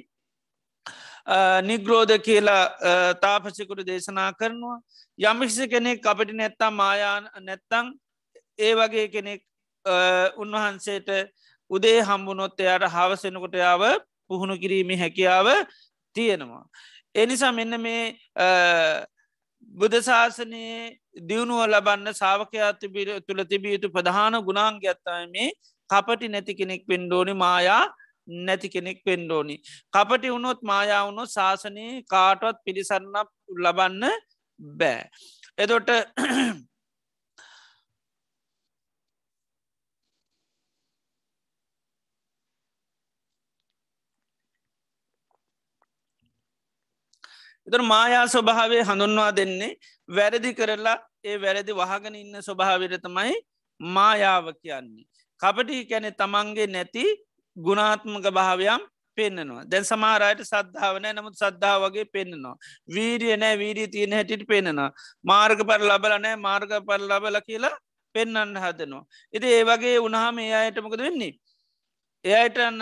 නිග්‍රෝධ 1.63 2.19
කියලා 2.21 3.15
තාපසිකුරු 3.17 3.85
දේශනා 3.85 4.33
කරනවා. 4.35 4.79
යමික්ෂ 5.19 5.59
කෙනෙක් 5.69 6.07
අපිට 6.07 6.33
නැත්තා 6.33 6.71
මායාන 6.73 7.31
නැත්තං 7.41 7.93
ඒ 8.59 8.75
වගේ 8.75 9.09
කෙනෙක් 9.09 9.43
උන්වහන්සේට 10.37 11.09
උදේ 11.71 12.01
හම්බුනොත් 12.03 12.61
එයාට 12.61 12.89
හවසෙනකොට 12.89 13.55
යාව 13.57 13.83
පුහුණු 14.29 14.59
කිරීමේ 14.59 14.99
හැකියාව 14.99 15.49
තියෙනවා. 16.17 16.65
එනිසා 17.15 17.53
මෙන්න 17.53 17.81
මේ 17.81 18.17
බුදශාසනයේ 19.75 20.99
දියුණුව 21.21 21.61
ලබන්න 21.65 22.15
සාාවකයා 22.15 22.73
තුළ 23.21 23.45
තිබිය 23.45 23.75
යුතු 23.75 23.91
ප්‍රධාන 23.91 24.35
ගුණාන්ගත්තයි 24.41 25.27
මේ 25.29 25.51
කපටි 25.93 26.33
නැති 26.35 26.55
කෙනෙක් 26.55 26.83
පෙන්ඩෝනි 26.89 27.35
මායා 27.37 27.85
නැති 28.29 28.69
කෙනෙක් 28.69 28.99
පෙන්ඩෝනි. 29.05 29.57
කපටි 29.93 30.29
වුණොත් 30.29 30.61
මායා 30.63 31.07
වුණොත් 31.07 31.31
ශාසනයේ 31.31 32.03
කාටවත් 32.09 32.59
පිළිසරන්න 32.65 33.17
ලබන්න 33.59 34.05
බෑ. 34.61 35.01
එදොට 35.59 35.89
එතර 47.69 47.83
මායා 47.85 48.27
ස්වභාවය 48.29 48.79
හඳුන්වා 48.83 49.31
දෙන්නේ 49.33 49.73
වැරදි 50.09 50.51
කරලා 50.55 50.99
ඒ 51.25 51.37
වැරදි 51.39 51.73
වහගෙන 51.73 52.15
ඉන්න 52.15 52.43
ස්වභාවිර 52.43 52.95
තමයි 52.99 53.35
මායාව 53.81 54.47
කියන්නේ. 54.55 55.12
කපටි 55.43 55.85
කැනෙ 55.87 56.11
තමන්ගේ 56.13 56.69
නැති 56.69 57.05
ගුණාත්මක 57.57 58.27
භාවයම් 58.31 58.83
පෙන්න්නනවා 59.19 59.65
දැන් 59.67 59.85
සමාරයට 59.85 60.43
සද්ධාවන 60.45 61.07
නමුත් 61.11 61.35
සද්ධා 61.35 61.77
වගේ 61.85 62.07
පෙන්න්නනවා. 62.07 62.57
වීඩිය 62.89 63.37
නෑ 63.37 63.57
වීඩී 63.59 63.89
තියෙන 63.89 64.13
හැටිට 64.13 64.45
පෙන්න්නනවා. 64.47 64.91
මාර්ග 65.25 65.59
පර 65.63 65.81
ලබලනෑ 65.83 66.37
මාර්ග 66.39 66.71
පර 66.89 67.01
ලබල 67.03 67.41
කියලා 67.43 67.75
පෙන්න්න 68.15 68.57
හදනවා. 68.57 69.05
ඉති 69.35 69.47
ඒ 69.49 69.65
වගේ 69.65 69.97
උනහම 70.01 70.39
ඒ 70.39 70.53
අයටමකද 70.55 71.01
වෙන්නේ. 71.01 71.33
එයට 72.25 72.59
අන්න 72.61 72.81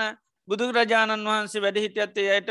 බුදුරජාණන් 0.49 1.27
වහන්සේ 1.27 1.65
වැඩ 1.65 1.83
හිටියත්තේ 1.85 2.29
අයට 2.37 2.51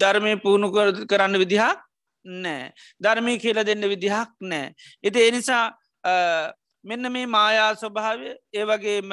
ධර්මය 0.00 0.32
පුහුණු 0.44 0.68
කරන්න 1.06 1.38
විදිහක් 1.38 1.84
නෑ 2.24 2.72
ධර්මය 3.00 3.38
කියල 3.38 3.60
දෙන්න 3.64 3.88
විදිහක් 3.88 4.30
නෑ. 4.42 4.74
එති 5.04 5.28
එනිසා 5.28 5.64
මෙන්න 6.84 7.12
මේ 7.12 7.26
මායා 7.28 7.74
ස්වභාවය 7.74 8.30
ඒවගේම 8.54 9.10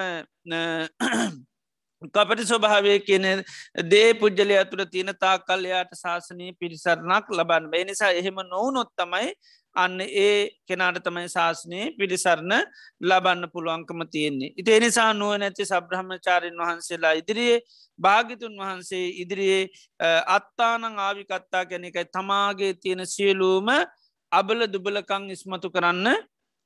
කපටි 2.09 2.45
ස්වභාවය 2.45 2.95
කියන 3.01 3.27
දේ 3.85 4.09
පුද්ජලය 4.15 4.55
ඇතුළ 4.55 4.85
තියෙන 4.87 5.13
තා 5.17 5.35
කල්ලයාට 5.39 5.93
ශාසනය 5.95 6.47
පිරිසරණක් 6.53 7.29
ලබන් 7.31 7.69
බේ 7.71 7.83
නිසා 7.83 8.11
එහෙම 8.13 8.41
නොවනොත් 8.45 8.91
තමයි 8.95 9.29
අන්න 9.75 9.95
ඒ 10.01 10.49
කෙනාට 10.67 10.99
තමයි 10.99 11.27
ශාසනය 11.27 11.79
පිළිසරණ 11.97 12.53
ලබන්න 13.01 13.49
පුළුවන්කම 13.49 14.01
තියෙන්නේ. 14.07 14.53
ඉති 14.55 14.71
එනිසා 14.71 15.09
නුව 15.13 15.33
නැති 15.37 15.65
සබ්‍රහ්මචාරයෙන් 15.65 16.61
වහන්සේලා 16.61 17.13
ඉදිරියේ 17.13 17.59
භාගිතුන් 17.99 18.55
වහන්සේ 18.57 19.05
ඉදිරියේ 19.23 19.63
අත්තානං 20.27 20.85
ආවිකත්තා 20.99 21.65
ගැනකයි 21.65 22.05
තමාගේ 22.09 22.73
තියෙන 22.75 23.03
සියලූම 23.07 23.69
අබල 24.31 24.67
දුබලකං 24.67 25.29
ඉස්මතු 25.29 25.69
කරන්න 25.69 26.07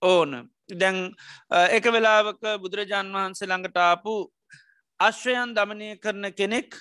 ඕන. 0.02 0.50
දැන් 0.70 0.98
එක 1.78 1.86
වෙලාවක 1.94 2.44
බුදුරජාන් 2.62 3.08
වහන්සේ 3.14 3.48
ළඟටාපු 3.48 4.14
අශ්වයන් 5.00 5.56
දමනය 5.58 5.98
කරන 6.04 6.32
කෙනෙක් 6.40 6.76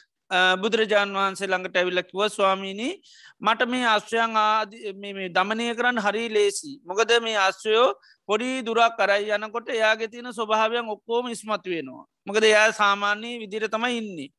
බුදුරජාණන් 0.63 1.17
වහන්සේ 1.17 1.49
ළඟට 1.49 1.77
ඇවිල්ලකිව 1.77 2.21
ස්වාමීණී 2.29 3.01
මට 3.41 3.69
මේ 3.73 3.87
අශ්වයන් 3.87 4.37
දමනය 5.37 5.67
කරන්න 5.75 6.01
හරි 6.07 6.25
ලේසි. 6.29 6.73
මොකද 6.85 7.11
මේ 7.23 7.37
අශ්වයෝ 7.49 7.95
පොඩි 8.29 8.63
දුරක් 8.63 8.97
කරයි 8.99 9.33
යනකොට 9.37 9.69
එයාගේ 9.69 10.09
තියෙන 10.09 10.33
ස්වභාවයන් 10.33 10.89
ඔක්කෝම 10.95 11.29
ඉස්මතු 11.35 11.71
වෙනවා. 11.71 12.05
මොකද 12.27 12.45
එයා 12.45 12.73
සාමාන්‍යී 12.73 13.39
විදිර 13.43 13.69
තමයි 13.69 13.97
ඉන්නේ. 14.01 14.31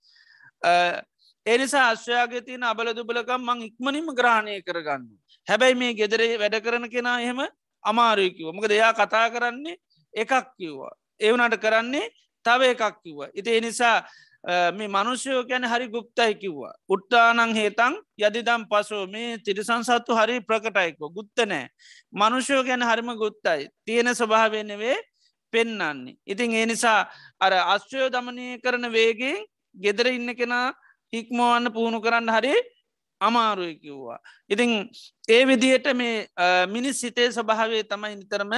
එනිසා 1.46 1.90
අශ්වයාගේ 1.94 2.42
තියෙන 2.42 2.64
අබල 2.64 2.94
දුබලකම් 2.94 3.42
මං 3.42 3.66
ඉක්මනින්ම 3.70 4.14
ග්‍රහණය 4.20 4.62
කරගන්න. 4.62 5.10
හැබැයි 5.48 5.80
මේ 5.82 5.94
ගෙදරේ 5.94 6.38
වැඩ 6.38 6.62
කරන 6.62 6.86
කෙනා 6.94 7.18
එහෙම 7.22 7.42
අමාරයකිව 7.84 8.54
මොකද 8.54 8.72
එයා 8.72 8.94
කතා 8.94 9.30
කරන්නේ 9.30 9.78
එකක් 10.14 10.34
කිව්වා. 10.58 10.94
ඒවනට 11.20 11.58
කරන්නේ 11.58 12.12
තව 12.46 12.62
එකක් 12.74 13.04
කිව්ව. 13.04 13.30
ඉති 13.34 13.58
එනිසා 13.58 13.98
මේ 14.72 14.88
මනුෂයෝ 14.88 15.44
ගැන 15.44 15.64
හරි 15.64 15.88
ගුප්තයි 15.88 16.36
කිව්වා. 16.36 16.74
උට්ටානං 16.90 17.54
හේතන් 17.54 17.94
යදිදම් 18.18 18.64
පසෝ 18.72 19.06
මේ 19.08 19.38
තිරිසන් 19.38 19.84
සත්තු 19.84 20.16
හරි 20.16 20.42
ප්‍රකටයිකෝ 20.42 21.10
ගුත්ත 21.10 21.38
නෑ. 21.46 21.68
මනුෂයෝ 22.12 22.64
ගැන 22.64 22.82
හරිම 22.82 23.12
ගුත්තයි. 23.18 23.70
තියෙන 23.86 24.16
ස්වභාවෙනවේ 24.16 24.98
පෙන්නන්නේ. 25.54 26.16
ඉතින් 26.26 26.54
ඒ 26.54 26.66
නිසා 26.66 27.08
අර 27.40 27.54
අශ්වයෝ 27.54 28.10
දමනය 28.10 28.60
කරන 28.64 28.92
වේගෙන් 28.92 29.46
ගෙදර 29.76 30.08
ඉන්න 30.08 30.36
කෙනා 30.36 30.74
හික්මෝවන්න 31.14 31.74
පුහුණු 31.74 32.02
කරන්න 32.02 32.30
හරි 32.30 32.54
අමාරුය 33.22 33.74
කිව්වා. 33.76 34.20
ඉතිං 34.50 34.90
ඒ 35.30 35.42
විදියට 35.46 35.88
මේ 35.94 36.28
මිනිස් 36.68 37.02
සිතේ 37.02 37.30
ස්වභාවේ 37.30 37.84
තමයි 37.86 38.16
නිතරම 38.16 38.54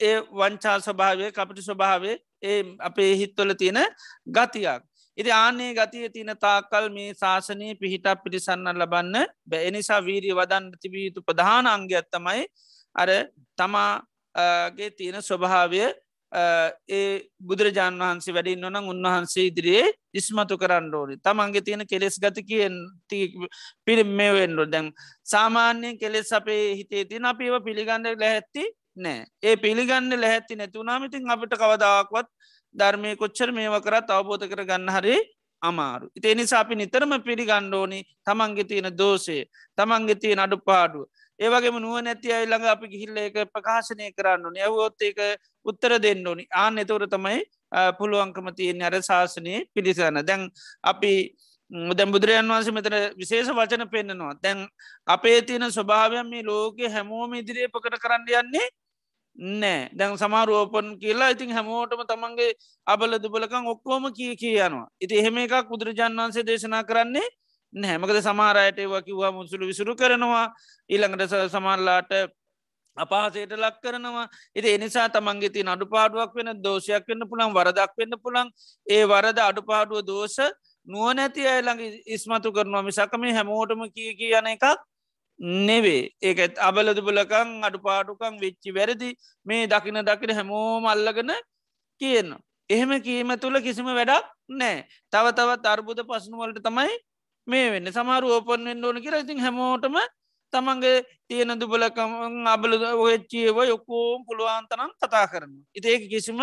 ඒ 0.00 0.16
වංචා 0.32 0.76
ස්වභාවය 0.80 1.32
කපටි 1.32 1.62
ස්වභාවේ 1.62 2.16
ඒ 2.42 2.60
අපේ 2.80 3.12
හිත්වල 3.16 3.54
තියෙන 3.54 3.80
ගතියක්. 4.28 4.82
ඉති 5.18 5.30
ආනේ 5.32 5.70
ගතිය 5.72 6.08
තියන 6.08 6.32
තාකල් 6.36 6.88
මේ 6.90 7.14
ශාසනය 7.14 7.68
පිහිටක් 7.74 8.22
පිටිසන්න 8.24 8.68
ලබන්න 8.72 9.16
බැනිසා 9.44 10.00
වීරී 10.00 10.34
වදන් 10.34 10.66
තිබීතු 10.80 11.22
ප්‍රධාන 11.22 11.66
අංගයත්තමයි 11.66 12.42
අර 12.94 13.10
තමාගේ 13.58 14.90
තියෙන 14.90 15.22
ස්වභාවය 15.22 15.80
ඒ 16.32 17.28
බුදුරජාණන් 17.40 18.00
වහන්සේ 18.00 18.34
වැඩින් 18.34 18.60
නොනම් 18.60 18.88
උන්වහන්සේ 18.88 19.46
ඉදිරියේ 19.46 19.92
ඉස්මතු 20.14 20.58
කරන්න 20.58 20.94
ඕනි 20.94 21.16
තමන්ගේ 21.18 21.62
තියෙන 21.62 21.86
කෙලෙස් 21.86 22.18
ගති 22.18 22.42
කියෙන් 22.42 22.74
පිරිම් 23.86 24.10
මේ 24.12 24.32
වෙන්ඩ 24.32 24.66
දැන් 24.68 24.90
සාමාන්‍යයෙන් 25.24 25.98
කෙලෙස් 25.98 26.32
අපේ 26.32 26.64
හිතේ 26.74 27.04
තින 27.04 27.24
අපිව 27.24 27.54
පිළිගන්න 27.62 28.10
ලැහැත්ති 28.14 28.64
නෑ 28.96 29.24
ඒ 29.42 29.56
පිළිගන්න 29.56 30.10
ලැහැත්ති 30.16 30.56
නැතුනාමිතින් 30.56 31.30
අපිට 31.30 31.54
කවදාක්වත් 31.54 32.28
ධර්මය 32.74 33.16
කොච්චර 33.16 33.52
මේව 33.52 33.76
කරත් 33.80 34.10
අවබෝධ 34.10 34.46
කර 34.46 34.62
ගන්න 34.64 34.90
හරි 34.90 35.16
අමාරු. 35.62 36.10
ඉතිේ 36.14 36.34
නිසා 36.34 36.60
අපි 36.60 36.74
නිතරම 36.74 37.12
පිළිගණ්ඩෝනි 37.20 38.00
තමන්ගේ 38.24 38.64
තියෙන 38.64 38.90
දෝෂය 38.92 39.38
තමන්ගේ 39.78 40.14
තියෙන 40.16 40.38
අඩු 40.38 40.58
පාඩුව. 40.60 41.06
ඒවගේම 41.38 41.76
නුව 41.76 42.00
නැති 42.00 42.32
අයි 42.32 42.46
ළඟ 42.46 42.66
අපි 42.66 42.86
ගිහිල්ල 42.88 43.16
එක 43.18 43.36
ප්‍රකාශනය 43.52 44.10
කරන්න 44.12 44.52
නැවොත් 44.52 45.02
ඒක 45.02 45.18
උත්තර 45.66 45.98
දෙන්න 45.98 46.26
ඕනි. 46.26 46.44
ආන 46.54 46.78
එතවර 46.78 47.06
තමයි 47.08 47.42
පුළුවන්කම 47.98 48.48
තියෙන් 48.54 48.82
අර 48.82 48.94
ශාසනය 49.02 49.54
පිළිසන්න 49.74 50.22
දැන් 50.22 50.48
අපි 50.84 51.12
දැම් 51.92 52.10
බුදුරජන් 52.12 52.48
වන්ස 52.48 52.72
මෙතන 52.72 52.96
විශේෂ 53.16 53.50
වචන 53.50 53.88
පෙන්න්නනවා 53.88 54.34
දැන් 54.38 54.66
අපේ 55.08 55.38
තියෙන 55.42 55.70
ස්වභාවයන් 55.70 56.28
මේ 56.28 56.42
ලෝක 56.44 56.78
හැමෝම 56.88 57.34
ඉදිරිිය 57.34 57.68
පකට 57.68 57.98
කරන්න 57.98 58.28
යන්නේ 58.40 58.68
නෑ. 59.38 59.90
දැන් 59.92 60.16
සමාරෝපන් 60.16 60.98
කියලා 60.98 61.30
ඉතින් 61.30 61.52
හැමෝටම 61.52 62.04
තමන්ගේ 62.04 62.52
අබල 62.86 63.18
දුබලකං 63.18 63.66
ඔක්කෝම 63.66 64.12
කිය 64.12 64.36
කියනවා 64.36 64.86
ඉති 65.00 65.18
එහෙම 65.18 65.36
එකක් 65.38 65.68
බුදුරජාන් 65.68 66.16
වන්සේ 66.16 66.46
දේශනා 66.46 66.84
කරන්නේ 66.84 67.28
නැහැමකද 67.72 68.20
සමාරයට 68.22 68.78
ඒවා 68.78 69.02
කිව්වා 69.02 69.32
මුසුළු 69.32 69.66
විසුරු 69.66 69.96
කරනවා. 69.96 70.46
ඊළඟට 70.90 71.34
සමල්ලාට 71.50 72.12
අපහසයට 72.96 73.52
ලක් 73.54 73.76
කරනවා. 73.82 74.26
ඉති 74.54 74.68
එනිසා 74.70 75.08
තමන්ගේ 75.08 75.52
ති 75.54 75.66
අඩුපාඩුවක් 75.66 76.34
වෙන 76.34 76.50
දෝෂයක් 76.62 77.06
වෙන්න 77.08 77.28
පුළන් 77.30 77.54
වරදක් 77.54 77.92
වෙන්න 77.96 78.16
පුළන් 78.18 78.50
ඒ 78.86 79.04
වරද 79.04 79.38
අඩුපාඩුව 79.42 80.02
දෝෂ 80.04 80.38
නුවනැති 80.86 81.46
අයළඟ 81.46 81.82
ඉස්මතු 82.08 82.52
කරනවා 82.52 82.82
මිසකම 82.82 83.24
හැමෝටම 83.38 83.82
කිය 83.90 84.12
කියන 84.14 84.48
එකක් 84.48 84.66
නෙවේ 85.66 86.02
ඒකත් 86.22 86.58
අබලද 86.60 86.98
බලකං 87.00 87.50
අඩුපාඩුකං 87.62 88.40
වෙච්චි 88.40 88.70
වැරදි 88.72 89.10
මේ 89.46 89.66
දකින 89.66 90.00
දකින 90.02 90.32
හැමෝම 90.32 90.86
අල්ලගෙන 90.86 91.32
කියන්න. 92.00 92.30
එහෙම 92.70 92.92
කීම 93.00 93.28
තුළ 93.38 93.60
කිසිම 93.60 93.88
වැඩක් 93.90 94.24
නෑ 94.50 94.76
තව 95.12 95.24
තවත් 95.32 95.66
අර්බුද 95.66 96.00
පසනුවලට 96.02 96.62
තමයි 96.62 96.94
මේ 97.46 97.66
වෙන්න. 97.72 97.92
සමරු 97.92 98.32
ඕපන් 98.32 98.64
වෙන්න 98.64 98.84
ඕන 98.84 99.02
කියලා 99.02 99.20
ඉතින් 99.20 99.38
හැමෝටම 99.38 99.98
තමන්ගේ 100.52 101.04
තියෙන 101.26 101.54
දුබලකම 101.54 102.12
අබල 102.46 102.72
ඔච්චියව 102.98 103.56
යොකෝම් 103.64 104.24
පුළුවන්තනම් 104.24 104.92
කතා 104.96 105.26
කරන. 105.26 105.52
ඉති 105.72 105.88
ඒක 105.88 106.04
කිසිම 106.06 106.40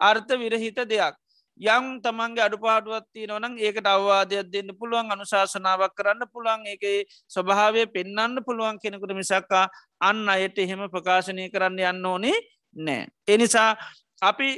අර්ථ 0.00 0.32
විරහිත 0.34 0.78
දෙයක්. 0.84 1.14
යම් 1.60 2.00
තමන්ගේ 2.00 2.44
අඩුපාඩුවත්ති 2.46 3.26
නොනම් 3.26 3.58
ඒකට 3.58 3.86
අවවාදයක් 3.86 4.48
දෙන්න 4.48 4.70
පුළුවන් 4.72 5.12
අනුශාසනාවක් 5.12 5.92
කරන්න 5.92 6.24
පුළුවන් 6.26 6.64
ඒක 6.66 6.84
ස්වභාවය 7.28 7.84
පෙන්න්න 7.86 8.40
පුළුවන් 8.40 8.78
කෙනෙකුට 8.78 9.12
මිසක්කා 9.12 9.66
අන්න 10.00 10.28
අයට 10.28 10.56
එහෙම 10.58 10.88
ප්‍රකාශනය 10.88 11.50
කරන්න 11.50 11.82
යන්න 11.82 12.06
ඕනේ 12.06 12.38
නෑ. 12.76 13.08
එනිසා 13.26 13.76
අපි 14.22 14.48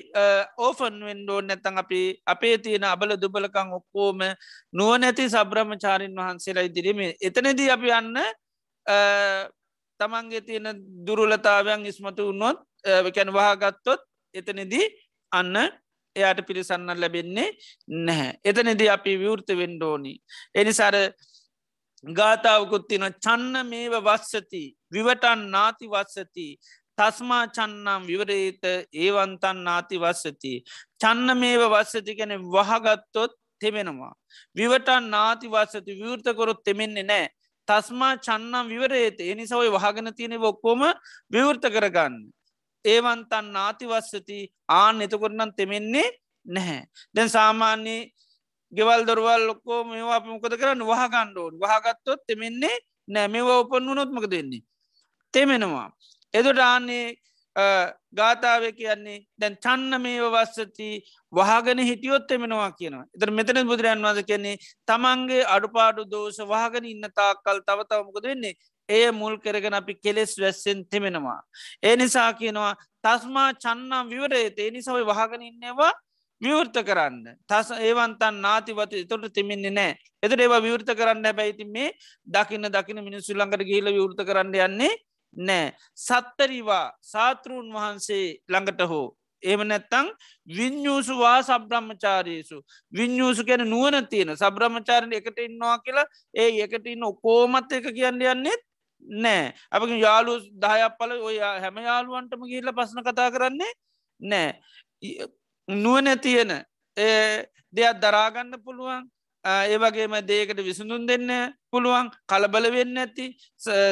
ඕෆන් 0.58 0.94
වෙන්ඩෝ 1.00 1.40
නැතන් 1.40 1.78
අපි 1.78 2.00
අපේ 2.26 2.58
තියෙන 2.58 2.84
අබල 2.84 3.16
දුබලකං 3.16 3.68
ඔක්කෝම 3.72 4.22
නුවනැති 4.72 5.26
සබ්‍රහ්මචාරීන් 5.26 6.16
වහන්සේලා 6.16 6.64
ඉදිරීම 6.64 7.02
එතනදී 7.20 7.70
අපි 7.70 7.92
යන්න 7.92 8.18
තමන්ගේ 10.00 10.40
තියෙන 10.40 10.82
දුරුලතාවයන් 11.06 11.86
ඉස්මතු 11.86 12.30
වන්නොත් 12.30 12.58
කැන 13.14 13.30
වහගත්තොත් 13.30 14.00
එතනදී 14.34 14.86
අන්න 15.32 15.56
එයාට 16.16 16.40
පිරිසන්න 16.46 17.00
ලැබෙන්නේ 17.00 17.48
නැහැ. 17.88 18.32
එතනදී 18.44 18.88
අපි 18.88 19.18
විවෘත 19.18 19.48
වෙන්ඩෝනි. 19.56 20.14
එනිසාර 20.54 20.96
ගාථාවකුත්තින 22.04 23.06
චන්න 23.16 23.66
මේව 23.66 23.94
වස්සති 24.00 24.64
විවටන් 24.92 25.50
නාති 25.50 25.86
වස්සති 25.88 26.46
තස්මා 26.98 27.44
චන්නම් 27.48 28.02
විවරේත 28.06 28.64
ඒවන්තන් 28.94 29.62
නාති 29.64 29.98
වස්සති. 29.98 30.54
චන්න 31.00 31.38
මේව 31.38 31.62
වස්සති 31.70 32.16
ගැන 32.16 32.34
වහගත්තොත් 32.48 33.32
තෙමෙනවා. 33.60 34.12
විවටන් 34.56 35.08
නාති 35.10 35.48
වස්සති 35.48 35.98
විවෘතකොරොත් 36.00 36.64
තෙමෙන්නේ 36.64 37.02
නෑ. 37.04 37.28
තස්මා 37.72 38.14
චන්නම් 38.18 38.68
විවරේත 38.68 39.20
එනිසවයි 39.22 39.74
වහගෙන 39.76 40.14
තියෙන 40.14 40.38
ඔක්කෝම 40.42 40.82
විවෘත 41.32 41.64
කරගන්න. 41.74 42.16
ඒවන්තන් 42.84 43.46
නාතිවස්සති 43.52 44.40
ආන 44.70 45.02
එතකොරනම් 45.02 45.52
තෙමෙන්නේ 45.56 46.08
නැහැ. 46.46 46.82
දැන් 47.14 47.30
සාමාන්‍යයේ 47.30 48.10
ගෙවල් 48.72 49.06
දොරවල් 49.06 49.42
ලොක්කෝ 49.48 49.80
මේවා 49.84 50.20
මොකද 50.22 50.54
කරන්න 50.60 50.86
වහගණ්ඩෝන් 50.90 51.60
වහගත්තොත් 51.62 52.20
තෙමෙන්නේ 52.26 52.76
නෑ 53.08 53.28
මෙව 53.28 53.48
ඔපන් 53.48 53.88
වුනොත්මක 53.88 54.26
දෙන්නේ. 54.30 54.62
තෙමෙනවා. 55.34 55.88
එදොට 56.34 56.58
ආන්නේ 56.60 57.06
ගාථාව 57.56 58.64
කියන්නේ 58.72 59.24
දැන් 59.38 59.56
චන්න 59.56 60.00
මේව 60.00 60.24
වස්සති 60.32 60.88
වහගෙන 61.32 61.78
හිටියොත් 61.80 62.30
එමෙනවා 62.30 62.70
කියනවා. 62.72 63.06
එතර 63.14 63.30
මෙතන 63.30 63.66
බුදුරන් 63.66 64.02
වද 64.02 64.24
කියන්නේ 64.24 64.56
තමන්ගේ 64.86 65.44
අඩුපාඩු 65.46 66.04
දෝෂ 66.06 66.38
වහගෙන 66.42 66.84
ඉන්න 66.84 67.08
තාක්කල් 67.12 67.60
තවතවමකද 67.62 68.24
වෙන්නේ? 68.24 68.54
එය 68.88 69.10
මුල් 69.12 69.36
කරගෙන 69.38 69.74
අපි 69.74 69.94
කෙලෙස් 69.96 70.32
වැස්සෙන් 70.36 70.86
තෙමෙනවා. 70.86 71.40
ඒ 71.82 71.96
නිසා 71.96 72.32
කියනවා 72.34 72.74
තස්මා 73.00 73.52
චන්නම් 73.54 74.08
විවරේ 74.08 74.48
ඒ 74.56 74.70
නිසවයි 74.70 75.04
වහගෙන 75.04 75.42
ඉන්නවා 75.42 75.92
විවෘත 76.40 76.76
කරන්න. 76.82 77.36
තස 77.46 77.70
ඒවන්තන් 77.80 78.40
නාතිවත 78.40 78.96
තොට 79.08 79.32
තිමින්නේ 79.32 79.70
නෑ 79.72 79.92
එතට 80.22 80.40
ඒවා 80.40 80.62
විවෘත 80.62 80.90
කරන්න 80.90 81.36
බැයිති 81.36 81.64
මේ 81.66 81.88
දකින්න 82.26 82.68
දකින 82.70 83.04
මිනිස්සු 83.04 83.34
ළඟට 83.34 83.64
ගීල 83.64 83.90
විවෘත 83.90 84.20
කරන්න 84.22 84.54
යන්නේ 84.66 84.92
නෑ. 85.36 85.72
සත්තරිවා 85.96 86.86
සාතෘූන් 87.02 87.72
වහන්සේ 87.72 88.26
ළඟට 88.48 88.88
හෝ. 88.88 89.16
ඒම 89.42 89.62
නැත්තං 89.66 90.08
විඤ්ඥූසුවා 90.48 91.38
සබ්‍රහ්මචාරයසු 91.42 92.58
විඤ්ඥූසු 92.92 93.44
ගැන 93.44 93.64
නුවන 93.66 94.06
තියෙන. 94.06 94.36
සබ්‍රහ්මචාරණ 94.36 95.12
එකට 95.12 95.38
ඉන්නවා 95.38 95.78
කියලා 95.78 96.06
ඒ 96.34 96.50
එකට 96.64 96.86
ඉන්න 96.86 97.04
ඔකෝමත් 97.04 97.72
එක 97.72 97.88
කියන්න 97.94 98.22
යන්නෙත් 98.24 98.62
නෑ. 99.02 99.54
අප 99.70 99.82
යාලු 99.98 100.38
දහයක් 100.56 100.98
පල 100.98 101.12
ඔය 101.20 101.38
හැම 101.38 101.78
යාලුවන්ටම 101.78 102.44
ගිල්ල 102.46 102.72
පසන 102.72 103.02
කතා 103.02 103.30
කරන්නේ 103.30 103.72
නෑ. 104.20 104.50
නුවන 105.68 106.18
තියෙන. 106.20 106.52
දෙයක් 106.96 108.00
දරාගන්න 108.00 108.62
පුළුවන්. 108.64 109.08
ඒවගේම 109.44 110.14
දේකට 110.24 110.60
විසඳුන් 110.60 111.06
දෙන්න 111.06 111.30
පුළුවන් 111.70 112.10
කලබල 112.26 112.66
වෙන්න 112.70 112.98
ඇති 112.98 113.26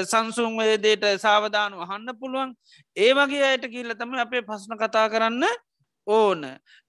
සංසුන් 0.04 0.58
දේට 0.78 1.04
සාවධානු 1.18 1.80
අහන්න 1.80 2.14
පුළුවන්. 2.14 2.54
ඒ 2.96 3.12
වගේ 3.12 3.42
අයට 3.44 3.66
කියල්ල 3.66 3.94
තම 3.94 4.14
අපේ 4.16 4.42
පස්න 4.42 4.78
කතා 4.78 5.08
කරන්න 5.08 5.44
ඕන. 6.06 6.44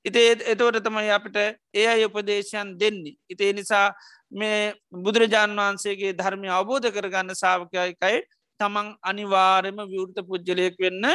ඉතේ 0.06 0.38
එතවට 0.46 0.84
තමයි 0.84 1.10
අපිට 1.10 1.38
ඒ 1.74 1.88
අය 1.88 2.06
උපදේශයන් 2.06 2.78
දෙන්නේ. 2.80 3.18
ඉතේ 3.30 3.54
නිසා 3.54 3.88
මේ 4.32 4.74
බුදුරජාණන් 4.94 5.58
වහන්සේගේ 5.58 6.14
ධර්මය 6.14 6.48
අවබෝධ 6.50 6.90
කරගන්න 6.90 7.36
සාාවකයකයි 7.36 8.22
තමන් 8.60 8.96
අනිවාරෙම 9.02 9.78
විවෘත 9.90 10.22
පුද්ජලයෙක් 10.28 10.78
වෙන්න 10.80 11.06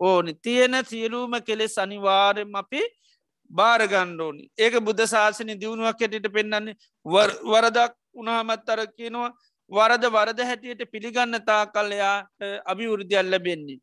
ඕනි. 0.00 0.32
තියෙන 0.36 0.84
සියලූම 0.84 1.32
කෙලෙස් 1.42 1.76
අනිවාරෙන් 1.78 2.56
අපි 2.56 2.82
භාරගණ්ඩෝනි 3.54 4.44
ඒක 4.58 4.76
බුද්ධ 4.80 5.04
ශාසනය 5.06 5.54
දියුණුවක් 5.56 6.00
හැටියට 6.00 6.28
පෙන්න්නන්නේ 6.36 6.76
වරදක් 7.46 7.92
උනාමත් 8.14 8.68
අර 8.68 8.80
කියනවා 8.88 9.30
වරද 9.70 10.04
වරද 10.08 10.40
හැටියට 10.42 10.84
පිළිගන්න 10.92 11.40
තා 11.46 11.62
කල්ලයාට 11.68 12.48
අභිවෘද්ධියල් 12.66 13.30
ලැබෙන්නේ. 13.30 13.78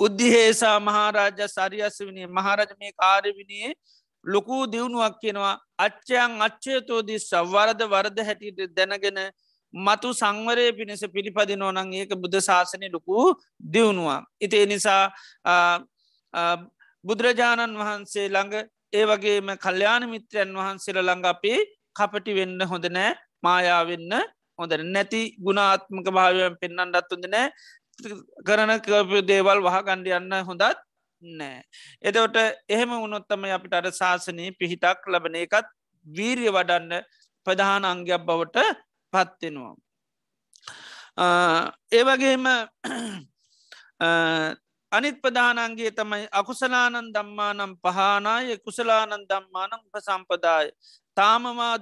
උද්ධිහේසා 0.00 0.78
මහාරාජ 0.80 1.40
සරියස්ස 1.48 1.98
වනේ 2.02 2.26
මහරජ 2.28 2.72
මේ 2.80 2.92
කාරවිනියේ 2.94 3.72
ලොකූ 4.24 4.62
දියුණුවක් 4.66 5.18
කියෙනවා 5.20 5.54
අච්චයන් 5.78 6.42
අච්චයතෝදී 6.42 7.18
සවරද 7.20 7.80
වරද 7.86 8.18
හැටියට 8.28 8.76
දැනගෙන 8.76 9.20
මතු 9.74 10.12
සංවරය 10.12 10.66
පිණිස 10.72 11.02
පිළිපදි 11.14 11.56
නෝනං 11.56 11.92
ඒක 11.94 12.14
බුද්ධ 12.16 12.40
ශාසනය 12.40 12.88
ලොකු 12.88 13.34
දියුණුවක්. 13.72 14.24
ඉති 14.40 14.56
එනිසා 14.58 15.04
බුදුරජාණන් 17.06 17.78
වහන්සේ 17.78 18.26
ළඟ 18.28 18.54
ඒ 18.92 19.04
වගේම 19.04 19.48
කල්්‍යාන 19.58 20.04
මිත්‍රයන් 20.08 20.54
වහන්සේල 20.54 20.98
ළඟ 21.00 21.26
අපි 21.26 21.54
කපටි 21.96 22.36
වෙන්න 22.38 22.60
හොඳ 22.64 22.86
නෑ 22.90 23.12
මායාවෙන්න 23.42 24.14
හොඳ 24.58 24.72
නැති 24.86 25.22
ගුණාත්මක 25.38 26.08
භාවයන් 26.10 26.58
පෙන්න්නන්නත් 26.60 27.12
හොඳ 27.12 27.26
නෑ 27.28 27.46
කරන 28.46 28.74
කපය 28.80 29.22
දේවල් 29.24 29.62
වහ 29.62 29.78
ගණ්ඩ 29.82 30.16
යන්න 30.18 30.34
හොඳත් 30.44 30.64
නෑ. 31.22 31.62
එතවට 32.02 32.36
එහෙම 32.68 32.92
උනොත්තම 32.98 33.48
අපිට 33.50 33.74
අර 33.74 33.88
ශාසනයේ 33.92 34.56
පිහිටක් 34.58 35.08
ලබන 35.08 35.40
එකත් 35.42 35.72
වීරිය 36.06 36.50
වඩන්න 36.50 36.92
ප්‍රධාන 37.46 37.84
අංගයක් 37.84 38.22
බවට 38.22 38.66
පත්වෙනවා. 39.12 39.74
ඒවගේම 41.92 42.46
අනිත් 44.92 45.16
ප්‍රධානන්ගේ 45.22 45.90
තමයි 45.92 46.28
අකුසලානන් 46.32 47.10
දම්මානම් 47.12 47.72
පහනාය 47.78 48.56
කුසලානන් 48.58 49.26
දම්මානම් 49.26 49.80
උපසම්පදාය. 49.88 50.70
තාමමා 51.16 51.74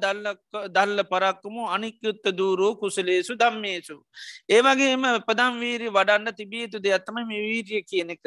දල්ල 0.74 1.00
පරක්කමු 1.04 1.68
අනික්යුත්ත 1.68 2.26
දූරෝ 2.38 2.72
කුසලේසු 2.76 3.36
දම්මේසු. 3.36 3.96
ඒවගේම 4.48 5.04
පදම් 5.28 5.54
වීරි 5.60 5.88
වඩන්න 5.90 6.34
තිබියයුතු 6.34 6.82
දෙයක්ත්තම 6.82 7.18
මේ 7.22 7.42
වීරිය 7.42 7.82
කියන 7.84 8.10
එක. 8.10 8.24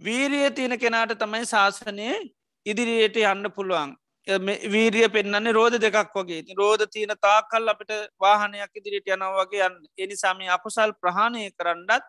වීරිය 0.00 0.50
තියෙන 0.50 0.78
කෙනාට 0.78 1.18
තමයි 1.18 1.44
ශාසනය 1.46 2.08
ඉදිරියට 2.66 3.20
යන්න 3.24 3.52
පුළුවන්. 3.52 3.94
වීරිය 4.66 5.08
පෙන්න්නන්නේ 5.10 5.52
රෝධ 5.52 5.78
දෙකක් 5.78 6.14
වගේ 6.16 6.56
රෝධ 6.56 6.84
තියන 6.88 7.12
තාකල් 7.20 7.68
අපිට 7.68 7.92
වාහනයක් 8.18 8.70
ඉදිරිට 8.74 9.08
යනව 9.08 9.34
වගේ 9.38 9.66
යන්න 9.66 9.80
එනිසාමි 9.98 10.48
අකුසල් 10.48 10.92
ප්‍රහණය 10.96 11.50
කරන්නත් 11.52 12.04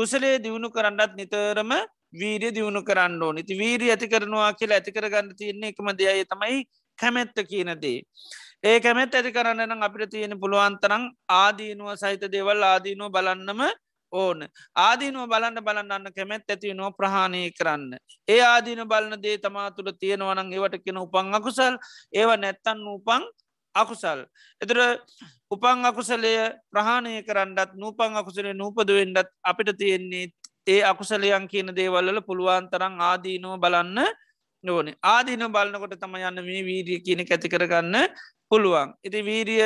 කුසලේ 0.00 0.36
දියුණු 0.44 0.68
කරන්නත් 0.72 1.16
නිතරම 1.16 1.72
වීරිය 2.12 2.52
දියුණු 2.56 2.80
කරන්න 2.82 3.22
ඕ 3.22 3.32
නිති 3.32 3.54
වීරී 3.54 3.90
ඇති 3.92 4.06
කරනවා 4.08 4.52
කියලා 4.54 4.78
ඇති 4.78 4.92
කරගන්න 4.92 5.34
තියන්නේ 5.40 5.72
එකම 5.72 5.90
දෙයයි 5.98 6.24
තමයි 6.24 6.62
කැමැත්ත 6.98 7.36
කියනදේ. 7.50 7.98
ඒ 8.62 8.78
කැමැත් 8.80 9.14
ඇති 9.14 9.32
කරන්න 9.32 9.60
නම් 9.66 9.82
අපිට 9.82 10.10
තියෙන 10.10 10.34
පුළුවන්තරං 10.40 11.04
ආදීනුව 11.34 11.92
සහිත 12.02 12.24
දෙවල් 12.34 12.64
ආදීනුව 12.64 13.12
බලන්නම 13.12 13.60
ඕන 14.12 14.48
ආදීනුව 14.76 15.28
බලන්න 15.28 15.64
බලන්න 15.66 16.08
කැමැත් 16.16 16.48
ඇති 16.48 16.74
නෝ 16.74 16.90
ප්‍රහාණය 16.92 17.42
කරන්න. 17.58 17.92
ඒ 18.28 18.40
ආදීන 18.44 18.82
බලන 18.86 19.20
දේ 19.22 19.36
තමා 19.38 19.68
තුළ 19.70 19.92
තියෙනවනං 20.00 20.52
ඒවට 20.52 20.80
කෙන 20.86 21.04
උපන් 21.04 21.34
අකුසල් 21.34 21.76
ඒව 22.12 22.34
නැත්තන් 22.38 22.82
උපන් 22.88 23.28
අකුසල්. 23.74 24.24
එතර 24.60 24.78
උපන් 25.50 25.84
අකුසලය 25.84 26.32
ප්‍රහාණය 26.68 27.22
කරන්නත් 27.22 27.74
නූපන් 27.74 28.16
අකුසලේ 28.16 28.54
නූපදුවෙන්ඩත් 28.54 29.30
අපිට 29.42 29.76
තියෙන්නේ 29.76 30.32
ඒ 30.66 30.82
අකුසලයන් 30.84 31.46
කියන 31.48 31.72
දේවල්ල 31.72 32.20
පුළුවන් 32.22 32.68
තරං 32.68 33.00
ආදීනුව 33.02 33.58
බලන්න 33.58 33.98
නොවනේ 34.64 34.98
ආදීන 35.04 35.46
බලන්නකොට 35.48 35.96
තම 35.96 36.14
යන්න 36.20 36.42
මේ 36.42 36.62
වීරිය 36.62 37.00
කියන 37.00 37.22
ඇති 37.22 37.48
කරගන්න 37.48 37.96
පුළුවන්. 38.48 38.94
ඉති 39.02 39.22
වීරිය 39.22 39.64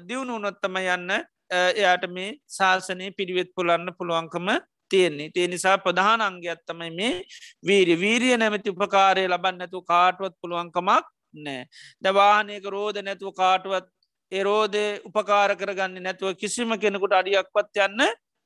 දියුණු 0.00 0.36
උනොත්තම 0.36 0.76
යන්න 0.78 1.10
එයාට 1.50 2.04
මේ 2.08 2.36
ශාසනය 2.48 3.12
පිළිවෙත් 3.12 3.54
පුලන්න 3.54 3.92
පුළුවන්කම 3.92 4.48
තියෙන්නේ 4.90 5.30
ඒ 5.34 5.48
නිසා 5.48 5.76
ප්‍රධාන 5.78 6.20
අංගයක්ත්තමයි 6.20 6.90
මේ 6.92 7.14
වීරි 7.62 7.94
වීරිය 7.96 8.36
නැමති 8.36 8.70
උපකාරය 8.70 9.24
ලබන්නඇතු 9.26 9.82
කාටුවත් 9.82 10.34
පුළුවන්කමක් 10.40 11.06
නෑ 11.40 11.62
දවානයක 12.02 12.64
රෝධ 12.66 13.00
නැතුව 13.02 13.34
කාටුවත් 13.34 13.86
එරෝධය 14.32 14.84
උපකාර 15.04 15.50
කරගන්න 15.54 16.02
නැතුව 16.02 16.36
කිසිම 16.36 16.76
කෙනෙකුට 16.76 17.12
අඩියක්වත් 17.12 17.76
යන්න 17.78 18.04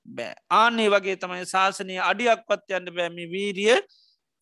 බෑ. 0.09 0.34
ආනේ 0.53 0.88
වගේ 0.88 1.16
තමයි 1.16 1.47
ශාසනය 1.47 1.99
අඩියක්වත් 2.01 2.70
යන්න 2.70 2.95
බෑමි 2.95 3.26
වීරිය 3.28 3.78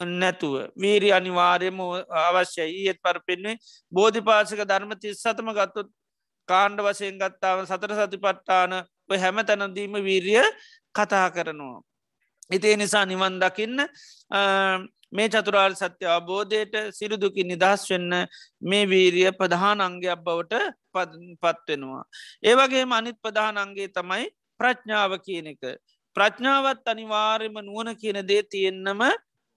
නැතුව. 0.01 0.55
වීරි 0.77 1.13
අනිවාර්යම 1.13 1.81
අවශ්‍යයි. 2.25 2.87
ඒත් 2.87 2.99
පර 3.03 3.21
පෙන්න්නේ 3.27 3.57
බෝධිපාසක 3.93 4.63
ධර්මති 4.65 5.15
සතම 5.15 5.53
ගත්තුත් 5.53 5.91
කාණ්ඩ 6.49 6.83
වසයෙන් 6.83 7.19
ගත්තාව 7.19 7.65
සතර 7.65 7.93
සති 7.97 8.19
පට්ටාන 8.19 8.73
ඔය 9.09 9.19
හැම 9.19 9.39
තැනදීම 9.43 9.95
වීරිය 10.01 10.45
කතා 10.95 11.27
කරනවා. 11.31 11.81
ඉතිේ 12.51 12.77
නිසා 12.77 13.05
නිවන් 13.07 13.39
දකින්න 13.39 13.87
මේ 15.13 15.29
චතුරාර් 15.29 15.73
සත්‍ය 15.75 16.07
අබෝධයට 16.09 16.75
සිරුදුකි 16.91 17.45
නිදහස් 17.45 17.87
වෙන්න 17.91 18.13
මේ 18.63 18.85
වීරිය 18.87 19.31
ප්‍රධාන 19.33 19.81
අංගයක් 19.81 20.19
බවට 20.19 20.63
පත්වෙනවා. 21.37 22.05
ඒවගේ 22.43 22.85
අනිත් 22.93 23.19
ප්‍රධාන 23.23 23.57
අංගේ 23.57 23.89
තමයි 23.91 24.27
ප්‍රඥාව 24.61 25.13
කියන 25.21 25.47
එක. 25.47 25.63
ප්‍රඥාවත් 26.17 26.87
අනිවාර්යම 26.87 27.57
නුවන 27.61 27.95
කියන 27.95 28.21
දේ 28.27 28.43
තියෙන්නම 28.45 29.03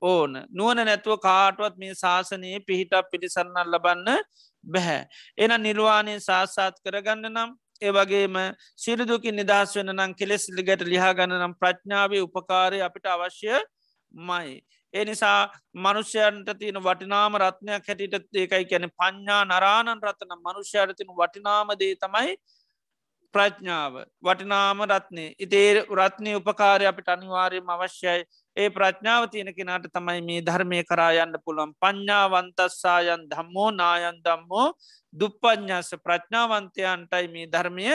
ඕන 0.02 0.32
නුවන 0.52 0.80
නැතුව 0.82 1.20
කාටුවත් 1.20 1.76
මේ 1.78 1.94
ශාසනයේ 1.96 2.60
පිහිටක් 2.62 3.10
පිටිසරන්නල් 3.12 3.70
ලබන්න 3.70 4.10
බැහැ. 4.64 5.02
එන 5.38 5.52
නිර්වාණය 5.60 6.16
සාස්සාත් 6.22 6.76
කරගන්න 6.84 7.30
නම් 7.30 7.50
ඒවගේම 7.82 8.38
සිරිදුකින් 8.76 9.36
නිදහස් 9.36 9.76
වෙන 9.76 9.92
නම් 9.92 10.14
කෙලෙස් 10.14 10.46
ලිගට 10.50 10.86
ලිහාගන්න 10.86 11.36
නම් 11.38 11.56
ප්‍රඥාවේ 11.56 12.22
උපකාරය 12.22 12.80
අපිට 12.82 13.08
අවශ්‍ය 13.08 13.60
මයි. 14.12 14.62
ඒ 14.94 15.06
නිසා 15.06 15.52
මනුෂ්‍යයන්ට 15.76 16.50
තියෙන 16.60 16.80
වටිනාම 16.80 17.38
රත්නයක් 17.38 17.88
හැටිට 17.88 18.36
ඒකයි 18.36 18.66
කැන 18.66 18.90
පඤ්ඥා 18.92 19.44
නරාණන් 19.46 20.02
රත්න. 20.02 20.36
මනුෂ්‍යයරතින 20.40 21.10
වටිනාමදේ 21.14 21.96
තමයි 21.98 22.36
ප්‍රඥාව. 23.34 23.94
වටිනාම 24.22 24.84
රත්නය 24.86 25.26
ඉතේ 25.38 25.86
රත්නය 25.92 26.36
උපකාරය 26.36 26.86
අපිට 26.86 27.10
අනිවාරයම 27.10 27.70
අවශ්‍යයි. 27.70 28.26
ඒ 28.58 28.70
ප්‍රඥාව 28.70 29.30
තියෙන 29.30 29.52
කෙනාට 29.52 29.88
තමයි 29.90 30.22
මේ 30.22 30.42
ධර්මය 30.42 30.84
කරායන්න 30.84 31.36
පුළුවන්. 31.46 31.74
ප්ඥාවන්තස්සායන් 31.82 33.24
ධම්මෝ 33.32 33.70
නායන් 33.74 34.20
දම්මෝ 34.22 34.68
දුප්පඥාස 35.14 35.90
ප්‍රඥාවන්තයන්ටයි 36.06 37.28
මේ 37.28 37.48
ධර්මය 37.48 37.88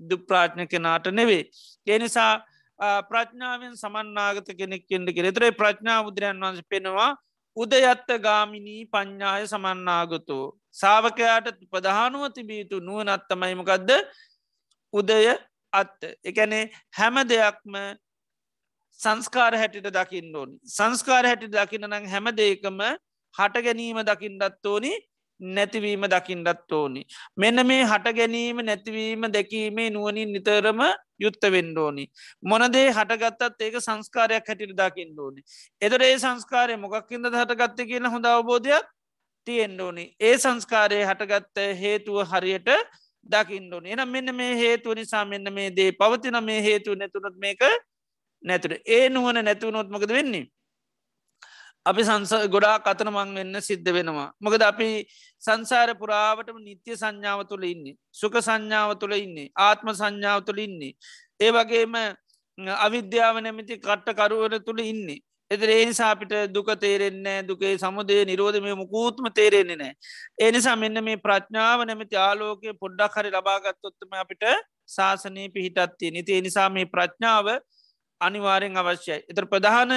දුප්‍රාඥ 0.00 0.66
කෙනාට 0.66 1.06
නෙවේ. 1.12 1.44
එනිසා 1.86 2.32
ප්‍රඥාවෙන් 2.80 3.74
සමන්නාගත 3.76 4.48
කෙනෙක් 4.56 4.86
කෙන්ට 4.88 5.12
කෙරෙතරේ 5.12 5.52
ප්‍රඥා 5.52 6.04
බුදුරයන් 6.04 6.40
වන්ස 6.40 6.64
පෙනවා 6.68 7.10
උදයත්ත 7.56 8.08
ගාමිනී 8.18 8.86
පඤ්ඥාය 8.86 9.46
සමන්නාගතු. 9.46 10.38
සාාවකයාට 10.72 11.58
ප්‍රධානුව 11.70 12.32
තිබීතු 12.32 12.80
නුවනත්තමයිමකක්ද 12.80 13.90
උදය 14.94 15.36
අත්ත. 15.72 16.00
එකනේ 16.24 16.70
හැම 16.90 17.16
දෙයක්ම 17.24 17.74
සංස්කාර 19.00 19.54
හැටිට 19.54 19.88
දකින්න 19.90 20.34
ඕනි. 20.34 20.56
සංස්කාර 20.66 21.24
හැටි 21.24 21.48
දකින්න 21.48 21.88
නං 21.88 22.06
හැම 22.06 22.26
දෙකම 22.32 22.80
හට 23.34 23.64
ගැනීම 23.66 24.00
දකිින්ඩත් 24.02 24.66
ඕනි. 24.66 24.92
නැතිවීම 25.40 26.06
දකිින්ඩත් 26.06 26.72
ඕනි. 26.72 27.02
මෙන්න 27.36 27.66
මේ 27.66 27.84
හට 27.84 28.14
ගැනීම 28.14 28.62
නැතිවීම 28.62 29.26
දැකීමේ 29.28 29.90
නුවනින් 29.90 30.32
නිතරම 30.32 30.80
යුත්ත 31.20 31.42
වෙන්ඩෝනි 31.48 32.06
මොනදේ 32.42 32.86
හටගත්තත් 32.90 33.60
ඒක 33.60 33.76
සංස්කාරයක් 33.80 34.46
හැටිට 34.46 34.76
දකිින් 34.76 35.12
ඕනි. 35.18 35.40
එදර 35.82 36.02
ඒ 36.02 36.16
සංස්කාරය 36.18 36.76
මොකක්කින්ද 36.78 37.30
හටගත්ත 37.32 37.86
කියන 37.86 38.06
හොඳ 38.06 38.24
අවබෝධයක් 38.26 38.88
තියෙන්ඩෝනි 39.46 40.04
ඒ 40.20 40.34
සංස්කාරය 40.38 40.98
හටගත්ත 41.02 41.68
හේතුව 41.76 42.18
හරියට 42.32 42.68
දකිින්ඩෝන 43.26 43.86
එනම් 43.86 44.08
මෙන්න 44.08 44.34
මේ 44.34 44.54
හේතුව 44.56 44.94
නිසා 44.94 45.24
මෙන්න 45.24 45.52
මේ 45.52 45.70
දේ 45.70 45.90
පවතින 45.92 46.38
මේ 46.44 46.60
හේතුව 46.62 46.98
නැතුනොත් 46.98 47.36
මේක 47.36 47.62
නැතුර 48.44 48.72
ඒ 48.86 49.08
නුවන 49.08 49.44
නැතිවනොත්මකද 49.44 50.12
වෙන්නේ? 50.12 50.46
අපි 51.86 52.02
සංස 52.04 52.32
ගොඩා 52.46 52.76
කතන 52.78 53.10
මං 53.10 53.30
වෙන්න 53.34 53.60
සිද්ධ 53.60 53.88
වෙනවා. 53.88 54.28
මොකද 54.38 54.62
අපි 54.62 54.88
සංසාර 55.42 55.94
පුරාවටම 55.94 56.58
නිත්‍ය 56.60 56.92
සංඥාව 56.94 57.40
තුළ 57.48 57.64
ඉන්නේ. 57.64 57.96
සුක 58.12 58.36
සංඥාව 58.40 58.92
තුළ 58.98 59.16
ඉන්නේ. 59.16 59.48
ආත්ම 59.58 59.88
සංඥාව 59.92 60.44
තුළ 60.44 60.60
ඉන්නේ. 60.60 60.92
ඒ 61.40 61.50
වගේම 61.50 61.96
අවිද්‍යාව 62.78 63.40
නැමති 63.40 63.80
කට්ටකරුවර 63.80 64.60
තුළ 64.60 64.82
ඉන්නේ. 64.82 65.20
එතර 65.50 65.70
ඒනිසා 65.70 66.10
අපිට 66.14 66.34
දුක 66.54 66.68
තේරෙන්නේ 66.78 67.38
දුකේ 67.42 67.72
සමුදේ 67.78 68.22
නිරෝධ 68.24 68.60
මේ 68.62 68.76
මුකූත්ම 68.76 69.26
තේරෙන්නේ 69.34 69.76
නෑ. 69.76 69.94
ඒනිසා 70.38 70.76
මෙන්න 70.76 71.04
මේ 71.04 71.16
ප්‍රඥාව 71.18 71.80
නැමති 71.88 72.16
ආලෝකය 72.18 72.76
පොඩ්ඩක් 72.82 73.16
හරි 73.16 73.30
ලබාගත්තොත්තම 73.30 74.12
අපිට 74.22 74.44
ශාසනය 74.88 75.48
පිහිටත්තිය 75.48 76.10
නිති 76.10 76.38
එනිසා 76.38 76.68
මේ 76.68 76.86
ප්‍රඥාව 76.86 77.46
අනිවාරෙන් 78.20 78.76
අවශ්‍යයි. 78.76 79.24
එතර 79.30 79.44
ප්‍රධාන 79.46 79.92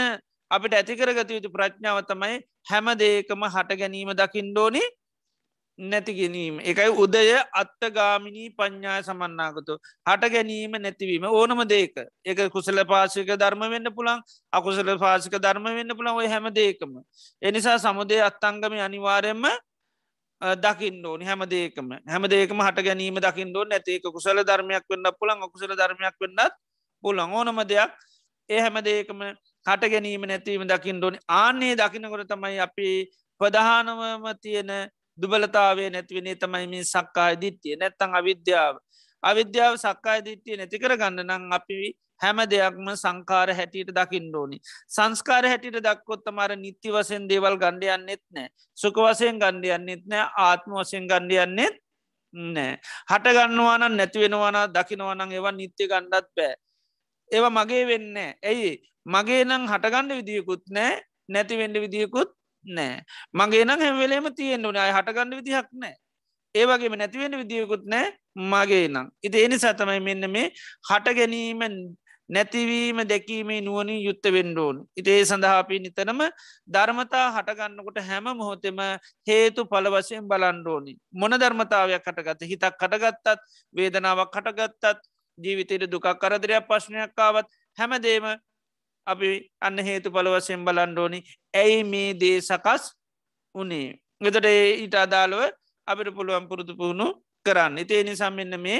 අපිට 0.55 0.73
ඇතිකරගත 0.73 1.31
යුතු 1.31 1.49
ප්‍රඥාව 1.49 2.03
තමයි 2.09 2.35
හැම 2.69 2.91
දේකම 2.97 3.47
හට 3.47 3.79
ගැනීම 3.79 4.11
දකිින්ඩෝනි 4.13 4.83
නැති 5.79 6.13
ගැනීම. 6.13 6.59
එකයි 6.61 6.89
උදය 6.93 7.33
අත්තගාමිනී 7.51 8.49
පඤ්ඥාය 8.51 9.03
සමන්නාගතු. 9.03 9.77
හට 10.05 10.29
ගැනීම 10.29 10.71
නැතිවීම 10.77 11.25
ඕනම 11.25 11.65
දේක 11.65 11.97
එක 12.23 12.39
කුසල 12.51 12.77
පාසික 12.85 13.27
ධර්ම 13.27 13.59
වෙන්න 13.67 13.89
පුළන් 13.91 14.21
අකුසල 14.53 14.97
පාසික 14.97 15.33
ධර්ම 15.35 15.63
වෙන්න 15.65 15.95
පුළන් 15.97 16.13
ඔය 16.13 16.27
හැම 16.27 16.49
දේකම 16.51 17.01
එනිසා 17.41 17.77
සමුදේ 17.79 18.21
අත්තංගම 18.21 18.77
අනිවාරයෙන්ම 18.79 19.45
දකින්න 20.61 21.05
ඕනි 21.05 21.25
හැම 21.25 21.41
දේකම 21.49 21.89
හැම 22.05 22.23
දේකම 22.29 22.61
හට 22.61 22.85
ගැනීම 22.85 23.17
දකිින්ඩෝ 23.17 23.65
නැතික 23.65 24.05
කුසල 24.05 24.43
ධර්මයක් 24.43 24.85
වන්න 24.85 25.09
පුළන් 25.19 25.41
අකුසල 25.41 25.73
ධර්මයක් 25.73 26.15
වන්නත් 26.19 26.53
පුළන් 27.03 27.33
ඕනම 27.33 27.65
දෙයක්. 27.65 27.91
ඒ 28.49 28.61
හැම 28.61 28.77
දේකම 28.81 29.19
හට 29.65 29.91
ගැනීම 29.91 30.27
නැතිවීම 30.27 30.67
දකිින් 30.67 30.97
ඩොනි 30.99 31.19
ආන්නේ 31.29 31.75
දකිනකොට 31.75 32.27
තමයි 32.27 32.59
අපි 32.59 32.89
ප්‍රධානවම 33.41 34.25
තියෙන 34.41 34.71
දුබලතාවේ 35.17 35.89
නැතිවනේ 35.89 36.35
තමයි 36.35 36.67
මේ 36.67 36.83
සක්කාය 36.85 37.35
දිට්ටිය 37.37 37.75
නැත්තං 37.75 38.15
අවිද්‍යාව. 38.15 38.75
අවිද්‍යාව 39.23 39.75
සක්කාය 39.77 40.19
දිට්ටිය 40.21 40.57
නැතිකර 40.57 40.97
ගන්න 40.97 41.27
නං 41.27 41.53
අපි 41.53 41.93
හැම 42.21 42.39
දෙයක්ම 42.45 42.87
සංකාර 42.95 43.49
හැටියට 43.51 43.91
දකිින් 43.91 44.27
ඩෝනි 44.29 44.57
සංස්කාර 44.87 45.45
හැටියට 45.45 45.79
දක්කොත් 45.79 46.27
මර 46.31 46.55
නිත්‍ය 46.55 46.91
වසෙන් 46.91 47.27
දේවල් 47.29 47.57
ගණ්ඩයන්නෙත් 47.57 48.23
නෑ. 48.31 48.49
සුක 48.77 48.97
වසයෙන් 48.97 49.39
ගණ්ඩයන්නෙත් 49.39 50.03
නෑ. 50.05 50.27
ආත්ම 50.37 50.71
වසයෙන් 50.73 51.07
ගණ්ඩයන්නෙත් 51.07 51.75
නෑ. 52.53 52.79
හට 53.09 53.35
ගන්නවාන 53.37 53.97
නැතිවෙනවාන 53.97 54.59
දකිනවනං 54.75 55.31
ඒවා 55.31 55.51
නිත්‍ය 55.53 55.87
ගණ්ඩත් 55.87 56.29
බෑ. 56.35 56.55
ඒවා 57.31 57.55
මගේ 57.57 57.85
වෙන්න 57.87 58.17
ඇයි? 58.17 58.73
මගේ 59.05 59.43
නං 59.43 59.67
හටගණ්ඩ 59.67 60.19
විදිියකුත් 60.19 60.63
නෑ 60.69 60.93
නැතිවෙන්ඩ 61.29 61.77
විදිියකුත් 61.77 62.29
නෑ. 62.65 63.03
මගේ 63.33 63.65
නම් 63.65 63.79
හැවෙලේම 63.79 64.29
තියෙන්න්න 64.33 64.67
නය 64.69 64.87
හටගණඩ 64.89 65.39
විදිහක් 65.39 65.67
නෑ. 65.73 65.95
ඒවගේම 66.55 66.95
නැතිවෙන්ඩ 66.95 67.39
විදිියකුත් 67.41 67.83
නෑ 67.85 68.07
මගේ 68.51 68.87
නම්. 68.87 69.07
ඉති 69.21 69.43
එනි 69.45 69.59
සතමයි 69.59 69.99
මෙන්න 70.01 70.31
මේ 70.31 70.47
හට 70.89 71.15
ගැනීම 71.15 71.61
නැතිවීම 72.29 72.99
දැකීමේ 73.03 73.61
නුවනින් 73.61 73.99
යුත්ත 73.99 74.25
වෙන්ඩෝන් 74.25 74.77
ඉතේ 74.95 75.19
සඳහාපී 75.23 75.79
නිතරම 75.79 76.21
ධර්මතා 76.67 77.25
හටගන්නකොට 77.31 77.99
හැම 78.01 78.29
මොහොතෙම 78.33 78.79
හේතු 79.27 79.65
පල 79.65 79.89
වශයෙන් 79.89 80.23
බලන්ඩෝනි 80.25 80.93
මොන 81.13 81.35
ධර්මතාවයක් 81.35 82.05
කටගත 82.07 82.47
හිතක් 82.51 82.79
කටගත්තත් 82.79 83.43
වේදනාවක් 83.75 84.31
කටගත්තත් 84.31 85.03
ජීවිතයට 85.37 85.85
දුකක් 85.87 86.07
කරදරයක් 86.15 86.65
ප්‍රශ්නයක්කාවත් 86.65 87.47
හැමදේම 87.77 88.25
අපි 89.07 89.29
අන්න 89.61 89.77
හේතු 89.79 90.11
පලවසයෙන් 90.11 90.65
බලන්ඩෝනි 90.65 91.19
ඇයි 91.53 91.83
මේ 91.85 92.13
දේ 92.15 92.37
සකස් 92.41 92.83
උනේ 93.55 93.89
එතට 94.21 94.47
ඊට 94.47 94.95
අදාළුව 94.97 95.43
අපිට 95.87 96.15
පුළුවන් 96.15 96.47
පුරුදු 96.47 96.73
පුහුණු 96.75 97.07
කරන්න. 97.45 97.77
ඉතිේ 97.77 98.03
නිසම් 98.03 98.33
මෙන්න 98.33 98.55
මේ 98.59 98.79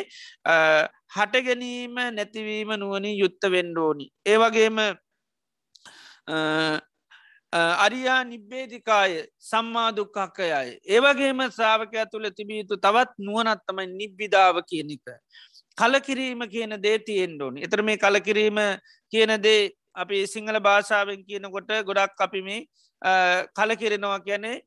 හට 1.10 1.44
ගැනීම 1.46 1.96
නැතිවීම 2.12 2.72
නුවනින් 2.76 3.16
යුත්ත 3.16 3.44
වෙන්ඩෝනි 3.48 4.08
ඒවගේම 4.26 4.80
අරියා 7.54 8.22
නිබ්බේධිකාය 8.24 9.14
සම්මා 9.42 9.90
දුක්කක්කයයි 9.92 10.80
ඒවගේම 10.88 11.44
ශ්‍රාවකය 11.50 12.06
තුළ 12.12 12.30
තිබීතු 12.32 12.78
තවත් 12.78 13.12
නුවනත්තමයි 13.20 13.88
නිබ්බිධාව 13.92 14.64
කියනික 14.64 15.06
කලකිරීම 15.78 16.42
කියන 16.50 16.76
දේ 16.82 16.98
තියෙන්ඩෝනි 17.02 17.66
එතර 17.68 17.82
මේ 17.82 17.98
කලකිරීම 17.98 18.60
කියන 19.14 19.34
දේ 19.42 19.62
අපි 19.96 20.28
සිංහල 20.28 20.60
භාෂාවෙන් 20.60 21.26
කියනකොට 21.28 21.72
ගොඩක් 21.86 22.22
අපි 22.22 22.42
මේ 22.42 22.62
කලකිරෙනවා 23.56 24.20
කියන්නේ 24.20 24.62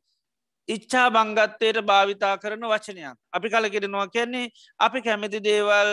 ඉච්චා 0.69 1.07
බංගත්තයට 1.11 1.79
භාවිතා 1.83 2.37
කරන 2.39 2.65
වචනයක්. 2.65 3.17
අපි 3.33 3.49
කලකිරෙනවා 3.49 4.07
කියන්නේ 4.09 4.51
අපි 4.81 5.03
කැමති 5.03 5.41
දේවල් 5.41 5.91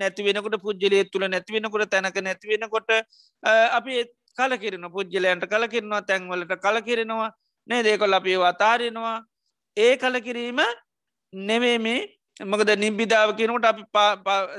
නැතිවෙනකොට 0.00 0.56
පුද්ජලය 0.62 1.04
තුළ 1.06 1.28
නැතිවෙනකොට 1.28 1.90
තැනක 1.90 2.18
නැතිවෙනකොට 2.20 2.90
අපි 3.72 4.04
කලකිරෙන 4.38 4.86
පුද්ජලයන්ට 4.90 5.44
කලකිරෙනවා 5.46 6.02
තැන්වලට 6.02 6.54
කලකිරෙනවා. 6.58 7.30
නේ 7.68 7.82
දේකොල් 7.82 8.12
අපි 8.12 8.36
අතාරෙනවා. 8.50 9.16
ඒ 9.76 9.96
කලකිරීම 9.96 10.60
නෙවේ 11.32 11.78
මේ 11.78 12.00
මකද 12.40 12.70
නිබිධාව 12.76 13.30
කියනකට 13.32 13.64
අපි 13.64 13.82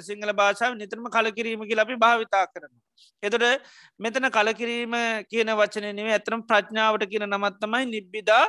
සිංහල 0.01 0.31
භාෂාව 0.33 0.75
නිතරම 0.75 1.05
කලකිරීමකි 1.07 1.79
අපි 1.79 1.95
භාවිතා 1.97 2.45
කරන. 2.47 2.73
එතට 3.23 3.45
මෙතන 3.99 4.29
කලකිරීම 4.29 4.95
කියන 5.25 5.51
වචනය 5.53 5.93
නෙවේ 5.93 6.13
ඇතරම් 6.13 6.43
ප්‍රඥාවට 6.43 7.05
කියන 7.05 7.25
නමත්තමයි 7.27 7.85
නිබ්බිදා 7.87 8.45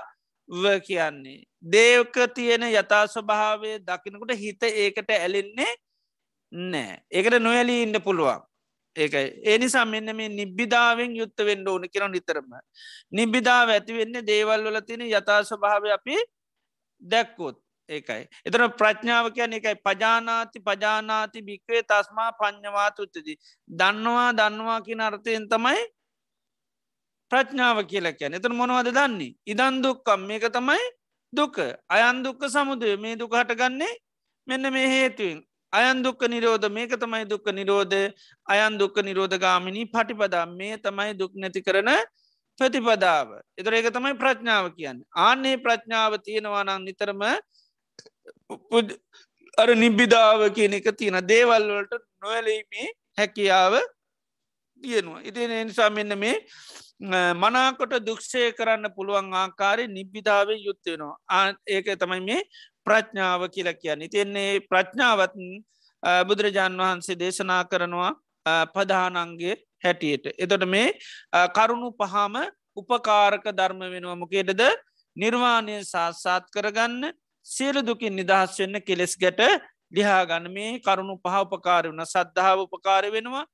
ව 0.49 0.81
කියන්නේ. 0.81 1.45
දේවක 1.65 2.17
තියෙන 2.35 2.63
යථා 2.65 3.07
ස්වභාවය 3.07 3.79
දකිනකොට 3.81 4.35
හිත 4.37 4.63
ඒකට 4.65 5.11
ඇලෙන්නේ 5.13 5.73
නෑ 6.53 7.03
ඒකට 7.11 7.39
නොයලී 7.41 7.83
ඉන්න 7.83 8.03
පුළුවන්. 8.03 8.43
ඒකයි 8.97 9.27
ඒනිසා 9.45 9.85
මෙන්න 9.85 10.17
මේ 10.17 10.29
නිබ්බිධාවෙන් 10.31 11.17
යුත්ත 11.17 11.39
වෙන්ඩ 11.41 11.69
ඕන 11.69 11.87
කියෙන 11.89 12.11
නිතරම. 12.11 12.51
නිබ්බිධාව 13.13 13.69
ඇතිවෙන්නේ 13.71 14.23
දේවල් 14.25 14.65
වල 14.65 14.81
තියෙන 14.83 15.07
යථා 15.09 15.43
ස්වභාව 15.45 15.87
අපි 15.93 16.17
දැක්කොත් 17.03 17.57
ඒකයි. 17.91 18.25
එතන 18.47 18.67
ප්‍රඥාව 18.81 19.27
කියන 19.37 19.57
එකයි 19.59 19.77
පජානාති 19.87 20.59
පජානාති 20.61 21.43
භික්වේ 21.43 21.83
තස්මා 21.85 22.31
පඥ්ඥවාත 22.33 22.97
උත්තදී. 22.99 23.37
දන්නවා 23.71 24.31
දන්නවා 24.33 24.81
කියන 24.83 25.01
අර්ථයෙන් 25.01 25.49
තමයි 25.49 25.83
ප්‍රඥාව 27.31 27.79
කියලා 27.87 28.15
කියන 28.15 28.35
එතන 28.35 28.55
මොනවද 28.55 28.91
දන්නේ. 28.93 29.35
ඉදන් 29.47 29.83
දුක්කම් 29.83 30.21
මේක 30.23 30.47
තමයි 30.51 30.83
දුක 31.33 31.59
අයන්දුක්ක 31.89 32.43
සමුදය 32.49 32.97
මේ 32.97 33.17
දුක 33.17 33.33
හටගන්නේ 33.33 33.95
මෙන්න 34.47 34.73
මේ 34.73 34.89
හේතුවෙන් 34.89 35.39
අයන් 35.73 36.03
දුක්ක 36.03 36.23
නිරෝධ 36.27 36.67
මේක 36.69 36.95
තමයි 36.95 37.25
දුක්ක 37.25 37.47
නිරෝධ 37.53 38.11
අයන් 38.47 38.79
දුක්ක 38.79 38.97
නිරෝධ 39.01 39.37
ගාමිණී 39.39 39.87
පටිපදා 39.87 40.47
මේ 40.49 40.79
තමයි 40.79 41.15
දුක් 41.15 41.33
නැති 41.35 41.63
කරන 41.63 41.91
ප්‍රතිපදාව. 42.59 43.29
එතර 43.57 43.73
ඒක 43.73 43.89
තමයි 43.89 44.19
ප්‍රඥාව 44.19 44.67
කියන්න. 44.75 44.99
ආන්නේ 45.17 45.57
ප්‍රඥාව 45.57 46.19
තියෙනවානං 46.19 46.85
නිතරම 46.85 47.23
අර 49.59 49.69
නිබ්බිධාව 49.77 50.41
කියන 50.57 50.77
එක 50.79 50.91
තියෙන 50.97 51.21
දේවල්වලට 51.23 51.93
නොවලීමේ 52.23 52.89
හැකියාව 53.19 53.75
තියෙනවා. 54.83 55.21
ඉතින් 55.23 55.51
නිසා 55.67 55.91
මෙන්න 55.91 56.19
මේ 56.19 56.37
මනාකොට 57.35 57.95
දුක්ෂය 58.07 58.53
කරන්න 58.53 58.93
පුළුවන් 58.97 59.33
ආකාරය 59.35 59.87
නිබ්බිධාවේ 59.89 60.61
යුත්තයෙනවා. 60.67 61.45
ඒක 61.67 61.87
තමයි 61.99 62.21
මේ 62.21 62.43
ප්‍රඥාව 62.85 63.43
කියලා 63.55 63.75
කියන්න. 63.75 64.03
ඉතින්නේ 64.03 64.61
ප්‍රඥාවත් 64.63 65.35
බුදුරජාණන් 66.29 66.81
වහන්සේ 66.81 67.19
දේශනා 67.19 67.65
කරනවා 67.65 68.13
පදානන්ගේ 68.75 69.57
හැටියට. 69.85 70.25
එතොට 70.39 70.65
මේ 70.67 70.89
කරුණු 71.57 71.91
පහම 71.93 72.37
උපකාරක 72.77 73.45
ධර්ම 73.53 73.81
වෙනවා 73.87 74.17
මොකේටද 74.17 74.63
නිර්වාණය 75.17 75.77
සාත්සාත් 75.85 76.45
කරගන්න 76.55 77.13
සියලු 77.47 77.81
දුකින් 77.83 78.15
නිදහස් 78.15 78.59
වෙන්න 78.59 78.83
කෙලෙස් 78.83 79.15
ගැට 79.17 79.41
ලිහාගන්න 79.93 80.47
මේ 80.51 80.79
කරුණු 80.81 81.17
පහඋපකාර 81.19 81.85
වන 81.87 82.05
සද්ධාව 82.05 82.59
උපකාර 82.61 83.05
වෙනවා. 83.09 83.45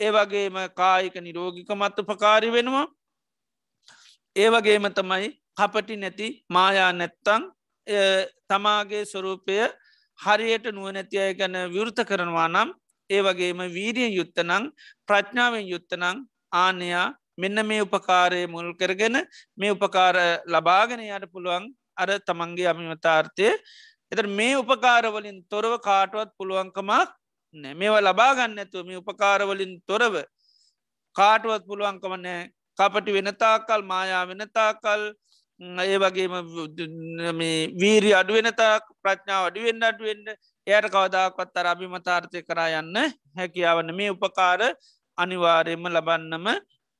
ඒවගේම 0.00 0.56
කායික 0.74 1.16
නිරෝගික 1.18 1.70
මත් 1.70 1.98
උපකාරි 2.00 2.50
වෙනවා. 2.50 2.86
ඒවගේම 4.36 4.86
තමයි 4.90 5.28
කපටි 5.56 5.96
නැති 5.96 6.28
මායා 6.48 6.92
නැත්තං 6.92 7.42
තමාගේ 8.48 9.04
ස්වරූපය 9.04 9.58
හරියට 10.20 10.66
නුවනැති 10.68 11.18
අය 11.18 11.34
ගැන 11.34 11.56
විවෘත 11.70 11.98
කරනවා 12.04 12.48
නම් 12.48 12.68
ඒවගේම 13.10 13.60
වීරියෙන් 13.70 14.12
යුත්තනං 14.12 14.70
ප්‍රඥාවෙන් 15.08 15.66
යුත්තනං 15.66 16.24
ආනයා 16.54 17.06
මෙන්න 17.36 17.66
මේ 17.66 17.80
උපකාරය 17.82 18.46
මුල් 18.46 18.68
කරගෙන 18.74 19.16
මේ 19.58 19.70
උපකාර 19.70 20.16
ලබාගෙන 20.46 21.00
යට 21.02 21.30
පුළුවන් 21.32 21.64
අර 21.96 22.08
තමන්ගේ 22.20 22.68
අමිමතාර්ථය. 22.68 23.48
එත 24.12 24.26
මේ 24.30 24.54
උපකාරවලින් 24.56 25.38
තොරව 25.48 25.72
කාටුවත් 25.80 26.30
පුළුවන්කමක් 26.38 27.10
නෑ 27.54 27.74
මේවා 27.74 28.02
ලබාගන්න 28.02 28.58
ඇතුව 28.58 28.86
මේ 28.86 29.00
උපකාරවලින් 29.02 29.74
තොරව 29.86 30.14
කාටුවත් 31.16 31.64
පුළුවන්කම 31.68 32.14
නෑ 32.18 32.40
කපටි 32.78 33.16
වෙනතාකල් 33.16 33.82
මායා 33.84 34.24
වෙනතාකල් 34.30 35.02
ඒ 35.60 35.98
වගේම 35.98 36.34
වීරි 37.80 38.10
අඩුවෙනතා 38.12 38.74
ප්‍රඥාව 39.02 39.44
අඩුවෙන් 39.44 39.82
අඩුවෙන්ට 39.82 40.28
එයට 40.66 40.86
කවදාකත් 40.90 41.56
අර 41.56 41.66
අභිමතාර්ථය 41.66 42.42
කරා 42.42 42.70
යන්න 42.80 42.96
හැකියාවන්න 43.38 43.94
මේ 43.94 44.10
උපකාර 44.10 44.60
අනිවාරයම 45.18 45.86
ලබන්නම 45.86 46.46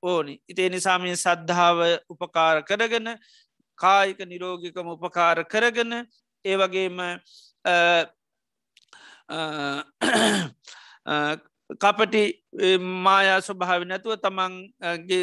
ඕනි. 0.03 0.34
ඉතිේ 0.49 0.68
නිසාමී 0.68 1.16
සද්ධාව 1.16 1.78
උපකාර 2.09 2.62
කරගෙන 2.62 3.09
කායික 3.79 4.20
නිරෝගිකම 4.25 4.87
උපකාර 4.89 5.45
කරගෙන 5.47 5.93
ඒ 6.45 6.57
වගේම 6.57 6.99
කපටි 11.77 12.25
මායා 13.01 13.41
ස්වභාව 13.41 13.83
නැතුව 13.85 14.16
තමන්ගේ 14.18 15.22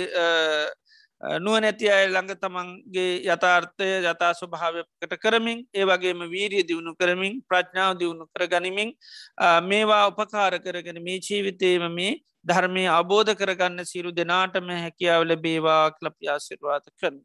නුව 1.39 1.55
නැති 1.59 1.85
අය 1.87 2.07
ළඟ 2.07 2.33
තමන්ගේ 2.35 3.21
යථාර්ථය 3.25 3.89
යථා 4.03 4.33
ස්වභාවකට 4.33 5.13
කරමින් 5.17 5.59
ඒ 5.71 5.85
වගේම 5.85 6.25
වීරිය 6.27 6.65
දියුණු 6.65 6.95
කරමින් 6.95 7.37
ප්‍රඥාව 7.45 7.93
දියුණු 7.95 8.25
කර 8.27 8.47
ගනිමින් 8.47 8.89
මේවා 9.63 10.07
උපකාර 10.07 10.57
කරගෙන 10.59 10.97
මේ 10.99 11.19
ජීවිතේම 11.19 11.85
මේ 11.93 12.17
ධර්මය 12.43 12.85
අබෝධ 12.89 13.33
කරගන්න 13.35 13.85
සිරු 13.85 14.11
දෙනාටම 14.11 14.73
හැකියාව 14.75 15.21
ලැබේවා 15.23 15.83
කලපියාසිරවාත 15.91 16.89
කරන. 16.97 17.21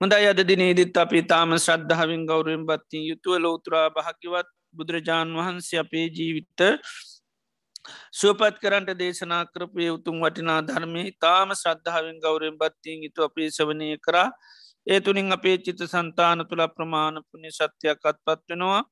හොඳයි 0.00 0.26
අද 0.26 0.40
දිනේදිත් 0.42 0.96
අපි 0.96 1.20
තාම 1.22 1.50
ශ්‍රද්ධාවෙන් 1.58 2.22
ගෞරුවෙන් 2.24 2.62
බත්ති 2.64 2.98
යුතුව 3.02 3.34
ලෝතුරා 3.38 3.88
භාකිවත් 3.90 4.48
බුදුරජාණන් 4.74 5.36
වහන්සේ 5.38 5.80
අපේ 5.80 6.06
ජීවිත්ත 6.10 6.60
සුවපත් 8.12 8.56
කරන්ට 8.62 8.90
දේශනා 8.94 9.42
කරපය 9.46 9.90
උතුම් 9.90 10.16
වටිනා 10.22 10.60
ධර්මය 10.62 11.04
තාම 11.18 11.52
ශ්‍රද්ධාවෙන් 11.54 12.18
ගෞරෙන් 12.18 12.56
බත්තියෙන් 12.56 13.04
යුතු 13.06 13.20
අපේ 13.28 13.48
සවනය 13.50 13.90
කරා. 13.98 14.28
ඒ 14.86 15.00
තුළින් 15.00 15.32
අපේ 15.32 15.56
චිත 15.58 15.80
සන්තාන 15.86 16.46
තුළ 16.48 16.64
ප්‍රමාණ 16.70 17.16
පුුණි 17.28 17.50
සත්‍යයක් 17.52 18.00
අත්පත් 18.04 18.42
වෙනවා. 18.50 18.82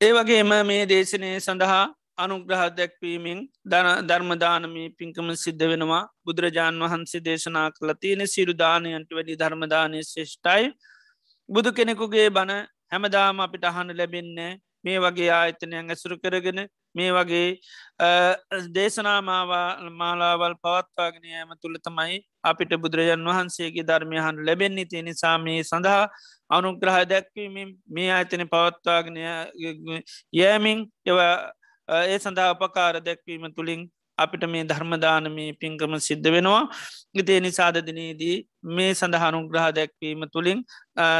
ඒ 0.00 0.10
වගේම 0.12 0.50
මේ 0.62 0.82
දේශනය 0.84 1.28
සඳහා 1.38 1.84
අනුග්‍රහ 2.16 2.60
දැක්වීමෙන් 2.72 3.38
ධර්මදානමී 4.06 4.84
පින්කම 4.92 5.30
සිද්ධ 5.36 5.64
වෙනවා. 5.64 6.02
බුදුරජාණන් 6.24 6.84
වහන්සේ 6.84 7.20
දේශනා 7.20 7.64
කළ 7.70 7.92
තියෙන 7.96 8.22
සිරුදානයන්ට 8.26 9.10
වැඩි 9.10 9.36
ධර්මදානය 9.36 10.02
ශේෂ්ටයි 10.04 10.68
බුදු 11.48 11.70
කෙනෙකුගේ 11.72 12.28
බණ 12.30 12.68
හැමදාම 12.92 13.40
අපිට 13.40 13.64
අහන්න 13.64 13.90
ලැබෙන්නේ 13.92 14.52
මේ 14.84 14.98
වගේ 14.98 15.30
ආයතනයන් 15.32 15.90
ඇසුරු 15.90 16.16
කරගෙන 16.16 16.60
මේ 16.98 17.10
වගේ 17.12 17.48
දේශනාමාවා 18.70 19.90
මාලාවල් 19.92 20.56
පවත්වාගෙනයම 20.62 21.52
තුළ 21.62 21.76
තමයි 21.80 22.18
අපිට 22.44 22.72
බුදුරජන් 22.76 23.28
වහන්සේගේ 23.28 23.84
ධර්මයහන් 23.84 24.42
ලැබෙන්නේ. 24.46 24.86
තිය 24.86 25.02
නිසා 25.02 25.36
මේ 25.38 25.60
සඳහා 25.64 26.02
අනුග්‍රහ 26.50 26.98
දැක්වීමෙන් 27.06 27.70
මේ 27.88 28.10
ආයතන 28.12 28.44
පවත්වාගෙන 28.46 29.18
යෑමින් 30.32 30.80
එව 31.06 31.18
ඒ 31.88 32.18
සඳහා 32.18 32.50
අපකාර 32.50 32.94
දැක්වීම 33.02 33.48
තුළින් 33.52 33.82
අපිට 34.18 34.44
මේ 34.46 34.64
ධර්මදානමී 34.64 35.50
පින්කම 35.54 35.92
සිද්ධ 36.00 36.28
වෙනවා. 36.28 36.62
ගතේ 37.14 37.38
නිසාධදිනයේදී 37.40 38.36
මේ 38.70 38.92
සඳහනු 38.92 39.40
ග්‍රහ 39.50 39.66
දැක්වීම 39.72 40.22
තුළින් 40.28 40.60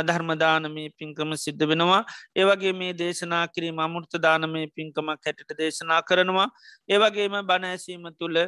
ධර්මදානමී 0.05 0.88
පින්කම 0.92 1.34
සිද්ධ 1.36 1.64
වෙනවා. 1.64 2.03
ඒවගේ 2.36 2.72
මේ 2.74 2.92
දේශනා 2.94 3.44
කිරීම 3.49 3.78
අමුෘත 3.80 4.12
දානමය 4.18 4.64
පින්කමක් 4.76 5.20
හැටට 5.22 5.59
දේශනා 5.59 6.01
කරනවා. 6.03 6.49
ඒවගේම 6.88 7.36
බණඇසීම 7.42 8.09
තුළ 8.18 8.38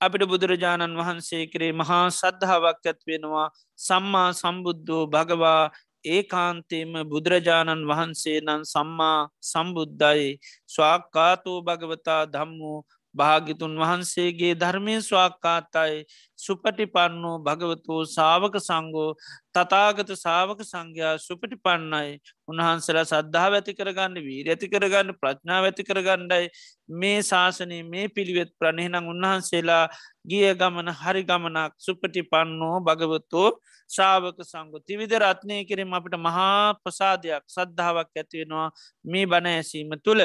අපිට 0.00 0.24
බුදුරජාණන් 0.24 0.96
වහන්සේ 0.96 1.44
කරේ 1.48 1.72
මහා 1.74 2.04
සද්ධාවක් 2.12 2.86
ඇත්වෙනවා 2.86 3.48
සම්මා 3.78 4.30
සම්බුද්ධෝ 4.34 5.04
භගවා 5.08 5.62
ඒ 6.04 6.22
කාන්තේම 6.24 6.92
බුදුරජාණන් 7.10 7.86
වහන්සේ 7.90 8.38
නම් 8.40 8.62
සම්මා 8.64 9.20
සම්බුද්ධයි. 9.42 10.28
ස්වාක්කාතෝ 10.66 11.58
භගවතා 11.62 12.22
දම්මෝ 12.26 12.78
භාගිතුන් 13.16 13.74
වහන්සේගේ 13.76 14.54
ධර්මය 14.54 14.94
ස්වාක්කාතයි. 15.00 16.04
සුපටිපන්නෝ 16.38 17.36
භගවතෝ 17.40 18.00
සාවක 18.06 18.56
සංගෝ 18.60 19.10
තතාගත 19.54 20.10
සාවක 20.16 20.60
සංඝයා 20.62 21.14
සුපටි 21.18 21.56
පන්නයි 21.58 22.10
උන්වහන්සලා 22.48 23.04
සද්ධා 23.04 23.46
ඇති 23.50 23.72
කරගන්න 23.72 24.18
වී 24.20 24.40
ඇති 24.46 24.68
කරගන්න 24.68 25.14
ප්‍රඥාව 25.16 25.68
ඇති 25.68 25.82
කරගණ්ඩයි 25.82 26.50
මේ 26.94 27.18
ශාසනය 27.22 27.78
මේ 27.84 28.06
පිළිවෙත් 28.08 28.52
ප්‍රණයනං 28.58 29.00
උන්වහන්සේලා 29.04 29.84
ගිය 30.24 30.46
ගමන 30.54 30.92
හරි 30.94 31.22
ගමනක් 31.24 31.72
සුපටි 31.78 32.22
පන්නෝ 32.24 32.76
භගවතෝ 32.80 33.48
ශාවක 33.90 34.38
සංගු 34.44 34.82
තිවිධ 34.82 35.16
රත්නය 35.18 35.58
කිරීම 35.64 35.94
අපට 35.94 36.16
මහා 36.20 36.74
ප්‍රසාදයක් 36.76 37.44
සද්ධාවක් 37.48 38.10
ඇතිවෙනවා 38.14 38.68
මේ 39.04 39.26
බණ 39.26 39.52
ඇසීම 39.52 39.96
තුළ. 40.00 40.22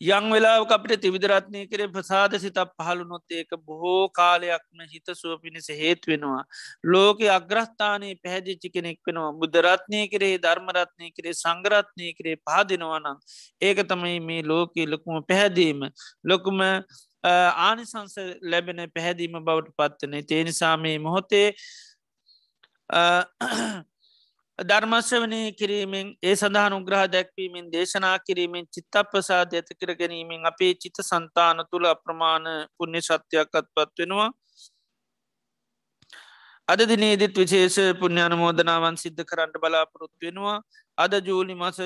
යං 0.00 0.28
වෙලාව 0.30 0.66
අපිට 0.68 1.00
තිවිදරත්නය 1.00 1.60
කරේ 1.66 1.88
ප්‍රසාද 1.88 2.34
සිතක් 2.36 2.72
පහළු 2.76 3.04
නොත් 3.04 3.24
ඒක 3.30 3.56
බොහෝ 3.64 4.10
කාලයක්ම 4.10 4.84
හිත 4.86 5.08
සුව 5.12 5.40
පිණිස 5.40 5.68
හේතු 5.70 6.10
වෙනවා. 6.10 6.44
ලෝක 6.84 7.20
අග්‍රස්ථානයේ 7.30 8.18
පැහැදිච්චි 8.22 8.68
කෙනෙක් 8.68 8.98
වෙනවා. 9.02 9.32
බුද්ධරත්නය 9.34 10.02
කරේ 10.08 10.36
ධර්මරත්නය 10.38 11.10
කරේ 11.10 11.32
සංගරත්නය 11.34 12.12
කරේ 12.12 12.36
පාදිනවනම් 12.44 13.16
ඒක 13.62 13.82
තමයි 13.86 14.20
මේ 14.20 14.42
ලෝකයේ 14.44 14.86
ලොකුම 14.86 15.24
පැහැදීම. 15.24 15.88
ලොකුම 16.24 16.60
ආනිසංස 17.24 18.16
ලැබෙන 18.44 18.84
පැහැදීම 18.90 19.40
බවට 19.40 19.76
පත්වන 19.78 20.26
තේනිසා 20.26 20.76
මේ 20.76 20.98
මොහොතේ 20.98 21.48
ධර්මශ්‍යවනය 24.58 25.52
කිරීමෙන් 25.52 26.16
ඒ 26.22 26.34
සඳහන් 26.34 26.72
උග්‍රහ 26.72 27.02
දැක්වීමෙන් 27.06 27.66
දේශනා 27.70 28.18
කිරීමෙන් 28.20 28.64
චිත්ත 28.66 28.96
ප්‍රසාද 29.10 29.52
ඇති 29.52 29.74
කර 29.74 29.92
ගැනීමෙන් 29.94 30.46
අපේ 30.46 30.72
චිත 30.74 30.96
සන්තාන 31.02 31.60
තුළ 31.70 31.84
අප්‍රමාණ 31.86 32.46
පුුණ්‍ය 32.72 33.00
සත්‍යයක්කත් 33.00 33.66
පත් 33.70 33.98
වෙනවා. 33.98 34.30
අද 36.68 36.80
දිනේදිත් 36.82 37.36
විශේෂ 37.36 37.76
පුුණ්‍යානමෝදනාවන් 38.00 38.96
සිද්ධ 38.96 39.24
කරන්න 39.24 39.52
බලාපොරොත්තු 39.56 40.24
වෙනවා. 40.24 40.56
අද 40.98 41.12
ජූලි 41.20 41.54
මස 41.54 41.78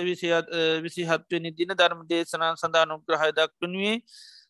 විසිහත්වනි 0.84 1.50
දින 1.52 1.74
ධර්ම 1.74 2.06
දේශනා 2.06 2.52
සඳහන 2.54 2.94
උග්‍රහය 2.96 3.30
දක්වනුවේ 3.32 3.96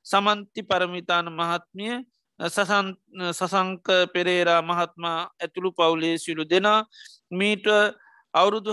සමන්ති 0.05 0.63
පරමිතාන 0.65 1.33
මහත්මිය 1.33 1.97
සසංක 2.41 3.89
පෙරේරා 4.13 4.61
මහත්මා 4.63 5.19
ඇතුළු 5.41 5.73
පවුලේ 5.73 6.15
සිලු 6.19 6.45
දෙනා 6.45 6.79
මීට 7.33 7.67
අවුරුදු 8.35 8.73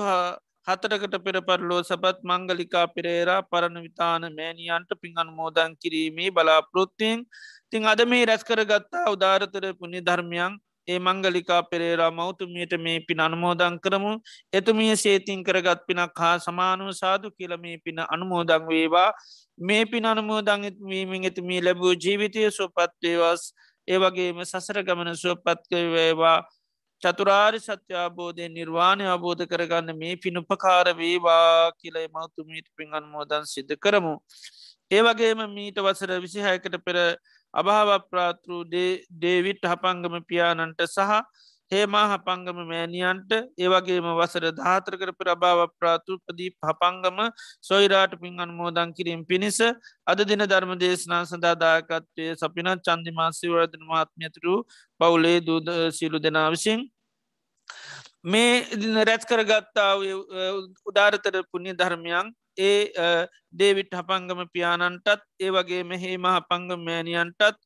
හතරකට 0.67 1.15
පෙරපරලෝ 1.25 1.81
සබත් 1.81 2.17
මංගලිකා 2.23 2.85
පෙරේරා 2.89 3.41
පරණ 3.43 3.77
විතාන 3.85 4.23
මෑණියන්ට 4.31 4.91
පින් 5.01 5.13
අනුමෝදන් 5.17 5.71
කිරීමේ 5.81 6.29
බලාපොරොත්තියෙන් 6.31 7.25
තිං 7.71 7.85
අද 7.85 8.01
මේ 8.05 8.25
රැස් 8.25 8.43
කරගත්තා 8.43 9.11
උදාරතර 9.15 9.65
පුුණි 9.73 10.01
ධර්මයන්. 10.01 10.53
ඒ 10.87 10.99
මංගලිකා 10.99 11.61
පෙරේරා 11.63 12.11
මෞතුමියට 12.11 12.73
මේ 12.79 12.99
පින 13.07 13.19
අනුමෝදං 13.19 13.79
කරමු. 13.79 14.11
එතුමිය 14.53 14.93
සේතින් 14.95 15.41
කරගත් 15.43 15.81
පිනක් 15.87 16.21
හා 16.23 16.35
සමානුව 16.39 16.91
සාදු 16.93 17.31
කියල 17.31 17.57
මේ 17.57 17.77
පින 17.79 17.99
අනුමෝදං 18.07 18.67
වේවා. 18.69 19.11
මේ 19.59 19.83
පින 19.85 20.05
අනුමෝදං 20.05 20.69
වීමින් 20.83 21.27
එතුමී 21.31 21.61
ලැබූ 21.61 21.93
ජීවිතය 21.97 22.51
සුපත්වේවස් 22.51 23.43
ඒවගේම 23.87 24.39
සසර 24.43 24.83
ගමන 24.83 25.15
සුවපත්කවේවා 25.15 26.37
චතුරාරි 27.03 27.59
සත්‍යාබෝධය 27.59 28.47
නිර්වාණය 28.49 29.05
අබෝධ 29.07 29.43
කරගන්න 29.45 29.89
මේ 29.95 30.15
පිනුපකාර 30.17 30.87
වේවා 30.93 31.71
කියලයි 31.73 32.07
මෞතුමීට 32.09 32.67
පින් 32.75 32.93
අන්මෝදන් 32.93 33.45
සිද්ධ 33.45 33.75
කරමු. 33.77 34.13
ඒවගේම 34.91 35.41
මීට 35.49 35.77
වසර 35.79 36.13
විසිහයකට 36.19 36.77
පෙර 36.85 36.97
අභාවප්‍රාතෘ 37.53 38.51
ඩේවිට් 38.65 39.63
හපංගම 39.63 40.15
පියාණන්ට 40.23 40.81
සහ 40.87 41.21
හේමා 41.71 42.05
හපංගම 42.07 42.59
මෑණියන්ට 42.63 43.31
ඒවගේම 43.57 44.07
වසර 44.11 44.45
ධාතරකර 44.51 45.11
ප්‍රභාව 45.13 45.61
ප්‍රාතුපදී 45.75 46.49
හපංගම 46.63 47.19
සොයිරාට 47.61 48.13
පින් 48.21 48.39
අන්මෝදන් 48.39 48.93
කිරීම 48.93 49.23
පිණිස 49.25 49.59
අද 50.07 50.21
දින 50.23 50.43
ධර්ම 50.45 50.73
දේශනා 50.77 51.23
සඳාදායකත්වය 51.25 52.27
සපිනත් 52.35 52.85
චන්දිමාසිවරධන 52.87 53.83
මාත්මයතුරු 53.85 54.55
පවුලේ 54.99 55.39
දූද 55.41 55.67
සිලු 55.91 56.19
දෙනා 56.19 56.47
විසින් 56.49 56.87
මේ 58.25 58.51
රැත් 59.03 59.23
කරගත්තා 59.25 59.91
උදාරතර 60.85 61.35
පුුණ්‍ය 61.45 61.73
ධර්මයන් 61.73 62.31
ඒ 62.59 62.79
ඩේවිට් 63.53 63.91
හපංගම 63.93 64.41
පියාණන්ටත් 64.49 65.21
ඒ 65.39 65.51
වගේ 65.51 65.83
මෙහේ 65.85 66.17
මහ 66.17 66.35
පංගම 66.49 66.81
මෑණියන්ටත් 66.83 67.61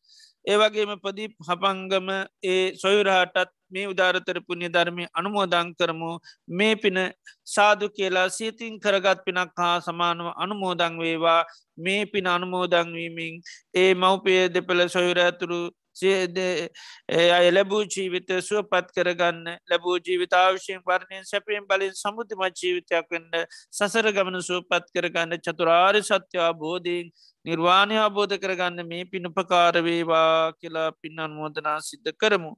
ඒවගේම 0.46 0.94
පදීප් 1.00 1.34
හපංගම 1.48 2.08
ඒ 2.44 2.76
සොයුරහටත් 2.76 3.52
මේ 3.72 3.88
උදාරතර 3.88 4.38
පුුණ්‍ය 4.42 4.70
ධර්මය 4.70 5.06
අනුමෝදං 5.14 5.74
කරමු. 5.74 6.12
මේ 6.50 6.76
පින 6.76 6.98
සාදු 7.46 7.90
කියලා 7.90 8.28
සීතින් 8.30 8.80
කරගත් 8.80 9.20
පිනක් 9.26 9.52
හා 9.58 9.76
සමානුව 9.80 10.34
අනුමෝදං 10.38 10.98
වේවා. 11.00 11.42
මේ 11.78 12.06
පින 12.06 12.28
අනුමෝදංවීමින් 12.28 13.36
ඒ 13.76 13.94
මවපය 13.96 14.34
දෙපළ 14.50 14.88
සොයුර 14.88 15.20
ඇතුරු 15.20 15.62
අය 15.98 17.52
ලැබූ 17.52 17.84
ජීවිත 17.86 18.30
සුවපත් 18.42 18.88
කරගන්න 18.96 19.58
ලැබූ 19.70 19.98
ජීවිතාවශයෙන් 20.00 20.82
වර්ණයෙන් 20.82 21.26
සැපයෙන් 21.26 21.68
බලින් 21.68 21.94
සමුතිම 21.94 22.42
ජීවිතයක් 22.54 23.10
වන්න 23.10 23.46
සසර 23.72 24.12
ගමන 24.12 24.42
සුවපත් 24.42 24.88
කරගන්න 24.94 25.38
චතුරාර් 25.40 26.02
සත්‍යයා 26.02 26.54
බෝධීන් 26.56 27.12
නිර්වාණය 27.46 27.98
අබෝධ 28.00 28.38
කරගන්න 28.38 28.88
මේ 28.88 29.06
පිණුපකාරවේවා 29.06 30.54
කියලා 30.54 30.90
පින්නන් 31.02 31.32
මෝදනා 31.32 31.80
සිද්ධ 31.82 32.12
කරමු. 32.16 32.52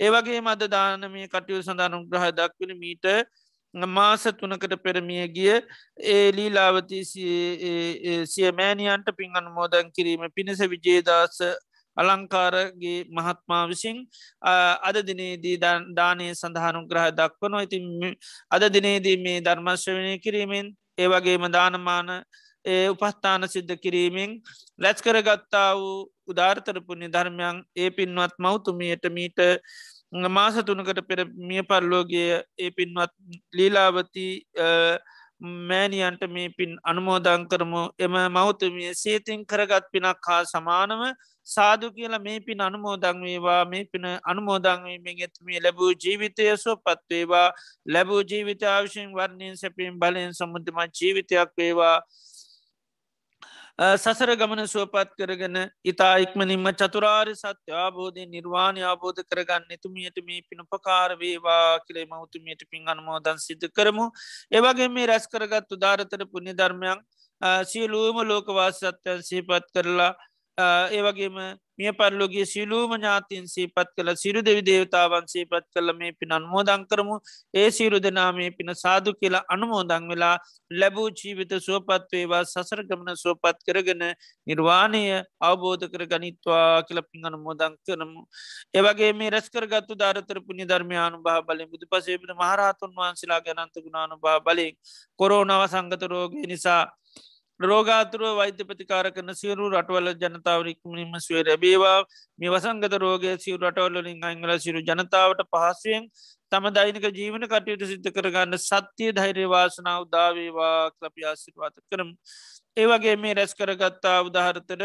ඒවගේ 0.00 0.40
මද 0.40 0.68
දානමය 0.68 1.28
කටයු 1.28 1.62
සඳහනු 1.62 2.04
ග්‍රහ 2.06 2.26
දක්වන 2.32 2.72
මීට 2.76 3.06
මාස 3.74 4.22
තුනකට 4.34 4.74
පෙරමිය 4.82 5.26
ගිය 5.28 5.50
ඒ 6.06 6.32
ලීලාවති 6.32 7.00
සියමෑනියන්ට 8.26 9.10
පින් 9.16 9.36
අනුමෝදන් 9.36 9.92
කිරීම 9.92 10.24
පිණිස 10.34 10.60
විජේදාස 10.66 11.38
අලංකාරගේ 11.96 12.98
මහත්මා 13.10 13.64
විසින් 13.66 13.98
අද 14.82 14.96
දිනේදී 15.06 15.56
දානය 15.96 16.28
සඳහනු 16.32 16.86
ග්‍රහ 16.86 17.08
දක්වනවා. 17.12 17.62
ඉති 17.62 17.78
අද 18.50 18.62
දිනේදී 18.68 19.16
මේ 19.18 19.40
ධර්මශ්‍රවනය 19.40 20.14
කිරීමෙන් 20.18 20.66
ඒවගේම 20.98 21.44
දානමාන 21.50 22.08
ඒ 22.64 22.88
උපස්ථාන 22.88 23.48
සිද්ධ 23.48 23.76
කිරීමෙන් 23.76 24.30
ලැස් 24.78 24.98
කරගත්තා 25.02 25.70
වූ 25.74 26.10
උදාර්තරපුුණි 26.28 27.08
ධර්මයන් 27.08 27.62
ඒ 27.76 27.90
පින්වත් 27.90 28.34
මෞතුමියට 28.38 29.04
මීට 29.10 29.40
මාස 30.30 30.54
තුනකට 30.62 31.00
පෙර 31.08 31.24
මිය 31.42 31.62
පරලෝගිය 31.62 32.28
ඒ 32.58 32.70
පින්වත් 32.70 33.12
ලීලාවති 33.52 34.26
මෑනියන්ට 35.40 36.22
මේ 36.28 36.48
පින් 36.50 36.78
අනුමෝදං 36.84 37.48
කරමු. 37.48 37.82
එම 37.98 38.12
මෞතුමිය 38.30 38.94
සේතින් 38.94 39.46
කරගත් 39.46 39.86
පිනක් 39.92 40.28
හා 40.28 40.44
සමානව 40.44 41.02
සාදු 41.50 41.92
කියලා 41.92 42.20
මේ 42.20 42.38
පින් 42.40 42.60
අනුමෝදං 42.60 43.22
වේවා 43.22 43.64
මේ 43.66 43.84
පින 43.86 44.06
අනුමෝදංවීමෙන් 44.24 45.20
ඇත්මේ 45.20 45.60
ලැබූ 45.60 45.92
ජීවිතය 46.04 46.48
සෝ 46.56 46.76
පත්වේවා 46.78 47.48
ලැබූ 47.88 48.22
ජීවිත 48.24 48.62
ආවිශයෙන් 48.64 49.14
වර්ණයෙන් 49.14 49.56
සැපීම් 49.56 50.00
බලයෙන් 50.00 50.34
සමුදමත් 50.34 51.00
ජීවිතයක් 51.00 51.56
වේවා. 51.56 51.98
සසර 53.80 54.30
ගමන 54.36 54.66
සුවපත් 54.68 55.12
කරගෙන 55.18 55.54
ඉතා 55.84 56.14
ඉක්මනින්ම 56.18 56.66
චතුරාරි 56.74 57.34
සත්‍ය 57.34 57.72
ආබෝධය 57.74 58.26
නිර්වාණය 58.28 58.82
ආබෝධ 58.84 59.22
කරගන්න 59.24 59.72
එතුමියට 59.76 60.18
මේ 60.26 60.40
පිණුපකාර 60.48 61.14
වේවා 61.16 61.80
කියලේ 61.80 62.04
මෞතුමියට 62.06 62.64
පින් 62.70 62.88
අනුමෝදන් 62.88 63.38
සිද්ධ 63.38 63.68
කරමු. 63.70 64.06
ඒවගේ 64.52 64.88
මේ 64.90 65.06
රැස් 65.06 65.26
කරගත්තු 65.26 65.80
ධාරතර 65.80 66.26
පුුණි 66.26 66.54
ධර්මයන් 66.54 67.00
සියලූම 67.64 68.20
ලෝකවාසත්‍යයන් 68.22 69.22
සීපත් 69.22 69.72
කරලා 69.74 70.12
ඒවගේම 70.58 71.36
මිය 71.78 71.92
පරලෝගේ 71.92 72.44
සිලූම 72.44 72.92
ඥාතින් 72.92 73.44
සීපත් 73.46 73.90
කළ 73.96 74.10
සිරු 74.14 74.40
දෙවි 74.42 74.62
දේවතාවන් 74.62 75.26
සීපත් 75.26 75.64
කළ 75.70 75.92
මේ 75.94 76.12
පින 76.12 76.32
අන්මෝදං 76.32 76.82
කරමු. 76.84 77.16
ඒ 77.54 77.70
සිරු 77.70 77.98
දෙනා 77.98 78.32
මේ 78.32 78.50
පින 78.50 78.74
සාදු 78.74 79.14
කියලා 79.14 79.44
අනුමෝදං 79.48 80.08
වෙලා 80.10 80.36
ලැබූ 80.72 81.08
ජීවිත 81.12 81.54
සුවපත්වේවා 81.58 82.42
සසර 82.44 82.82
ගමන 82.84 83.16
සුවපත් 83.16 83.58
කරගෙන 83.66 84.04
නිර්වාණය 84.46 85.02
අවබෝධ 85.40 85.86
කර 85.86 86.04
ගනිත්වා 86.06 86.82
කියල 86.82 87.02
පින් 87.04 87.24
අනුමෝදං 87.24 87.78
කරනමු 87.82 88.22
ඒවගේ 88.74 89.12
මේ 89.14 89.30
රැස්කරගත්තු 89.30 89.96
ධාරතර 89.96 90.40
පුුණි 90.42 90.66
ධර්මයානු 90.66 91.22
භා 91.22 91.40
බලින් 91.42 91.70
බුදු 91.70 91.88
පසේබට 91.88 92.36
මහරහතුන් 92.36 92.92
වහන්සලා 92.94 93.40
ගැනන්ත 93.40 93.76
ගුණානු 93.78 94.18
භා 94.18 94.38
බලින් 94.40 94.74
කොරෝනාව 95.20 95.64
සංගත 95.68 96.02
රෝගය 96.06 96.46
නිසා 96.46 96.82
රෝගාතුරුව 97.60 98.36
වෛද්‍ය 98.36 98.64
ප්‍රතිකාර 98.64 99.06
කරන 99.10 99.32
සියරු 99.34 99.68
රටවල 99.70 100.10
ජනතාවරික්මනින්ම 100.16 101.16
ස්වේ 101.20 101.42
රැබේවා 101.42 101.96
මේ 102.38 102.50
වසංගත 102.50 102.94
රෝගය 102.98 103.32
සිව් 103.38 103.58
රටවල්ලින් 103.60 104.24
අංගල 104.24 104.52
සිරු 104.58 104.80
ජනතාවට 104.82 105.42
පහසුවෙන් 105.46 106.08
තම 106.52 106.70
දෛනික 106.70 107.06
ජීවන 107.12 107.44
කටයුතු 107.46 107.86
සිද්ධ 107.86 108.10
කරගන්න 108.10 108.60
සත්‍යය 108.60 109.12
ධෛර්යවාසනාව 109.12 110.08
දාවේවා 110.08 110.90
කලපි 110.92 111.26
ආසිර්වාත 111.26 111.76
කරම්. 111.84 112.10
ඒවගේ 112.76 113.16
මේ 113.18 113.34
රැස් 113.34 113.54
කරගත්තා 113.54 114.18
උදාහරතර 114.22 114.82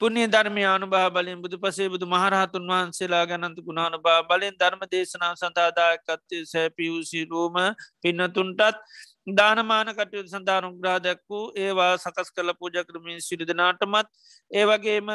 පුුණේ 0.00 0.28
ධර්මයානු 0.28 0.86
භා 0.88 1.08
බලින් 1.10 1.40
බුදු 1.40 1.56
පසේ 1.58 1.88
බුදු 1.88 2.06
මහරහතුන් 2.08 2.64
වහන්සේලා 2.68 3.24
ගැනන්ත 3.26 3.58
ගුණානු 3.62 3.98
භා 4.00 4.20
බලින් 4.24 4.56
ධර්ම 4.56 4.82
දේශනාව 4.88 5.34
සඳාදායකත්තේ 5.36 6.44
සැපියූසි 6.46 7.24
රූම 7.26 7.56
පින්නතුන්ටත් 8.00 8.80
දානමාන 9.26 9.88
කටයුතු 9.90 10.28
සඳානු 10.28 10.68
ග්‍රාදැක්වූ 10.76 11.44
ඒවා 11.56 11.92
සකස් 11.96 12.30
කල 12.30 12.52
පූජ 12.54 12.76
කරමින් 12.84 13.20
සිරිදනාටමත් 13.20 14.08
ඒවගේම 14.50 15.08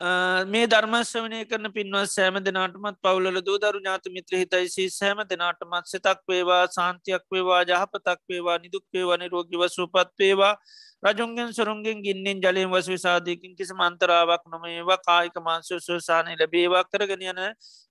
මේ 0.00 0.66
ධර්මශ්‍රවනය 0.66 1.38
කරන 1.44 1.70
පින්වත් 1.70 2.08
සෑම 2.08 2.36
දෙනාටමත් 2.40 2.98
පවුල 3.02 3.40
දූදරු 3.42 3.78
ඥාත 3.78 4.04
මිත්‍ර 4.08 4.34
හිතයිසි 4.34 4.84
සෑම 4.90 5.22
දෙනාටමත් 5.26 5.86
සිතක් 5.86 6.20
වේවා 6.24 6.66
සාන්තියක් 6.68 7.24
වේවා 7.28 7.62
ජහපතක් 7.64 8.20
වේවා 8.28 8.58
නිදුක් 8.58 8.84
වේවනි 8.94 9.28
රෝගිව 9.28 9.64
සූපත් 9.68 10.12
වේවා. 10.16 10.54
රජුන්ගෙන් 11.02 11.50
සුරුන්ගෙන් 11.50 11.98
ගින්නෙන් 12.00 12.40
ජලයෙන් 12.40 12.70
වස 12.70 12.88
විසාධයකින් 12.88 13.56
කිසි 13.56 13.74
මන්තරාවක් 13.74 14.44
නොම 14.46 14.64
ඒවා 14.66 14.98
කායික 15.00 15.36
මාංශ 15.40 15.72
සුසානය 15.80 16.34
ලැබේවා 16.34 16.84
කරගෙන 16.86 17.22
යන 17.24 17.40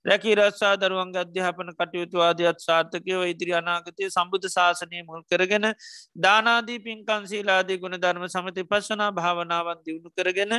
රැකි 0.04 0.34
රස්සා 0.34 0.72
දරුවන් 0.76 1.12
අධ්‍යාපන 1.16 1.72
කටයුතු 1.74 2.22
ආදයත් 2.22 2.60
සාර්ථකයව 2.60 3.24
ඉදිරි 3.26 3.54
අනාගතය 3.54 4.08
සම්බුධ 4.08 4.48
ශාසනය 4.48 5.02
මුල් 5.02 5.22
කරගෙන 5.26 5.68
දානාදී 6.18 6.78
පින්කන්සීලාදී 6.80 7.78
ගුණ 7.78 7.98
ධර්ම 7.98 8.26
සමති 8.28 8.66
පශනා 8.66 9.10
භාවනාවන් 9.12 9.84
දියුණු 9.84 10.12
කරගෙන 10.12 10.54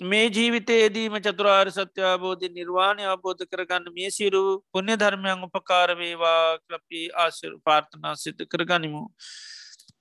මේ 0.00 0.28
ජීවිතයේදීම 0.28 1.14
චතුරාර් 1.16 1.70
සත්‍යාබෝධ 1.70 2.44
නිර්වාණය 2.50 3.04
අබෝධ 3.06 3.42
කරගන්න 3.44 3.92
මේ 3.92 4.10
සිරු 4.10 4.40
පුුණ්‍ය 4.68 4.96
ධර්මයන් 4.96 5.44
උපකාරවේවා 5.46 6.58
කලපි 6.60 7.02
ආශර 7.16 7.52
පාර්ථනා 7.60 8.14
සිත 8.16 8.42
කරගනිමු. 8.44 9.02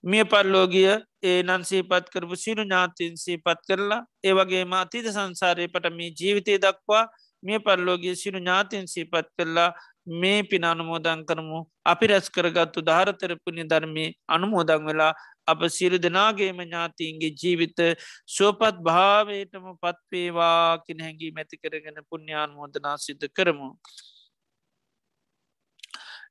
මිය 0.03 0.23
පරලෝගිය 0.25 0.89
ඒ 1.23 1.43
නන්සේ 1.43 1.83
පත් 1.83 2.09
කරපු 2.09 2.35
සිරු 2.35 2.63
ඥාතින්සේ 2.63 3.37
පත් 3.39 3.59
කරලා 3.67 4.01
ඒවගේ 4.23 4.65
මාතීද 4.65 5.07
සංසාරය 5.07 5.67
පට 5.67 5.93
මේ 5.93 6.09
ජීවිතය 6.11 6.57
දක්වා 6.57 7.05
මිය 7.43 7.59
පරලෝගිය 7.59 8.15
සිරු 8.15 8.39
ඥාතින්සේ 8.39 9.05
පත් 9.05 9.29
කරලා 9.37 9.69
මේ 10.15 10.43
පින 10.43 10.63
අනුමෝදන් 10.63 11.21
කරමු 11.23 11.59
අපි 11.85 12.07
රැස් 12.07 12.27
කරගත්තු 12.29 12.81
ධාරතරපුුණි 12.81 13.63
ධර්මය 13.65 14.05
අනුමෝදං 14.27 14.85
වෙලා 14.85 15.13
අප 15.47 15.61
සිරු 15.69 15.97
දෙනාගේම 15.97 16.59
ඥාතිීන්ගේ 16.59 17.31
ජීවිත 17.33 17.79
සුවපත් 18.27 18.79
භාවයටම 18.81 19.65
පත්වේවා 19.77 20.83
කෙන 20.85 20.99
හැඟී 20.99 21.31
මැති 21.31 21.57
කරගෙන 21.57 21.99
පුුණ්‍යාන් 22.09 22.51
මෝදනා 22.51 22.97
සිද්ධ 22.97 23.27
කරමු. 23.29 23.69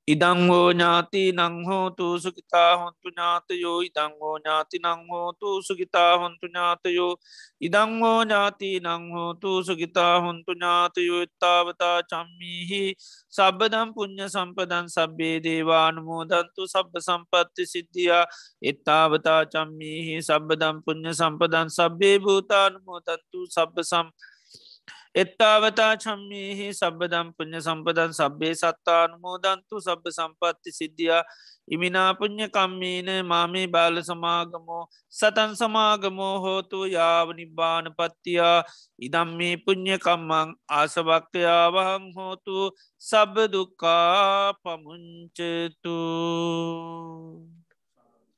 ඉදංහෝ 0.08 0.72
ඥාති 0.72 1.32
නංහෝතු 1.32 2.06
සුකිතා 2.18 2.76
හොන්තු 2.76 3.08
ඥාතයෝ 3.08 3.82
ඉදංහෝ 3.82 4.38
ඥාති 4.38 4.78
නංහෝතු 4.78 5.62
සුගිතා 5.62 6.18
හොන්තු 6.18 6.46
ඥාතයෝ 6.46 7.14
ඉදංහෝ 7.60 8.22
ඥාති 8.22 8.70
නංහෝතු 8.80 9.50
සුගිතා 9.62 10.20
හොන්තු 10.20 10.52
ඥාතයෝ 10.52 11.20
එත්තාවතා 11.22 11.98
චම්මිහි 12.04 12.82
සබදම් 13.30 13.94
පුං්ඥ 13.94 14.26
සම්පදන් 14.28 14.86
සබ්බේ 14.88 15.36
දේවානුමෝදන්තු 15.40 16.66
සබ්බ 16.66 16.94
සම්පත්ති 17.00 17.66
සිද්ධියා 17.66 18.26
එත්තාවතා 18.62 19.40
චම්මිහි 19.46 20.18
සබදම් 20.20 20.82
පුං්ඥ 20.84 21.14
සම්පදන් 21.14 21.70
සබ්බේ 21.70 22.18
භූතානුමෝදන්තු 22.18 23.46
සබ්බ 23.48 23.76
සම් 23.84 24.06
එත්තාවතා 25.14 25.92
චම්මිහි 25.96 26.66
සබදම් 26.72 27.32
පුුණ්්‍ය 27.36 27.60
සම්පදන් 27.60 28.12
සබ්බේ 28.12 28.54
සත්තානුමෝදන්තු 28.54 29.76
සබ්බ 29.78 30.04
සම්පත්ති 30.10 30.70
සිද්ධිය 30.72 31.12
ඉමිනාපුං්ඥ 31.68 32.46
කම්මීන 32.48 33.10
මාමේ 33.24 33.66
බාල 33.68 34.00
සමාගමෝ 34.02 34.84
සතන් 35.12 35.52
සමාගමෝ 35.54 36.36
හෝතු 36.40 36.80
යාව 36.86 37.28
නිබ්බාන 37.32 37.92
පත්තියා 37.92 38.64
ඉදම් 38.98 39.28
මේ 39.38 39.56
පුං්ඥ 39.58 39.98
කම්මං 39.98 40.54
ආසභක්කයාවහං 40.70 42.06
හෝතු 42.16 42.56
සබදුකා 43.02 44.54
පමුංචතු 44.62 45.98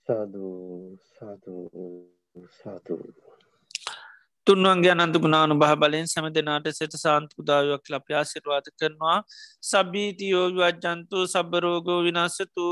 සාධූ 0.08 0.98
සාධූ 1.10 1.94
සාධූ 2.52 3.23
තුන්වන්ගේ 4.46 4.94
අනන්ත 4.94 5.16
ගුණානු 5.16 5.54
බහ 5.56 5.72
බලෙන් 5.76 6.06
සැම 6.06 6.26
දෙනාට 6.30 6.66
සෙට 6.72 6.94
සාන්තුදාවක් 6.96 7.84
ලප 7.92 8.06
ආසිරවාත 8.14 8.66
කරනවා. 8.72 9.18
සබීතියෝ 9.62 10.48
වජ්ජන්තු 10.52 11.18
සබරෝගෝ 11.26 12.00
විනාසතු 12.02 12.66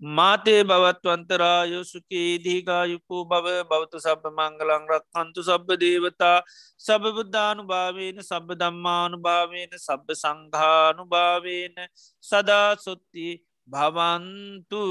මාතේ 0.00 0.64
බවත්වන්තරායෝ 0.64 1.84
සුකී 1.84 2.30
දීගායුකූ 2.38 3.24
බව 3.24 3.46
බෞතු 3.64 3.96
සබ 3.98 4.22
මංගලං 4.30 4.84
රක්කන්තු 4.88 5.40
සබ්බ 5.42 5.68
දේවතා 5.76 6.38
සබබුද්ධානු 6.80 7.62
භාවේන 7.64 8.18
සබ 8.22 8.48
දම්මානු 8.54 9.16
භාවේන 9.18 9.72
සබ්බ 9.78 10.08
සංඝානු 10.14 11.02
භාවේන 11.06 11.76
සදා 12.24 12.70
සොත්ති 12.78 13.28
භවන්තුතිී 13.68 14.86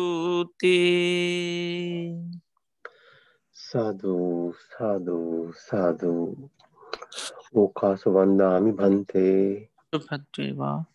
සාධූ 3.76 4.56
සාධූ 4.66 5.54
සාධූ 5.60 6.50
ඕකාස 7.54 8.08
වන්දාමි 8.08 8.72
භන්තේ. 8.72 9.70
පත්වේවා 9.94 10.86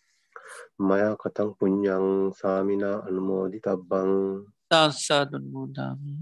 මයා 0.81 1.15
කතං 1.15 1.53
පුඤ්ඥං 1.57 2.33
සාමිනා 2.39 3.03
අනුමෝදි 3.07 3.59
තබ්බං 3.59 4.11
තාස්සාදුන් 4.69 5.45
මෝදාමි 5.53 6.13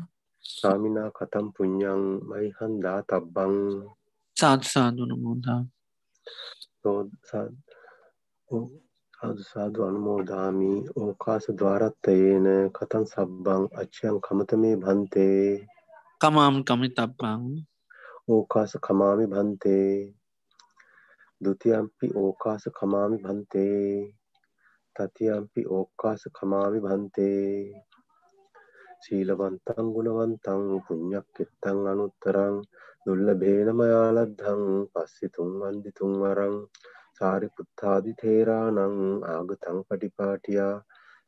සාමිනා 0.46 1.12
කතම් 1.12 1.48
පුඤ්ඥං 1.56 2.04
මයිහන්දා 2.30 3.02
තබ්බං 3.10 3.56
සාත්සාදුන 4.38 5.12
මෝදා 5.24 5.64
සාදු 7.30 7.58
සාදු 9.46 9.84
අනුමෝදාමි. 9.84 10.86
ඕකාස 10.98 11.46
ද්වාරත්තයේන 11.58 12.48
කතන් 12.78 13.06
සබ්බං 13.08 13.68
අච්චයන් 13.82 14.22
කමතමේ 14.22 14.78
භන්තේ 14.78 15.68
කමාම් 16.22 16.56
කමි 16.68 16.90
තබ්බං 16.92 17.44
ඕකාස 18.28 18.72
කමාමි 18.86 19.26
භන්තේ 19.26 19.92
දුතියම්පි 21.42 22.08
ඕකාස 22.16 22.64
කමාමි 22.78 23.18
භන්තේ 23.18 23.84
තතියම්පි 24.96 25.62
ඕකාස 25.70 26.24
කමාමි 26.38 26.80
භන්තේ 26.82 27.46
සීලවන්තං 29.04 29.94
ගුණවන්තං 29.94 30.64
පුඤ්ඤක්කෙත්තං 30.86 31.80
අනුත්තරං 31.86 32.56
දුර්ලභේනමයාලද්ධං 33.06 34.64
පස්සිතුම් 34.92 35.50
වන්දිතුම් 35.62 36.14
වරං 36.22 36.56
සාරිපුත්තාදි 37.18 38.18
තේරාණං 38.20 39.26
ආගතං 39.30 39.80
පටිපාටියා 39.88 40.76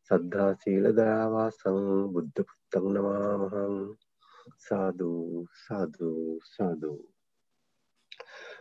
සද්ධා 0.08 0.52
සීල 0.62 0.86
දයාවාසං 0.98 1.84
බුද්ධ 2.14 2.48
පුත්තං 2.48 2.86
නමාමහං 2.94 3.76
සාධූ 4.60 5.46
සාධූ 5.60 6.28
සාධූ 6.48 7.00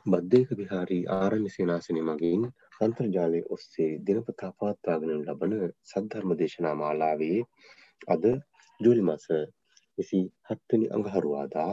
බද්ධයක 0.06 0.50
විහාරී 0.54 1.04
ආරණ්‍ය 1.12 1.50
සේනාසනය 1.50 2.02
මගින් 2.02 2.44
අන්තර්ජාලය 2.80 3.40
ඔස්සේ 3.50 3.90
දිනපතා 4.02 4.50
පවත්වාගෙන 4.54 5.12
ලබන 5.18 5.54
සද්ධර්ම 5.86 6.30
දේශනා 6.36 6.74
මාලාවේ 6.76 7.40
අද 8.08 8.24
ජූලි 8.80 9.02
මස 9.04 9.26
විසි 9.98 10.20
හත්වනි 10.48 10.86
අඟහරුවාදා 10.90 11.72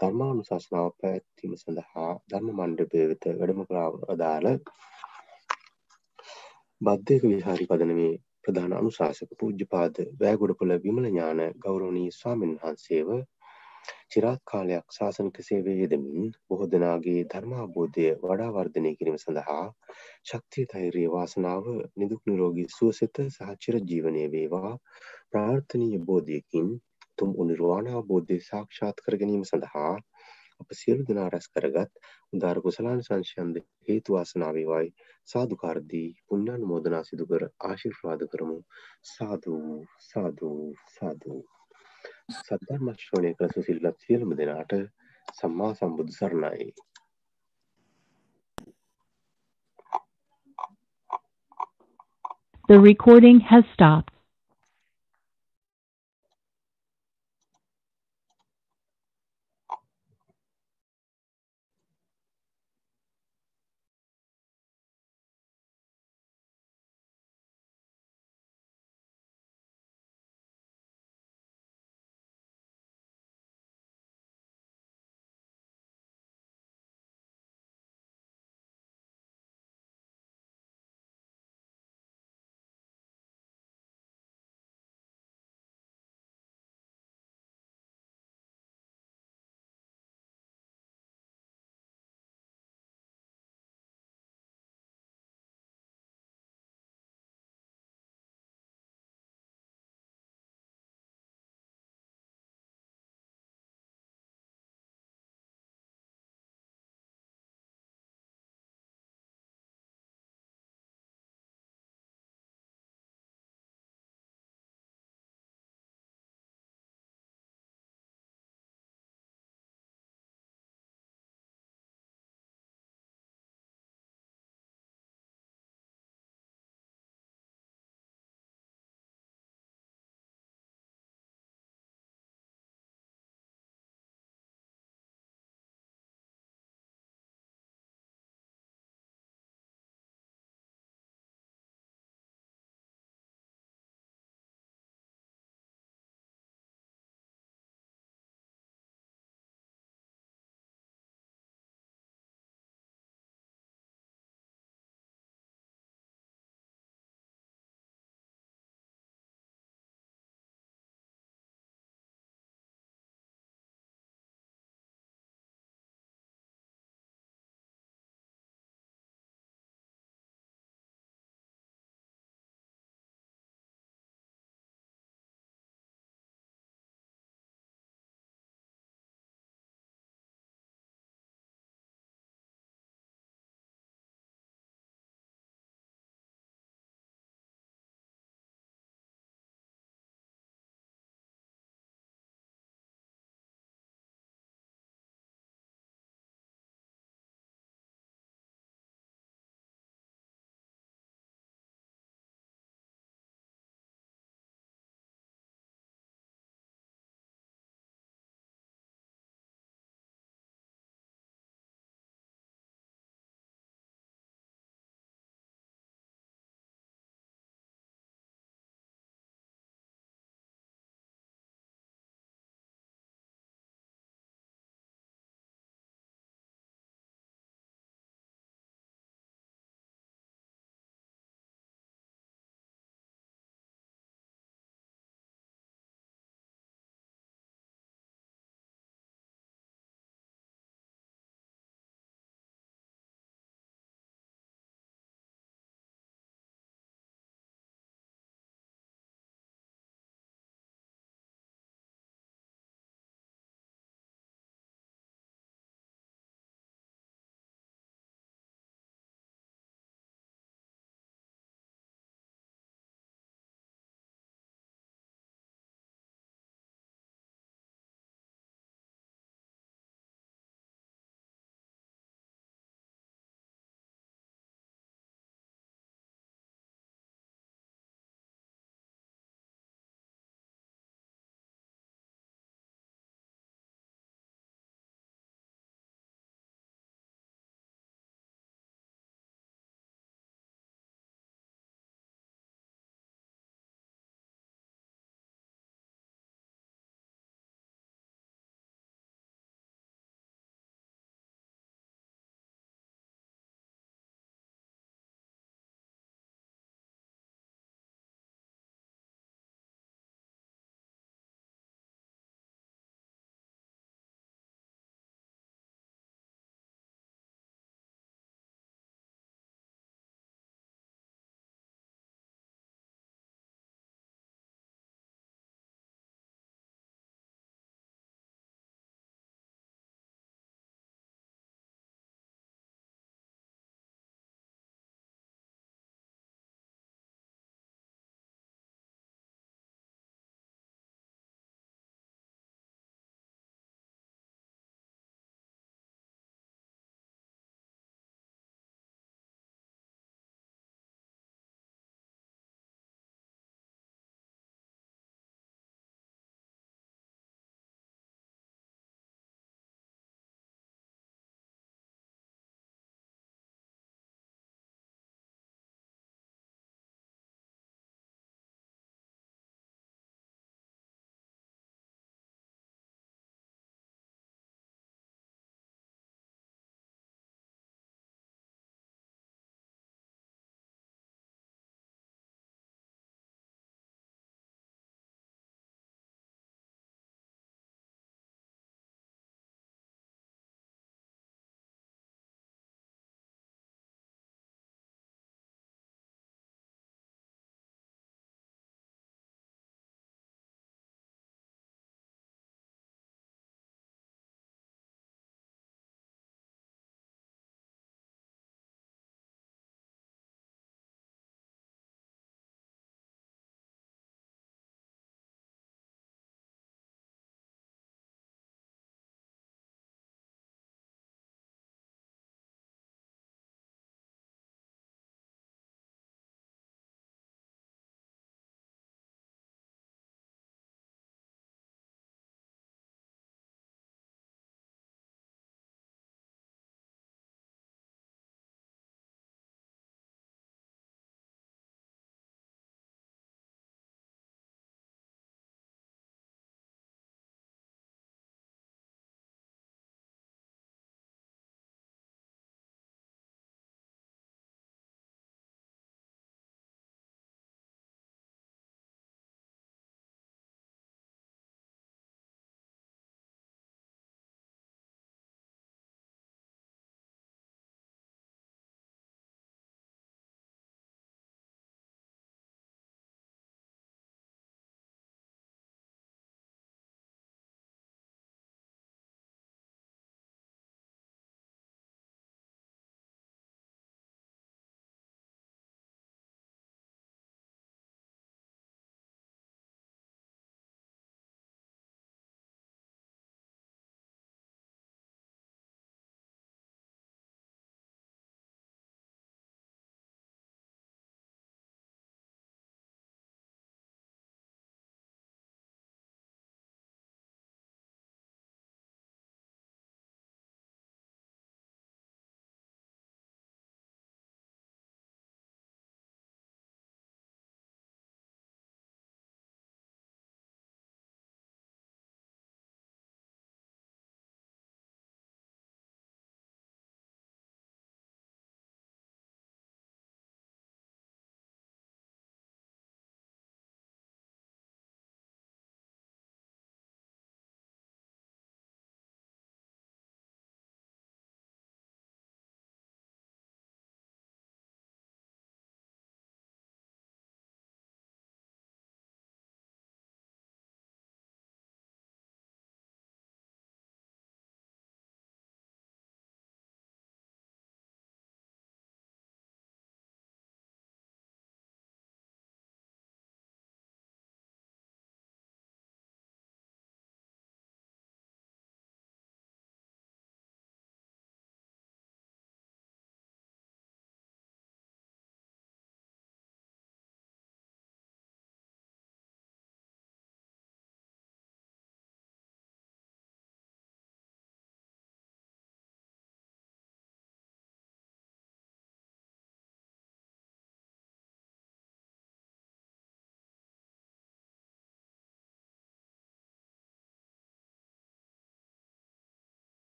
ධර්මානු 0.00 0.42
ශාසනාව 0.44 0.88
පැත්වීම 0.98 1.54
සඳහා 1.56 2.12
ධර්ම 2.26 2.48
මණ්ඩපය 2.52 3.02
වෙත 3.08 3.24
වැඩම 3.34 3.62
කරාව 3.66 3.94
අදාළ 4.08 4.48
බද්ධයක 6.80 7.24
විහාරි 7.26 7.66
පදනමේ 7.66 8.14
ප්‍රධාන 8.42 8.74
අනුශාසක 8.74 9.32
පූජ්‍යපාද 9.38 9.96
වෑගොඩපොළ 10.18 10.74
විමල 10.80 11.06
ඥාන 11.06 11.40
ගෞරවනීය 11.58 12.12
ස්වාමීන් 12.12 12.54
වහන්සේව 12.56 13.10
චිරාත් 14.10 14.40
කාලයක් 14.44 14.86
ශාසනික 14.90 15.40
සේවයේ 15.42 15.80
යෙදමින් 15.80 16.26
බොහෝ 16.46 16.68
දෙනාගේ 16.68 17.22
ධර්මාබෝධය 17.26 18.06
වඩා 18.22 18.50
වර්ධනය 18.52 18.92
කිරීම 18.94 19.18
සඳහා 19.18 19.64
ශක්තිය 20.24 20.66
ධෛර්යය 20.66 21.08
වාසනාව 21.10 21.70
නිදුක් 21.96 22.22
නිරෝගී 22.26 22.68
සුවසෙත 22.70 23.22
සහ 23.26 23.56
චිරජීවනය 23.62 24.24
වේවා. 24.32 24.72
ප්‍රාර්ථනීය 25.30 26.04
බෝධියකින් 26.04 26.68
තුම් 27.18 27.32
නිර්වාණ 27.44 27.90
අවබෝධය 27.92 28.38
සාක්ෂාත් 28.42 29.02
කර 29.04 29.14
ගැනීම 29.16 29.44
සඳහා 29.44 29.94
අප 30.60 30.74
සියලු 30.74 31.02
දෙනා 31.04 31.28
රැස් 31.28 31.46
කරගත් 31.50 31.92
උදාර 32.32 32.58
කුසලාන 32.64 33.00
සංශයන්ද 33.02 33.56
හේතු 33.88 34.16
වාසනා 34.16 34.50
වේවායි. 34.52 34.90
සාදුකාරදී 35.28 36.08
පුණ්‍යානුමෝදනා 36.26 37.04
සිදු 37.04 37.24
කර 37.26 37.46
ආශිර්වාද 37.62 38.26
කරමු. 38.32 38.58
සාදු 39.06 39.56
සාදු 40.08 40.50
සාදු. 40.90 41.40
සද්ධර්ම 42.30 42.92
ශ්‍රවණය 42.94 43.32
කළ 43.34 43.52
සුසිල්ලත් 43.54 43.98
සියලුම 44.00 44.36
දෙනාට 44.36 44.72
සම්මා 45.34 45.72
සම්බුදු 45.74 46.12
සරණයි. 46.12 46.70
The 52.68 52.78
recording 52.80 53.40
has 53.42 53.64
stopped. 53.74 54.19